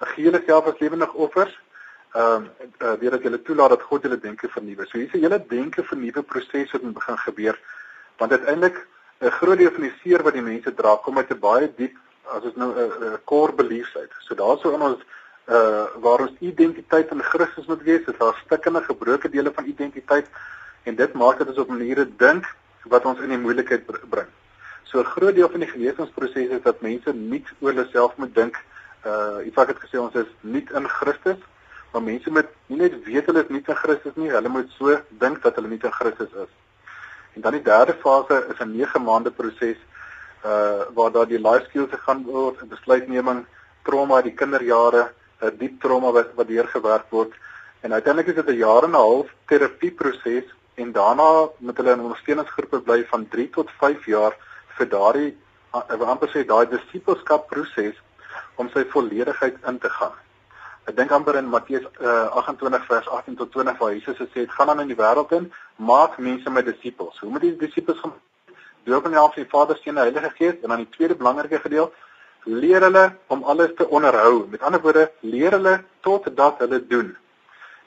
Gee 0.00 0.24
julle 0.24 0.42
self 0.46 0.66
as 0.66 0.78
lewendig 0.78 1.12
offers. 1.12 1.58
Ehm 2.12 2.44
uh, 2.44 2.88
uh, 2.88 3.00
deur 3.00 3.10
dat 3.10 3.22
julle 3.22 3.42
toelaat 3.42 3.68
dat 3.68 3.82
God 3.82 4.02
julle 4.02 4.18
denke 4.18 4.48
vernuwe. 4.48 4.86
So 4.86 4.98
hier's 4.98 5.12
'n 5.12 5.20
hele 5.20 5.44
denke 5.48 5.84
vernuwe 5.84 6.22
proses 6.22 6.70
wat 6.70 6.82
moet 6.82 6.94
begin 6.94 7.18
gebeur. 7.18 7.58
Want 8.16 8.32
uiteindelik 8.32 8.86
'n 9.20 9.30
groot 9.30 9.58
deel 9.58 9.70
van 9.70 9.82
die 9.82 9.94
seer 10.02 10.22
wat 10.22 10.32
die 10.32 10.42
mense 10.42 10.74
dra 10.74 10.96
kom 10.96 11.18
uit 11.18 11.30
'n 11.30 11.38
baie 11.38 11.72
diep 11.76 11.96
as 12.24 12.42
ons 12.42 12.56
nou 12.56 12.70
'n 12.72 12.78
uh, 12.78 13.06
uh, 13.06 13.16
core 13.24 13.52
beliefs 13.52 13.96
uit. 13.96 14.12
So 14.18 14.34
daarso 14.34 14.74
in 14.74 14.80
ons 14.80 15.00
uh 15.48 15.84
waar 16.04 16.20
ons 16.20 16.36
identiteit 16.40 17.10
in 17.10 17.22
Christus 17.22 17.66
moet 17.66 17.82
wees, 17.82 18.06
is 18.06 18.18
daar 18.18 18.40
stikkende 18.44 18.82
gebroke 18.82 19.28
dele 19.28 19.52
van 19.54 19.64
identiteit 19.64 20.26
en 20.82 20.94
dit 20.94 21.12
maak 21.12 21.38
dat 21.38 21.48
ons 21.48 21.58
op 21.58 21.68
maniere 21.68 22.08
dink 22.16 22.44
wat 22.84 23.04
ons 23.04 23.20
in 23.20 23.28
die 23.28 23.38
moeilikheid 23.38 23.84
bring. 24.10 24.28
So 24.84 25.00
'n 25.00 25.04
groot 25.04 25.34
deel 25.34 25.48
van 25.48 25.60
die 25.60 25.68
genesingsproses 25.68 26.48
is 26.56 26.62
dat 26.62 26.80
mense 26.80 27.12
nie 27.12 27.44
oor 27.60 27.72
hulle 27.72 27.88
self 27.92 28.16
moet 28.16 28.34
dink. 28.34 28.56
Uh 29.04 29.38
ek 29.44 29.68
het 29.68 29.80
gesê 29.84 29.98
ons 30.00 30.14
is 30.14 30.30
nie 30.40 30.66
in 30.74 30.88
Christus, 30.88 31.40
maar 31.92 32.02
mense 32.02 32.30
moet 32.30 32.48
nie 32.66 32.78
net 32.78 32.96
weet 33.04 33.26
hulle 33.26 33.42
is 33.44 33.52
nie 33.52 33.62
in 33.64 33.80
Christus 33.82 34.16
nie, 34.16 34.30
hulle 34.30 34.48
moet 34.48 34.70
so 34.76 34.96
dink 35.22 35.42
dat 35.42 35.56
hulle 35.56 35.68
nie 35.68 35.80
in 35.82 35.92
Christus 35.92 36.32
is. 36.44 36.50
En 37.34 37.44
dan 37.44 37.56
die 37.56 37.62
derde 37.62 37.94
fase 38.02 38.44
is 38.52 38.60
'n 38.60 38.76
9 38.76 39.02
maande 39.02 39.30
proses 39.30 39.78
uh 40.44 40.82
waar 40.94 41.12
daar 41.12 41.26
die 41.26 41.40
life 41.40 41.64
skills 41.68 41.90
gaan 42.04 42.24
word, 42.24 42.68
besluitneming, 42.68 43.46
trauma, 43.82 44.22
die 44.22 44.34
kinderjare, 44.34 45.10
'n 45.42 45.56
diep 45.58 45.80
trauma 45.80 46.12
wat 46.12 46.34
wat 46.34 46.48
deurgewerk 46.48 47.10
word. 47.10 47.32
En 47.80 47.92
uiteindelik 47.92 48.28
is 48.28 48.34
dit 48.34 48.48
'n 48.48 48.64
jaar 48.66 48.84
en 48.84 48.90
'n 48.90 49.02
half 49.06 49.26
terapieproses 49.46 50.44
en 50.74 50.92
daarna 50.92 51.48
moet 51.58 51.76
hulle 51.76 51.92
in 51.92 52.06
ondersteuningsgroepe 52.06 52.80
bly 52.80 53.04
van 53.04 53.28
3 53.28 53.50
tot 53.50 53.70
5 53.70 54.06
jaar 54.06 54.36
vir 54.78 54.88
daardie 54.88 55.36
wil 55.72 56.06
amper 56.06 56.28
sê 56.28 56.44
daai 56.46 56.66
disipelskap 56.70 57.48
proses 57.48 57.96
om 58.56 58.70
sy 58.74 58.84
volledigheid 58.94 59.56
in 59.66 59.78
te 59.78 59.90
gaan. 59.90 60.16
Ek 60.88 60.96
dink 60.96 61.12
amper 61.12 61.36
in 61.36 61.50
Matteus 61.52 61.84
uh, 62.00 62.28
28 62.40 62.86
vers 62.88 63.08
18 63.20 63.36
tot 63.36 63.52
20 63.52 63.78
waar 63.78 63.92
Jesus 63.92 64.16
gesê 64.16 64.46
het 64.46 64.52
gaan 64.56 64.70
dan 64.72 64.80
in 64.80 64.92
die 64.92 64.96
wêreld 64.96 65.32
in 65.36 65.50
maak 65.76 66.16
mense 66.18 66.50
my 66.50 66.62
disippels. 66.64 67.18
Hoe 67.20 67.30
moet 67.30 67.44
die 67.44 67.56
disippels 67.60 68.00
gaan 68.00 68.14
doop 68.88 69.04
in 69.06 69.12
die 69.12 69.24
die 69.34 69.50
Vader, 69.50 69.76
Seun 69.76 69.98
en 69.98 70.06
Heilige 70.06 70.30
Gees 70.38 70.62
en 70.62 70.72
dan 70.72 70.84
die 70.84 70.92
tweede 70.96 71.14
belangrike 71.14 71.60
gedeelte 71.60 71.92
leer 72.48 72.80
hulle 72.86 73.04
om 73.26 73.42
alles 73.44 73.74
te 73.76 73.88
onderhou. 73.88 74.46
Met 74.48 74.62
ander 74.62 74.80
woorde, 74.80 75.10
leer 75.20 75.52
hulle 75.58 75.82
tot 76.00 76.28
dat 76.36 76.58
hulle 76.64 76.80
doen. 76.86 77.16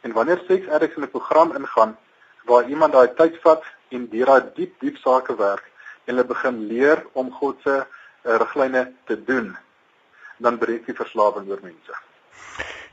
En 0.01 0.13
wanneer 0.13 0.43
seks 0.47 0.67
ergens 0.67 0.95
in 0.95 1.03
'n 1.03 1.09
program 1.09 1.55
ingaan 1.55 1.97
waar 2.45 2.69
iemand 2.69 2.93
daai 2.93 3.13
tyd 3.15 3.41
vat 3.41 3.63
en 3.89 4.09
deur 4.09 4.25
daai 4.25 4.51
diep 4.55 4.79
diep 4.79 4.97
sake 4.97 5.35
werk, 5.35 5.65
en 6.05 6.15
hulle 6.15 6.27
begin 6.27 6.67
leer 6.67 7.05
om 7.13 7.31
God 7.31 7.57
se 7.63 7.75
uh, 7.77 8.35
riglyne 8.37 8.93
te 9.05 9.23
doen, 9.23 9.57
dan 10.37 10.57
breek 10.57 10.85
die 10.85 10.95
verslawing 10.95 11.49
oor 11.49 11.59
mense. 11.61 12.10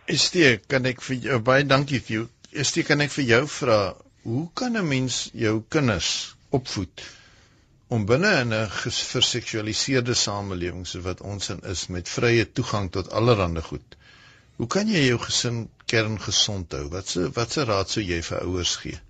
Estie, 0.09 0.57
kan 0.73 0.89
ek 0.89 1.03
vir 1.05 1.19
jou 1.29 1.39
baie 1.45 1.65
dankie 1.69 1.99
vir 2.01 2.15
jou. 2.15 2.25
Estie, 2.63 2.85
kan 2.89 3.05
ek 3.05 3.13
vir 3.13 3.27
jou 3.29 3.41
vra, 3.53 3.79
hoe 4.25 4.47
kan 4.57 4.77
'n 4.77 4.89
mens 4.89 5.19
jou 5.35 5.63
kinders 5.69 6.13
opvoed 6.59 7.03
om 7.89 8.07
binne 8.07 8.31
in 8.41 8.55
'n 8.55 8.71
verseksualiseerde 9.13 10.15
samelewing 10.15 10.87
so 10.87 11.01
wat 11.09 11.21
ons 11.21 11.51
in 11.51 11.61
is 11.75 11.87
met 11.89 12.09
vrye 12.09 12.47
toegang 12.47 12.91
tot 12.91 13.13
allerlei 13.21 13.63
goed? 13.63 13.97
Hoe 14.57 14.67
kan 14.67 14.89
jy 14.89 15.05
jou 15.07 15.19
gesin 15.19 15.69
kerngesond 15.87 16.73
hou? 16.73 16.89
Wat 16.89 17.09
se 17.09 17.29
wat 17.31 17.53
se 17.53 17.65
raad 17.65 17.91
sou 17.91 18.03
jy 18.03 18.23
vir 18.23 18.41
ouers 18.47 18.77
gee? 18.77 19.01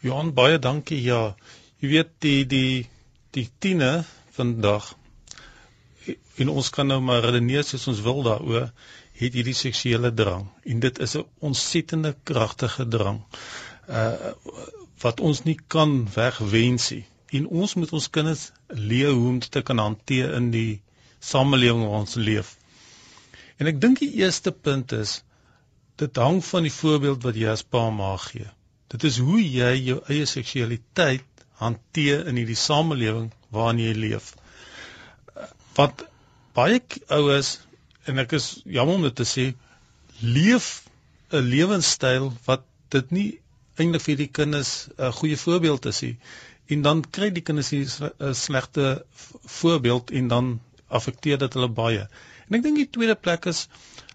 Johan, 0.00 0.34
baie 0.34 0.58
dankie. 0.58 1.02
Ja, 1.02 1.36
jy 1.78 1.88
weet 1.88 2.10
die 2.18 2.44
die 2.44 2.88
die 3.30 3.50
tiene 3.58 4.04
vandag 4.36 4.94
en 6.40 6.48
ons 6.48 6.70
kan 6.74 6.86
nou 6.86 7.00
maar 7.00 7.22
redeneer 7.22 7.64
soos 7.64 7.86
ons 7.92 8.02
wil 8.04 8.22
daaroor 8.26 8.70
het 9.20 9.36
hierdie 9.36 9.56
seksuele 9.56 10.10
drang 10.16 10.46
en 10.64 10.80
dit 10.80 10.98
is 11.06 11.16
'n 11.16 11.26
ontsettende 11.50 12.14
kragtige 12.24 12.88
drang 12.88 13.22
uh 13.88 14.34
wat 15.00 15.20
ons 15.20 15.42
nie 15.44 15.56
kan 15.66 15.92
wegwens 16.14 16.90
nie. 16.90 17.04
En 17.32 17.46
ons 17.46 17.74
moet 17.74 17.92
ons 17.96 18.10
kinders 18.10 18.50
leer 18.68 19.12
hoe 19.12 19.28
om 19.28 19.38
dit 19.38 19.50
te 19.50 19.62
kan 19.62 19.78
hanteer 19.78 20.34
in 20.36 20.50
die 20.52 20.82
samelewing 21.20 21.86
waar 21.86 22.02
ons 22.04 22.14
leef. 22.14 22.56
En 23.56 23.70
ek 23.70 23.80
dink 23.80 24.02
die 24.02 24.12
eerste 24.20 24.52
punt 24.52 24.92
is 24.96 25.22
dit 26.00 26.16
hang 26.16 26.40
van 26.44 26.66
die 26.68 26.74
voorbeeld 26.74 27.24
wat 27.28 27.36
jy 27.36 27.48
as 27.52 27.64
pa 27.64 27.86
maak 27.90 28.26
gee. 28.32 28.48
Dit 28.92 29.04
is 29.08 29.18
hoe 29.22 29.40
jy 29.40 29.72
jou 29.86 29.98
eie 30.08 30.26
seksualiteit 30.26 31.44
hanteer 31.60 32.26
in 32.30 32.40
hierdie 32.40 32.58
samelewing 32.58 33.28
waarin 33.54 33.82
jy 33.84 33.92
leef. 33.96 34.32
Wat 35.76 36.06
baie 36.56 36.80
ouers 37.08 37.58
en 38.08 38.22
ek 38.22 38.32
is 38.38 38.46
jammer 38.64 38.94
om 38.98 39.04
dit 39.06 39.16
te 39.20 39.26
sê, 39.28 39.46
leef 40.20 40.68
'n 41.32 41.44
lewenstyl 41.54 42.32
wat 42.46 42.64
dit 42.94 43.10
nie 43.16 43.28
eintlik 43.80 44.04
vir 44.06 44.16
die 44.22 44.30
kinders 44.38 44.72
'n 44.98 45.12
goeie 45.18 45.36
voorbeeld 45.42 45.86
is 45.92 46.00
nie. 46.06 46.16
En 46.74 46.82
dan 46.82 47.02
kry 47.16 47.30
die 47.30 47.42
kinders 47.42 47.72
'n 47.72 48.34
slegte 48.34 49.04
voorbeeld 49.60 50.10
en 50.10 50.28
dan 50.28 50.60
affekteer 50.88 51.38
dit 51.38 51.54
hulle 51.54 51.68
baie. 51.68 52.08
En 52.48 52.58
ek 52.58 52.62
dink 52.62 52.76
die 52.76 52.90
tweede 52.90 53.14
plek 53.14 53.46
is 53.46 53.68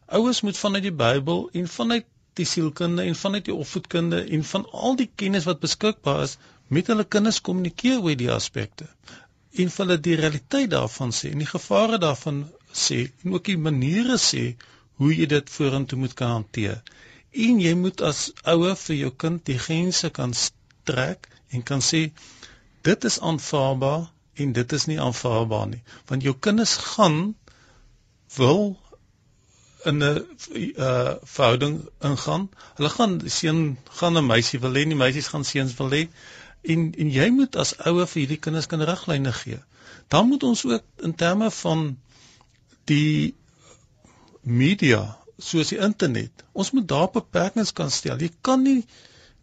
ouers 0.07 0.41
moet 0.41 0.57
vanuit 0.57 0.83
die 0.83 0.97
Bybel 1.03 1.49
en 1.53 1.67
vanuit 1.67 2.05
die 2.33 2.45
sielkunde 2.45 3.03
en 3.03 3.15
vanuit 3.15 3.45
die 3.45 3.55
opvoedkunde 3.55 4.25
en 4.37 4.43
van 4.43 4.65
al 4.71 4.95
die 4.99 5.09
kennis 5.15 5.47
wat 5.49 5.63
beskikbaar 5.63 6.23
is 6.23 6.37
met 6.67 6.87
hulle 6.91 7.05
kinders 7.15 7.41
kommunikeer 7.41 8.01
oor 8.03 8.17
die 8.19 8.31
aspekte 8.31 8.87
en 9.63 9.71
hulle 9.77 9.97
die 10.07 10.17
realiteit 10.19 10.69
daarvan 10.73 11.13
sê 11.15 11.31
en 11.31 11.43
die 11.43 11.49
gevare 11.51 11.99
daarvan 12.03 12.43
sê 12.75 12.99
en 13.23 13.33
ook 13.33 13.45
die 13.51 13.57
maniere 13.67 14.17
sê 14.21 14.43
hoe 15.01 15.11
jy 15.13 15.27
dit 15.31 15.49
vorentoe 15.57 15.99
moet 15.99 16.13
kan 16.13 16.33
hanteer. 16.39 16.81
En 17.45 17.59
jy 17.59 17.73
moet 17.75 18.01
as 18.01 18.29
ouer 18.53 18.75
vir 18.79 18.95
jou 18.95 19.11
kind 19.23 19.43
die 19.45 19.59
grense 19.59 20.09
kan 20.19 20.33
strek 20.33 21.29
en 21.51 21.63
kan 21.63 21.83
sê 21.83 22.09
dit 22.87 23.09
is 23.09 23.19
aanvaarbaar 23.19 24.07
en 24.43 24.53
dit 24.53 24.73
is 24.77 24.85
nie 24.91 24.99
aanvaarbaar 25.01 25.67
nie 25.73 25.83
want 26.11 26.23
jou 26.27 26.35
kinders 26.47 26.77
gaan 26.93 27.19
wil 28.37 28.75
in 29.85 30.01
'n 30.03 30.25
uh 30.77 31.13
verhouding 31.35 31.75
ingaan. 32.01 32.49
Hulle 32.77 32.89
gaan 32.89 33.21
seun 33.25 33.77
gaan 33.99 34.17
'n 34.17 34.25
meisie 34.25 34.59
wil 34.59 34.73
hê, 34.73 34.85
nie 34.85 35.01
meisies 35.03 35.27
gaan 35.33 35.45
seuns 35.45 35.75
wil 35.79 35.91
hê 35.97 36.07
en 36.73 36.81
en 37.03 37.11
jy 37.17 37.29
moet 37.29 37.55
as 37.55 37.75
ouer 37.89 38.07
vir 38.07 38.19
hierdie 38.21 38.41
kinders 38.45 38.69
kan 38.71 38.81
riglyne 38.81 39.33
gee. 39.41 39.59
Dan 40.07 40.27
moet 40.27 40.43
ons 40.43 40.65
ook 40.65 40.83
in 41.07 41.15
terme 41.15 41.51
van 41.51 41.97
die 42.91 43.33
media 44.41 45.17
soos 45.37 45.71
die 45.73 45.81
internet. 45.81 46.45
Ons 46.53 46.71
moet 46.71 46.87
daar 46.87 47.09
beperkings 47.11 47.73
kan 47.75 47.91
stel. 47.91 48.21
Jy 48.21 48.31
kan 48.41 48.63
nie 48.63 48.85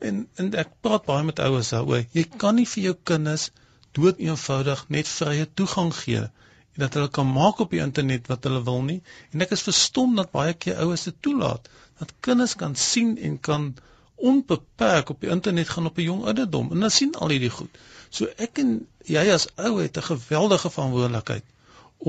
en 0.03 0.24
en 0.40 0.49
ek 0.59 0.72
praat 0.82 1.05
baie 1.07 1.26
met 1.26 1.43
ouers 1.43 1.72
daaroor. 1.74 2.07
Jy 2.16 2.24
kan 2.43 2.57
nie 2.59 2.66
vir 2.66 2.88
jou 2.88 2.95
kinders 3.11 3.51
dood 3.97 4.20
eenvoudig 4.22 4.86
net 4.97 5.11
vrye 5.11 5.47
toegang 5.61 5.93
gee 5.95 6.24
en 6.72 6.80
dat 6.80 6.95
hulle 6.97 7.11
kan 7.12 7.28
maak 7.28 7.61
op 7.61 7.74
die 7.74 7.82
internet 7.84 8.28
wat 8.32 8.47
hulle 8.49 8.62
wil 8.64 8.80
nie. 8.86 9.01
En 9.32 9.45
ek 9.45 9.53
is 9.57 9.64
verstom 9.66 10.16
dat 10.16 10.32
baie 10.32 10.55
keer 10.57 10.80
ouers 10.84 11.05
dit 11.11 11.18
toelaat 11.26 11.68
dat 12.01 12.14
kinders 12.24 12.57
kan 12.59 12.74
sien 12.74 13.16
en 13.18 13.36
kan 13.49 13.72
onbeperk 14.16 15.11
op 15.12 15.20
die 15.20 15.30
internet 15.34 15.68
gaan 15.68 15.90
op 15.90 15.99
'n 15.99 16.09
jong 16.09 16.24
ouderdom 16.30 16.72
en 16.72 16.80
dan 16.86 16.90
sien 16.90 17.14
al 17.14 17.34
hierdie 17.34 17.53
goed. 17.59 17.78
So 18.11 18.26
ek 18.47 18.59
en 18.59 18.86
jy 19.07 19.24
as 19.34 19.49
ou 19.57 19.80
het 19.82 19.97
'n 19.97 20.09
geweldige 20.09 20.70
verantwoordelikheid 20.70 21.45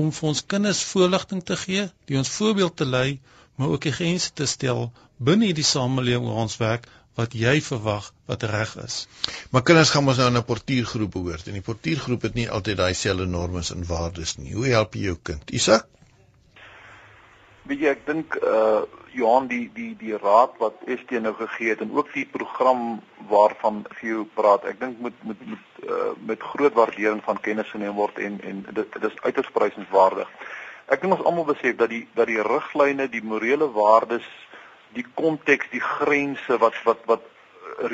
om 0.02 0.10
vir 0.12 0.28
ons 0.28 0.42
kinders 0.54 0.82
voorligting 0.90 1.42
te 1.46 1.56
gee, 1.56 1.86
die 2.10 2.18
ons 2.18 2.32
voorbeeld 2.36 2.76
te 2.76 2.86
lei, 2.88 3.20
maar 3.56 3.74
ook 3.74 3.86
die 3.86 3.94
grense 3.94 4.32
te 4.34 4.46
stel 4.50 4.88
binne 5.18 5.50
hierdie 5.50 5.66
samelewing 5.66 6.26
waar 6.26 6.46
ons 6.48 6.58
werk 6.58 6.88
wat 7.18 7.34
jy 7.38 7.60
verwag 7.62 8.08
wat 8.26 8.42
reg 8.50 8.72
is. 8.82 9.04
Maar 9.54 9.62
kinders 9.62 9.92
gaan 9.94 10.04
mos 10.04 10.18
nou 10.18 10.26
in 10.32 10.38
'n 10.38 10.44
portuïergroep 10.50 11.12
behoort 11.12 11.46
en 11.46 11.58
die 11.58 11.66
portuïergroep 11.68 12.22
het 12.22 12.34
nie 12.34 12.50
altyd 12.50 12.76
daai 12.76 12.94
selfde 12.94 13.26
normes 13.26 13.70
en 13.70 13.86
waardes 13.86 14.36
nie. 14.38 14.54
Hoe 14.54 14.66
help 14.66 14.94
jy 14.94 15.02
jou 15.02 15.18
kind? 15.22 15.50
Isak? 15.50 15.86
Weet 17.62 17.80
jy, 17.80 17.88
ek 17.88 18.06
dink 18.06 18.34
uh 18.42 18.82
Johan 19.14 19.46
die 19.46 19.70
die 19.74 19.92
die 19.98 20.16
raad 20.18 20.56
wat 20.58 20.80
ST 20.86 21.20
nou 21.22 21.32
gegee 21.38 21.70
het 21.72 21.80
en 21.84 21.94
ook 21.96 22.12
die 22.12 22.26
program 22.26 23.00
waarvan 23.30 23.84
jou 24.02 24.24
praat. 24.34 24.66
Ek 24.68 24.80
dink 24.80 24.98
moet 24.98 25.22
moet 25.22 25.46
moet 25.46 25.88
uh, 25.88 26.12
met 26.26 26.42
groot 26.42 26.74
waardering 26.74 27.22
van 27.24 27.40
kennis 27.40 27.70
geneem 27.70 27.94
word 27.98 28.18
en 28.18 28.40
en 28.42 28.64
dit 28.70 28.92
dit 28.98 29.06
is 29.10 29.20
uiters 29.22 29.50
prysenswaardig. 29.54 30.30
Ek 30.86 31.00
dink 31.00 31.16
ons 31.16 31.24
almal 31.24 31.48
besef 31.48 31.78
dat 31.80 31.92
die 31.94 32.04
dat 32.18 32.28
die 32.28 32.42
riglyne, 32.42 33.08
die 33.08 33.22
morele 33.24 33.70
waardes, 33.72 34.26
die 34.98 35.06
konteks, 35.14 35.70
die 35.72 35.84
grense 35.84 36.58
wat 36.58 36.76
wat 36.84 37.06
wat 37.10 37.30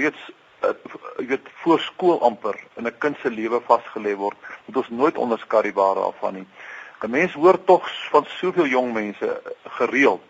reeds 0.01 0.27
uh, 0.64 0.75
jy 1.21 1.31
weet 1.37 1.55
voor 1.62 1.81
skool 1.85 2.21
amper 2.27 2.59
in 2.77 2.87
'n 2.87 2.99
kind 2.99 3.16
se 3.23 3.31
lewe 3.31 3.61
vasgelê 3.68 4.16
word, 4.16 4.37
moet 4.66 4.77
ons 4.77 4.91
nooit 4.91 5.18
onderskat 5.18 5.68
die 5.68 5.79
waarde 5.79 6.01
daarvan 6.01 6.35
nie. 6.35 6.47
'n 7.03 7.11
Mens 7.11 7.33
hoor 7.33 7.64
tog 7.64 7.89
van 8.11 8.27
soveel 8.41 8.66
jong 8.66 8.93
mense 8.93 9.43
gereeld 9.79 10.23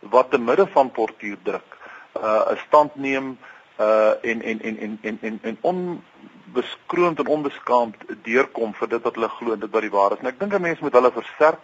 wat 0.00 0.30
te 0.30 0.38
midde 0.38 0.66
van 0.66 0.90
portuur 0.90 1.36
druk 1.42 1.78
uh 2.14 2.52
'n 2.52 2.58
stand 2.66 2.94
neem 2.94 3.38
uh 3.80 4.12
en 4.20 4.42
en 4.42 4.60
en 4.62 4.78
en 4.78 4.98
en 5.02 5.18
en, 5.20 5.38
en 5.42 5.58
onbeskroomd 5.60 7.18
en 7.18 7.26
onbeskaamd 7.26 7.96
deurkom 8.22 8.74
vir 8.74 8.88
dit 8.88 9.02
wat 9.02 9.14
hulle 9.14 9.28
glo 9.28 9.56
dit 9.56 9.70
wat 9.70 9.80
die 9.82 9.90
waarheid 9.90 10.18
is. 10.18 10.24
En 10.24 10.32
ek 10.32 10.40
dink 10.40 10.52
'n 10.54 10.62
mens 10.62 10.78
moet 10.78 10.92
hulle 10.92 11.12
versterk 11.12 11.60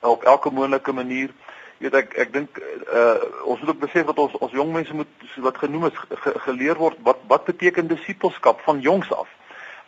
op 0.00 0.22
elke 0.22 0.50
moontlike 0.50 0.92
manier. 0.92 1.30
Jy 1.78 1.90
weet 1.90 1.94
ek 1.94 2.14
ek 2.18 2.32
dink 2.32 2.58
uh 2.92 3.20
ons 3.44 3.60
moet 3.60 3.68
ook 3.68 3.84
besef 3.84 4.06
dat 4.06 4.18
ons 4.18 4.32
ons 4.38 4.52
jong 4.52 4.72
mense 4.72 4.94
moet 4.94 5.08
wat 5.36 5.58
genoem 5.58 5.84
is 5.84 5.96
ge, 5.96 6.38
geleer 6.38 6.76
word 6.76 6.96
wat 7.02 7.18
wat 7.26 7.44
beteken 7.44 7.86
disipelskap 7.86 8.60
van 8.60 8.80
jongs 8.80 9.12
af. 9.12 9.28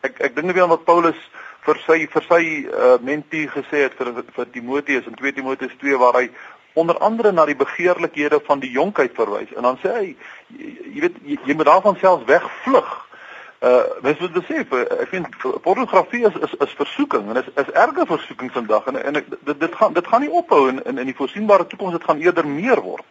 Ek 0.01 0.20
ek 0.20 0.34
dink 0.36 0.53
weer 0.53 0.68
wat 0.68 0.84
Paulus 0.84 1.18
vir 1.64 1.78
sy 1.86 2.07
vir 2.12 2.24
sy 2.28 2.42
uh, 2.68 2.97
mentee 3.01 3.49
gesê 3.49 3.86
het 3.86 3.95
vir 3.99 4.24
vir 4.36 4.51
Timoteus 4.53 5.07
in 5.07 5.14
2 5.14 5.32
Timoteus 5.32 5.72
2 5.80 5.97
waar 5.97 6.18
hy 6.20 6.28
onder 6.75 6.99
andere 6.99 7.33
na 7.33 7.45
die 7.45 7.57
begeerlikhede 7.57 8.41
van 8.45 8.59
die 8.59 8.70
jonkheid 8.70 9.14
verwys. 9.14 9.53
En 9.55 9.62
dan 9.62 9.79
sê 9.83 9.93
hy 9.95 10.16
jy, 10.59 11.01
weet 11.01 11.18
jy, 11.22 11.39
jy 11.45 11.55
moet 11.55 11.70
daarvan 11.70 11.97
selfs 12.01 12.25
wegvlug. 12.25 12.93
Uh 13.64 13.83
mens 14.03 14.18
moet 14.18 14.33
besef 14.33 14.72
uh, 14.72 14.81
ek 15.01 15.09
vind 15.09 15.37
pornografie 15.62 16.27
is 16.27 16.35
is, 16.35 16.55
is 16.66 16.75
versoeking 16.77 17.31
en 17.31 17.39
is 17.41 17.49
is 17.55 17.70
erge 17.70 18.07
versoeking 18.07 18.53
vandag. 18.53 18.91
En 18.91 19.03
en 19.03 19.22
ek, 19.22 19.31
dit 19.41 19.61
dit 19.61 19.75
gaan 19.75 19.93
dit 19.93 20.07
gaan 20.07 20.20
nie 20.20 20.31
ophou 20.31 20.68
in 20.68 20.83
in 20.83 20.99
in 20.99 21.07
die 21.07 21.16
voorsienbare 21.16 21.66
toekoms 21.66 21.93
dit 21.93 22.05
gaan 22.05 22.20
eerder 22.20 22.47
meer 22.47 22.83
word. 22.83 23.07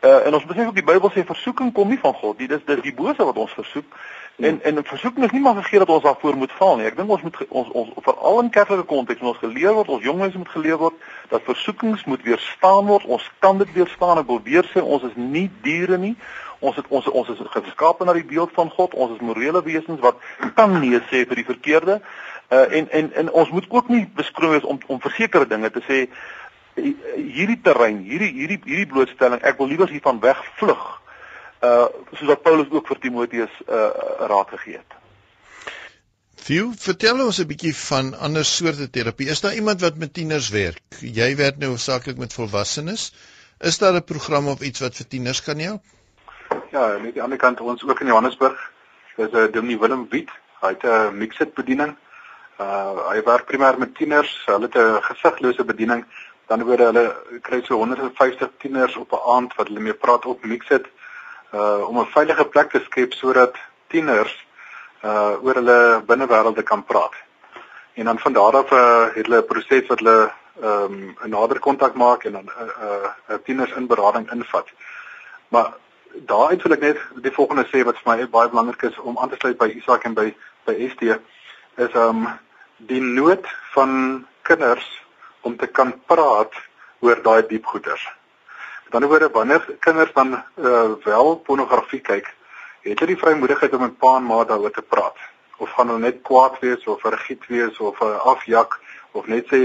Uh 0.00 0.26
en 0.26 0.34
ons 0.34 0.44
besef 0.44 0.66
ook 0.66 0.76
die 0.76 0.84
Bybel 0.84 1.10
sê 1.10 1.24
versoeking 1.24 1.72
kom 1.72 1.88
nie 1.88 1.98
van 1.98 2.14
God 2.14 2.38
nie. 2.38 2.48
Dis 2.48 2.64
dis 2.66 2.84
die 2.84 2.94
bose 2.94 3.24
wat 3.24 3.36
ons 3.36 3.56
versoek. 3.56 3.98
En 4.36 4.62
en 4.62 4.84
versoeking 4.84 5.24
is 5.24 5.30
nie 5.30 5.40
maar 5.40 5.54
vergeet 5.54 5.78
dat 5.78 5.88
ons 5.88 6.02
daarvoor 6.02 6.36
moet 6.36 6.52
val 6.52 6.76
nie. 6.76 6.86
Ek 6.86 6.96
dink 6.96 7.10
ons 7.10 7.22
moet 7.22 7.36
ons 7.48 7.68
ons 7.82 7.90
veral 8.04 8.40
in 8.40 8.50
kerklike 8.50 8.86
konteks 8.92 9.20
ons 9.20 9.42
geleer 9.42 9.72
word, 9.72 9.88
ons 9.88 10.04
jong 10.04 10.18
mense 10.18 10.38
moet 10.38 10.54
geleer 10.54 10.78
word 10.80 10.94
dat 11.30 11.46
versoekings 11.46 12.04
moet 12.04 12.22
weerstaan 12.22 12.86
word. 12.86 13.04
Ons 13.04 13.30
kan 13.38 13.58
dit 13.58 13.72
weerstaan. 13.72 14.18
Ek 14.18 14.28
wil 14.30 14.42
weer 14.44 14.66
sê 14.74 14.82
ons 14.82 15.04
is 15.06 15.16
nie 15.16 15.48
diere 15.62 15.98
nie. 15.98 16.16
Ons 16.60 16.76
het 16.76 16.88
ons 16.88 17.06
ons 17.08 17.30
is 17.32 17.40
geskape 17.54 18.04
na 18.04 18.14
die 18.18 18.26
beeld 18.26 18.52
van 18.54 18.70
God. 18.74 18.94
Ons 18.94 19.16
is 19.16 19.24
morele 19.24 19.62
wesens 19.64 20.02
wat 20.04 20.20
kan 20.58 20.76
nee 20.80 21.00
sê 21.08 21.24
vir 21.24 21.42
die 21.42 21.48
verkeerde. 21.48 22.00
Uh 22.50 22.66
en 22.78 22.90
en 22.90 23.12
en 23.22 23.32
ons 23.42 23.50
moet 23.54 23.66
ook 23.70 23.88
nie 23.88 24.04
beskroom 24.18 24.56
wees 24.56 24.66
om 24.66 24.80
om 24.86 25.00
versekerde 25.00 25.54
dinge 25.54 25.70
te 25.70 25.82
sê 25.86 26.04
hierdie 27.16 27.60
terrein, 27.62 28.02
hierdie 28.06 28.32
hierdie 28.32 28.60
hierdie 28.64 28.88
blootstelling, 28.90 29.42
ek 29.42 29.58
wil 29.58 29.70
liewer 29.70 29.90
hiervan 29.90 30.20
wegvlug 30.22 30.86
uh 31.60 31.86
soos 32.16 32.28
wat 32.32 32.42
Paulus 32.42 32.70
ook 32.70 32.88
vir 32.88 33.04
Timoteus 33.06 33.60
uh 33.68 33.90
raad 34.30 34.50
gegee 34.56 34.80
het. 34.80 34.99
Theo, 36.50 36.72
vertel 36.82 37.20
ons 37.22 37.38
'n 37.38 37.46
bietjie 37.46 37.70
van 37.78 38.06
ander 38.26 38.44
soorte 38.44 38.86
terapie. 38.90 39.28
Is 39.30 39.40
daar 39.40 39.54
iemand 39.54 39.80
wat 39.80 39.98
met 40.02 40.14
tieners 40.14 40.48
werk? 40.50 40.96
Jy 41.18 41.36
werk 41.36 41.60
nou 41.62 41.68
hoofsaaklik 41.70 42.18
met 42.18 42.32
volwassenes. 42.34 43.12
Is 43.60 43.78
daar 43.78 43.94
'n 43.94 44.04
program 44.04 44.48
of 44.48 44.60
iets 44.60 44.80
wat 44.80 44.96
vir 44.96 45.06
tieners 45.06 45.42
kan 45.42 45.58
help? 45.58 45.82
Ja, 46.70 46.94
aan 46.94 47.12
die 47.12 47.22
ander 47.22 47.38
kant 47.38 47.60
ons 47.60 47.84
ook 47.84 48.00
in 48.00 48.06
Johannesburg. 48.06 48.58
Dis 49.16 49.30
'n 49.30 49.36
uh, 49.36 49.52
Dominee 49.52 49.78
Willem 49.78 50.06
Wit. 50.10 50.30
Hy 50.60 50.68
het 50.68 50.82
'n 50.82 51.18
mixed 51.18 51.54
bediening. 51.54 51.96
Uh 52.58 53.08
hy 53.10 53.22
werk 53.22 53.46
primêr 53.46 53.78
met 53.78 53.94
tieners. 53.94 54.42
Hulle 54.46 54.66
het 54.66 54.74
'n 54.74 55.02
gesigloose 55.02 55.64
bediening. 55.64 56.04
Dan 56.46 56.64
word 56.64 56.78
hulle 56.78 57.16
kry 57.42 57.62
so 57.62 57.74
150 57.76 58.50
tieners 58.58 58.96
op 58.96 59.12
'n 59.12 59.22
aand 59.36 59.54
wat 59.54 59.68
hulle 59.68 59.80
mee 59.80 59.94
praat 59.94 60.26
op 60.26 60.44
mixed 60.44 60.86
uh 61.54 61.88
om 61.88 61.98
'n 61.98 62.10
veilige 62.10 62.44
plek 62.44 62.70
te 62.70 62.80
skep 62.90 63.12
sodat 63.12 63.54
tieners 63.86 64.49
uh 65.04 65.44
oor 65.44 65.54
hulle 65.54 66.02
binnewêrelde 66.06 66.62
kan 66.62 66.84
praat. 66.84 67.14
En 67.94 68.04
dan 68.04 68.18
van 68.18 68.32
daar 68.32 68.56
af 68.56 68.70
uh 68.70 69.04
het 69.14 69.26
hulle 69.26 69.40
'n 69.40 69.46
proses 69.46 69.86
wat 69.86 69.98
hulle 69.98 70.30
um 70.62 71.16
'n 71.24 71.30
nader 71.30 71.58
kontak 71.58 71.94
maak 71.94 72.24
en 72.24 72.32
dan 72.32 72.44
'n 72.44 72.70
uh, 72.82 73.08
uh, 73.30 73.36
tieners 73.44 73.72
in 73.72 73.86
berading 73.86 74.30
invat. 74.30 74.68
Maar 75.48 75.72
daaruit 76.12 76.62
wil 76.62 76.72
ek 76.72 76.80
net 76.80 76.98
die 77.22 77.32
volgende 77.32 77.66
sê 77.66 77.84
wat 77.84 77.98
vir 77.98 78.16
my 78.16 78.28
baie 78.28 78.48
belangrik 78.48 78.82
is 78.82 78.98
om 78.98 79.18
aan 79.18 79.28
te 79.28 79.36
sluit 79.38 79.58
by 79.58 79.66
Isak 79.66 80.04
en 80.04 80.14
by 80.14 80.34
by 80.64 80.88
ST 80.88 81.02
is 81.76 81.94
um 81.94 82.28
die 82.76 83.00
nood 83.00 83.46
van 83.74 84.26
kinders 84.42 84.88
om 85.40 85.56
te 85.56 85.66
kan 85.66 85.94
praat 86.06 86.52
oor 87.00 87.22
daai 87.22 87.46
diep 87.48 87.64
goeters. 87.64 88.08
Dan 88.90 89.06
word 89.06 89.32
wanneer 89.32 89.64
kinders 89.80 90.12
dan 90.12 90.34
uh, 90.34 90.90
wel 91.04 91.36
pornografie 91.46 92.00
kyk, 92.00 92.26
het 92.82 92.98
hulle 92.98 93.14
die 93.14 93.20
vrymoedigheid 93.20 93.74
om 93.76 93.84
met 93.86 93.98
pa 93.98 94.16
en 94.16 94.26
ma 94.26 94.42
daaroor 94.44 94.72
te 94.72 94.82
praat. 94.82 95.16
Of 95.58 95.70
gaan 95.76 95.92
hulle 95.92 96.06
net 96.06 96.22
kwaad 96.22 96.58
wees 96.60 96.84
of 96.88 97.00
vergiet 97.04 97.46
wees 97.48 97.78
of 97.78 98.00
uh, 98.00 98.16
afjak 98.32 98.78
of 99.12 99.26
net 99.26 99.48
sê 99.52 99.60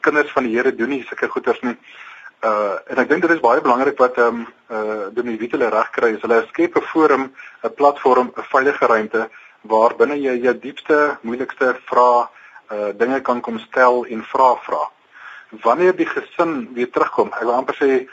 kinders 0.00 0.32
van 0.32 0.46
die 0.46 0.56
Here 0.56 0.74
doen 0.74 0.90
nie 0.94 1.04
sulke 1.08 1.28
goeders 1.28 1.60
nie. 1.62 1.76
Uh 2.44 2.76
en 2.88 3.02
ek 3.02 3.08
dink 3.08 3.22
dit 3.22 3.34
is 3.36 3.42
baie 3.44 3.60
belangrik 3.60 3.98
wat 4.00 4.18
ehm 4.18 4.42
um, 4.42 4.46
uh 4.72 5.08
Dominee 5.14 5.40
Wit 5.40 5.56
hulle 5.56 5.70
reg 5.70 5.90
kry 5.96 6.14
is 6.16 6.22
hulle 6.24 6.40
skep 6.48 6.76
'n 6.76 6.88
forum, 6.92 7.32
'n 7.64 7.74
platform, 7.74 8.32
'n 8.36 8.48
veilige 8.52 8.86
ruimte 8.86 9.28
waar 9.62 9.94
binne 9.96 10.16
jy 10.16 10.36
jou 10.40 10.54
diepste, 10.58 11.18
moeilikste 11.22 11.76
vrae 11.90 12.28
uh 12.72 12.92
dinge 12.96 13.20
kan 13.20 13.40
kom 13.40 13.58
stel 13.58 14.04
en 14.04 14.24
vra 14.24 14.54
vra. 14.66 14.82
Wanneer 15.62 15.96
die 15.96 16.06
gesin 16.06 16.74
weer 16.74 16.90
terugkom, 16.90 17.28
ek 17.34 17.44
wil 17.44 17.54
amper 17.54 17.74
sê 17.74 18.08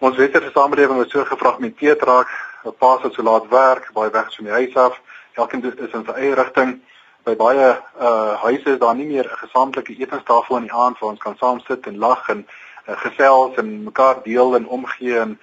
Ons 0.00 0.16
westerse 0.16 0.48
samelewing 0.54 1.02
is 1.04 1.10
so 1.12 1.24
gefragmenteerd 1.28 2.02
raak. 2.08 2.28
Pa 2.62 2.98
wat 3.00 3.14
so 3.14 3.22
laat 3.22 3.48
werk, 3.48 3.90
baie 3.92 4.10
weg 4.10 4.34
van 4.34 4.44
die 4.44 4.52
huis 4.52 4.74
af. 4.76 5.00
Elkeen 5.34 5.62
is 5.64 5.92
in 5.96 6.04
sy 6.04 6.12
eie 6.12 6.34
rigting. 6.34 6.80
By 7.24 7.34
baie 7.36 7.68
uh 8.00 8.34
huise 8.42 8.74
is 8.74 8.78
daar 8.78 8.94
nie 8.94 9.06
meer 9.06 9.24
'n 9.24 9.40
gesamentlike 9.44 9.96
etenstafel 9.96 10.56
in 10.56 10.68
die 10.68 10.72
aand 10.72 10.98
waar 10.98 11.10
ons 11.10 11.22
kan 11.24 11.36
saam 11.36 11.60
sit 11.60 11.86
en 11.86 11.98
lag 11.98 12.28
en 12.28 12.46
uh, 12.88 12.96
gesels 12.96 13.56
en 13.56 13.84
mekaar 13.84 14.22
deel 14.22 14.56
en 14.56 14.68
omgee 14.68 15.18
en 15.18 15.38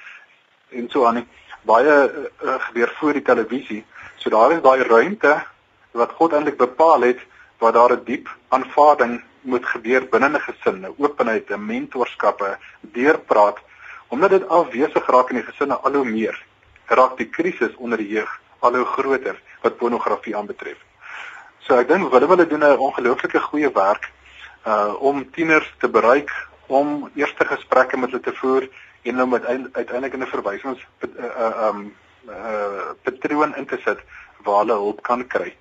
en 0.70 0.90
so 0.90 1.06
aan. 1.06 1.28
Baie 1.62 1.96
uh, 2.44 2.56
gebeur 2.70 2.94
voor 3.00 3.14
die 3.14 3.22
televisie. 3.22 3.86
So 4.16 4.30
daar 4.30 4.52
is 4.52 4.62
daai 4.62 4.84
ruimte 4.84 5.44
wat 5.92 6.12
God 6.12 6.34
eintlik 6.34 6.58
bepaal 6.58 7.02
het 7.02 7.20
waar 7.58 7.72
daar 7.72 7.92
'n 7.92 8.04
diep 8.04 8.30
aanvaarding 8.50 9.24
moet 9.42 9.66
gebeur 9.66 10.06
binne 10.10 10.30
'n 10.30 10.40
gesin, 10.40 10.86
'n 10.86 10.96
openheid, 10.98 11.50
'n 11.50 11.66
mentorskappe, 11.66 12.58
deurpraat 12.82 13.58
Omdat 14.08 14.30
dit 14.30 14.50
afwesig 14.50 15.08
raak 15.08 15.30
in 15.30 15.42
die 15.42 15.46
gesinne 15.46 15.76
al 15.76 15.94
hoe 16.00 16.06
meer, 16.06 16.36
raak 16.88 17.18
die 17.18 17.30
krisis 17.30 17.76
onder 17.76 17.98
die 17.98 18.10
jeug 18.10 18.30
al 18.60 18.76
hoe 18.76 18.86
groter 18.86 19.42
wat 19.62 19.78
pornografie 19.78 20.36
aanbetref. 20.36 20.78
So 21.68 21.76
ek 21.76 21.88
dink 21.88 22.12
hulle 22.12 22.28
wil 22.28 22.48
doen 22.48 22.64
'n 22.64 22.78
ongelooflike 22.78 23.40
goeie 23.40 23.72
werk 23.74 24.12
uh 24.66 24.94
om 25.00 25.32
tieners 25.32 25.68
te 25.80 25.90
bereik 25.90 26.32
om 26.68 27.10
eerste 27.16 27.46
gesprekke 27.46 27.98
met 27.98 28.12
hulle 28.12 28.24
te 28.24 28.34
voer 28.34 28.70
en 29.04 29.22
om 29.22 29.34
uiteindelik 29.34 30.14
in 30.14 30.24
'n 30.24 30.34
verwysings 30.36 30.80
uh, 31.04 31.10
uh 31.24 31.68
um 31.68 31.96
uh 32.30 32.92
patroon 33.04 33.56
in 33.56 33.66
te 33.66 33.78
sit 33.86 34.00
waar 34.44 34.60
hulle 34.60 34.74
hulp 34.74 35.02
kan 35.02 35.28
kry. 35.28 35.56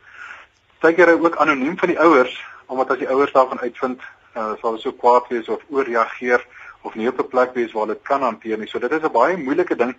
Partykeer 0.79 1.21
ook 1.21 1.37
anoniem 1.37 1.79
van 1.79 1.89
die 1.89 2.01
ouers 2.01 2.45
omdat 2.67 2.91
as 2.91 2.99
die 2.99 3.09
ouers 3.09 3.33
daarvan 3.33 3.61
uitvind 3.61 4.01
uh 4.37 4.53
sal 4.61 4.71
hulle 4.71 4.81
so 4.81 4.93
kwaad 4.93 5.29
wees 5.29 5.49
of 5.49 5.63
ooreageer 5.69 6.47
of 6.83 6.95
nie 6.95 7.09
op 7.09 7.19
'n 7.19 7.29
plek 7.29 7.55
wees 7.55 7.73
waar 7.73 7.87
hulle 7.87 8.01
kan 8.03 8.23
hanteer 8.23 8.59
nie. 8.59 8.69
So 8.69 8.79
dit 8.79 8.93
is 8.93 9.03
'n 9.03 9.13
baie 9.13 9.37
moeilike 9.37 9.77
ding. 9.77 9.95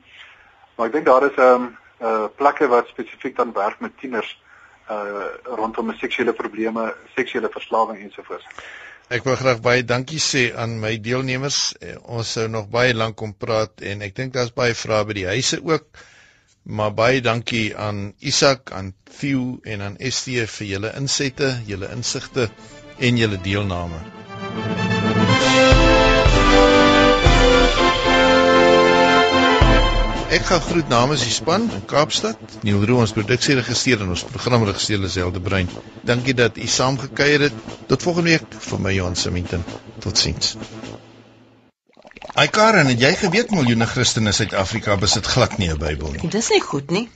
Maar 0.77 0.89
ek 0.89 0.93
dink 0.93 1.05
daar 1.05 1.25
is 1.25 1.37
'n 1.37 1.41
um, 1.41 1.77
uh, 2.01 2.25
plekke 2.35 2.67
wat 2.67 2.87
spesifiek 2.87 3.35
dan 3.35 3.53
werk 3.53 3.79
met 3.79 3.97
tieners 3.97 4.35
uh 4.89 5.27
rondom 5.43 5.91
seksuele 5.99 6.33
probleme, 6.33 6.95
seksuele 7.15 7.49
verslawing 7.51 7.99
ensovoorts. 7.99 8.45
Ek 9.07 9.23
wil 9.23 9.35
graag 9.39 9.59
baie 9.63 9.83
dankie 9.87 10.19
sê 10.19 10.49
aan 10.55 10.79
my 10.83 10.97
deelnemers. 10.99 11.75
Eh, 11.79 11.95
ons 12.03 12.31
sou 12.37 12.47
nog 12.51 12.69
baie 12.71 12.93
lank 12.95 13.15
kom 13.15 13.33
praat 13.33 13.83
en 13.83 14.03
ek 14.03 14.15
dink 14.15 14.35
daar's 14.35 14.51
baie 14.55 14.75
vrae 14.75 15.07
by 15.07 15.15
die 15.19 15.27
huise 15.27 15.61
ook. 15.63 15.87
Maar 16.67 16.91
baie 16.91 17.23
dankie 17.23 17.71
aan 17.75 18.13
Isak, 18.19 18.71
aan 18.75 18.93
Theo 19.19 19.59
en 19.63 19.81
aan 19.81 19.99
ST 20.11 20.43
vir 20.57 20.71
julle 20.75 20.91
insette, 20.99 21.55
julle 21.67 21.91
insigte 21.95 22.49
en 22.99 23.23
julle 23.23 23.39
deelname. 23.39 24.26
Ek 30.27 30.43
gaan 30.43 30.59
groet 30.59 30.89
namens 30.91 31.21
die 31.23 31.31
span 31.31 31.69
in 31.71 31.83
Kaapstad. 31.87 32.55
Neil 32.67 32.81
Roo 32.83 32.99
ons 32.99 33.13
produksieregisseur 33.15 34.01
en 34.03 34.09
ons 34.11 34.23
programregisseur 34.27 34.99
Liselde 34.99 35.39
Brein. 35.39 35.69
Dankie 36.03 36.33
dat 36.35 36.57
u 36.59 36.67
saamgekuier 36.67 37.45
het. 37.45 37.61
Tot 37.87 38.03
volgende 38.03 38.33
week 38.33 38.57
vir 38.65 38.81
my 38.83 38.91
Johan 38.91 39.15
Seminten. 39.15 39.63
Totsiens. 40.03 40.57
Ai 42.35 42.49
Karen, 42.51 42.91
het 42.91 42.99
jy 42.99 43.13
geweet 43.21 43.55
miljoene 43.55 43.87
Christene 43.87 44.33
in 44.33 44.35
Suid-Afrika 44.35 44.97
besit 44.99 45.31
glad 45.31 45.55
nie 45.57 45.71
'n 45.71 45.79
Bybel 45.79 46.11
nie? 46.17 46.29
Dis 46.35 46.51
nie 46.51 46.61
goed 46.61 46.91
nie. 46.91 47.07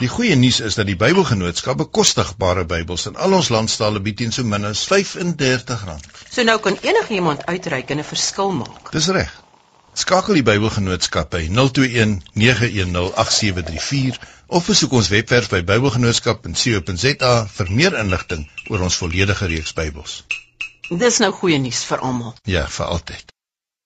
Die 0.00 0.08
goeie 0.08 0.36
nuus 0.36 0.60
is 0.64 0.80
dat 0.80 0.86
die 0.86 0.96
Bybelgenootskap 0.96 1.76
bekostigbare 1.76 2.64
Bybels 2.64 3.06
in 3.06 3.16
al 3.16 3.36
ons 3.36 3.52
landstale 3.52 4.00
bied 4.00 4.16
teen 4.16 4.32
so 4.32 4.44
min 4.44 4.64
as 4.64 4.86
R35. 4.88 6.00
So 6.30 6.42
nou 6.42 6.58
kan 6.58 6.78
enigiemand 6.80 7.46
uitreik 7.46 7.90
en 7.90 7.98
'n 7.98 8.04
verskil 8.04 8.52
maak. 8.52 8.92
Dis 8.92 9.08
reg. 9.08 9.49
Skakel 9.94 10.38
die 10.38 10.44
Bybelgenootskap 10.46 11.32
by 11.34 11.40
021 11.50 12.20
910 12.34 12.94
8734 13.18 14.18
of 14.46 14.66
besoek 14.66 14.92
ons 14.92 15.08
webwerf 15.10 15.50
by 15.50 15.60
bybelgenootskap.co.za 15.66 17.32
vir 17.56 17.72
meer 17.80 17.96
inligting 17.98 18.46
oor 18.70 18.86
ons 18.86 18.98
volledige 19.02 19.50
reeks 19.50 19.74
Bybels. 19.74 20.22
Dis 20.90 21.18
nou 21.22 21.32
goeie 21.34 21.58
nuus 21.58 21.82
vir 21.90 22.02
almal. 22.06 22.34
Ja, 22.46 22.64
vir 22.66 22.86
altyd. 22.86 23.34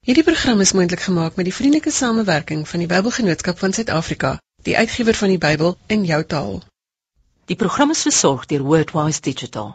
Hierdie 0.05 0.25
program 0.25 0.61
is 0.61 0.75
moontlik 0.77 1.01
gemaak 1.05 1.37
met 1.41 1.49
die 1.49 1.57
vriendelike 1.57 1.93
samewerking 1.93 2.67
van 2.69 2.85
die 2.85 2.89
Bybelgenootskap 2.89 3.59
van 3.59 3.73
Suid-Afrika, 3.73 4.37
die 4.69 4.77
uitgewer 4.77 5.17
van 5.17 5.33
die 5.33 5.41
Bybel 5.41 5.79
in 5.89 6.05
jou 6.05 6.21
taal. 6.25 6.61
Die 7.49 7.57
program 7.57 7.93
is 7.97 8.05
versorg 8.05 8.45
deur 8.49 8.65
Wordwise 8.65 9.25
Digital. 9.25 9.75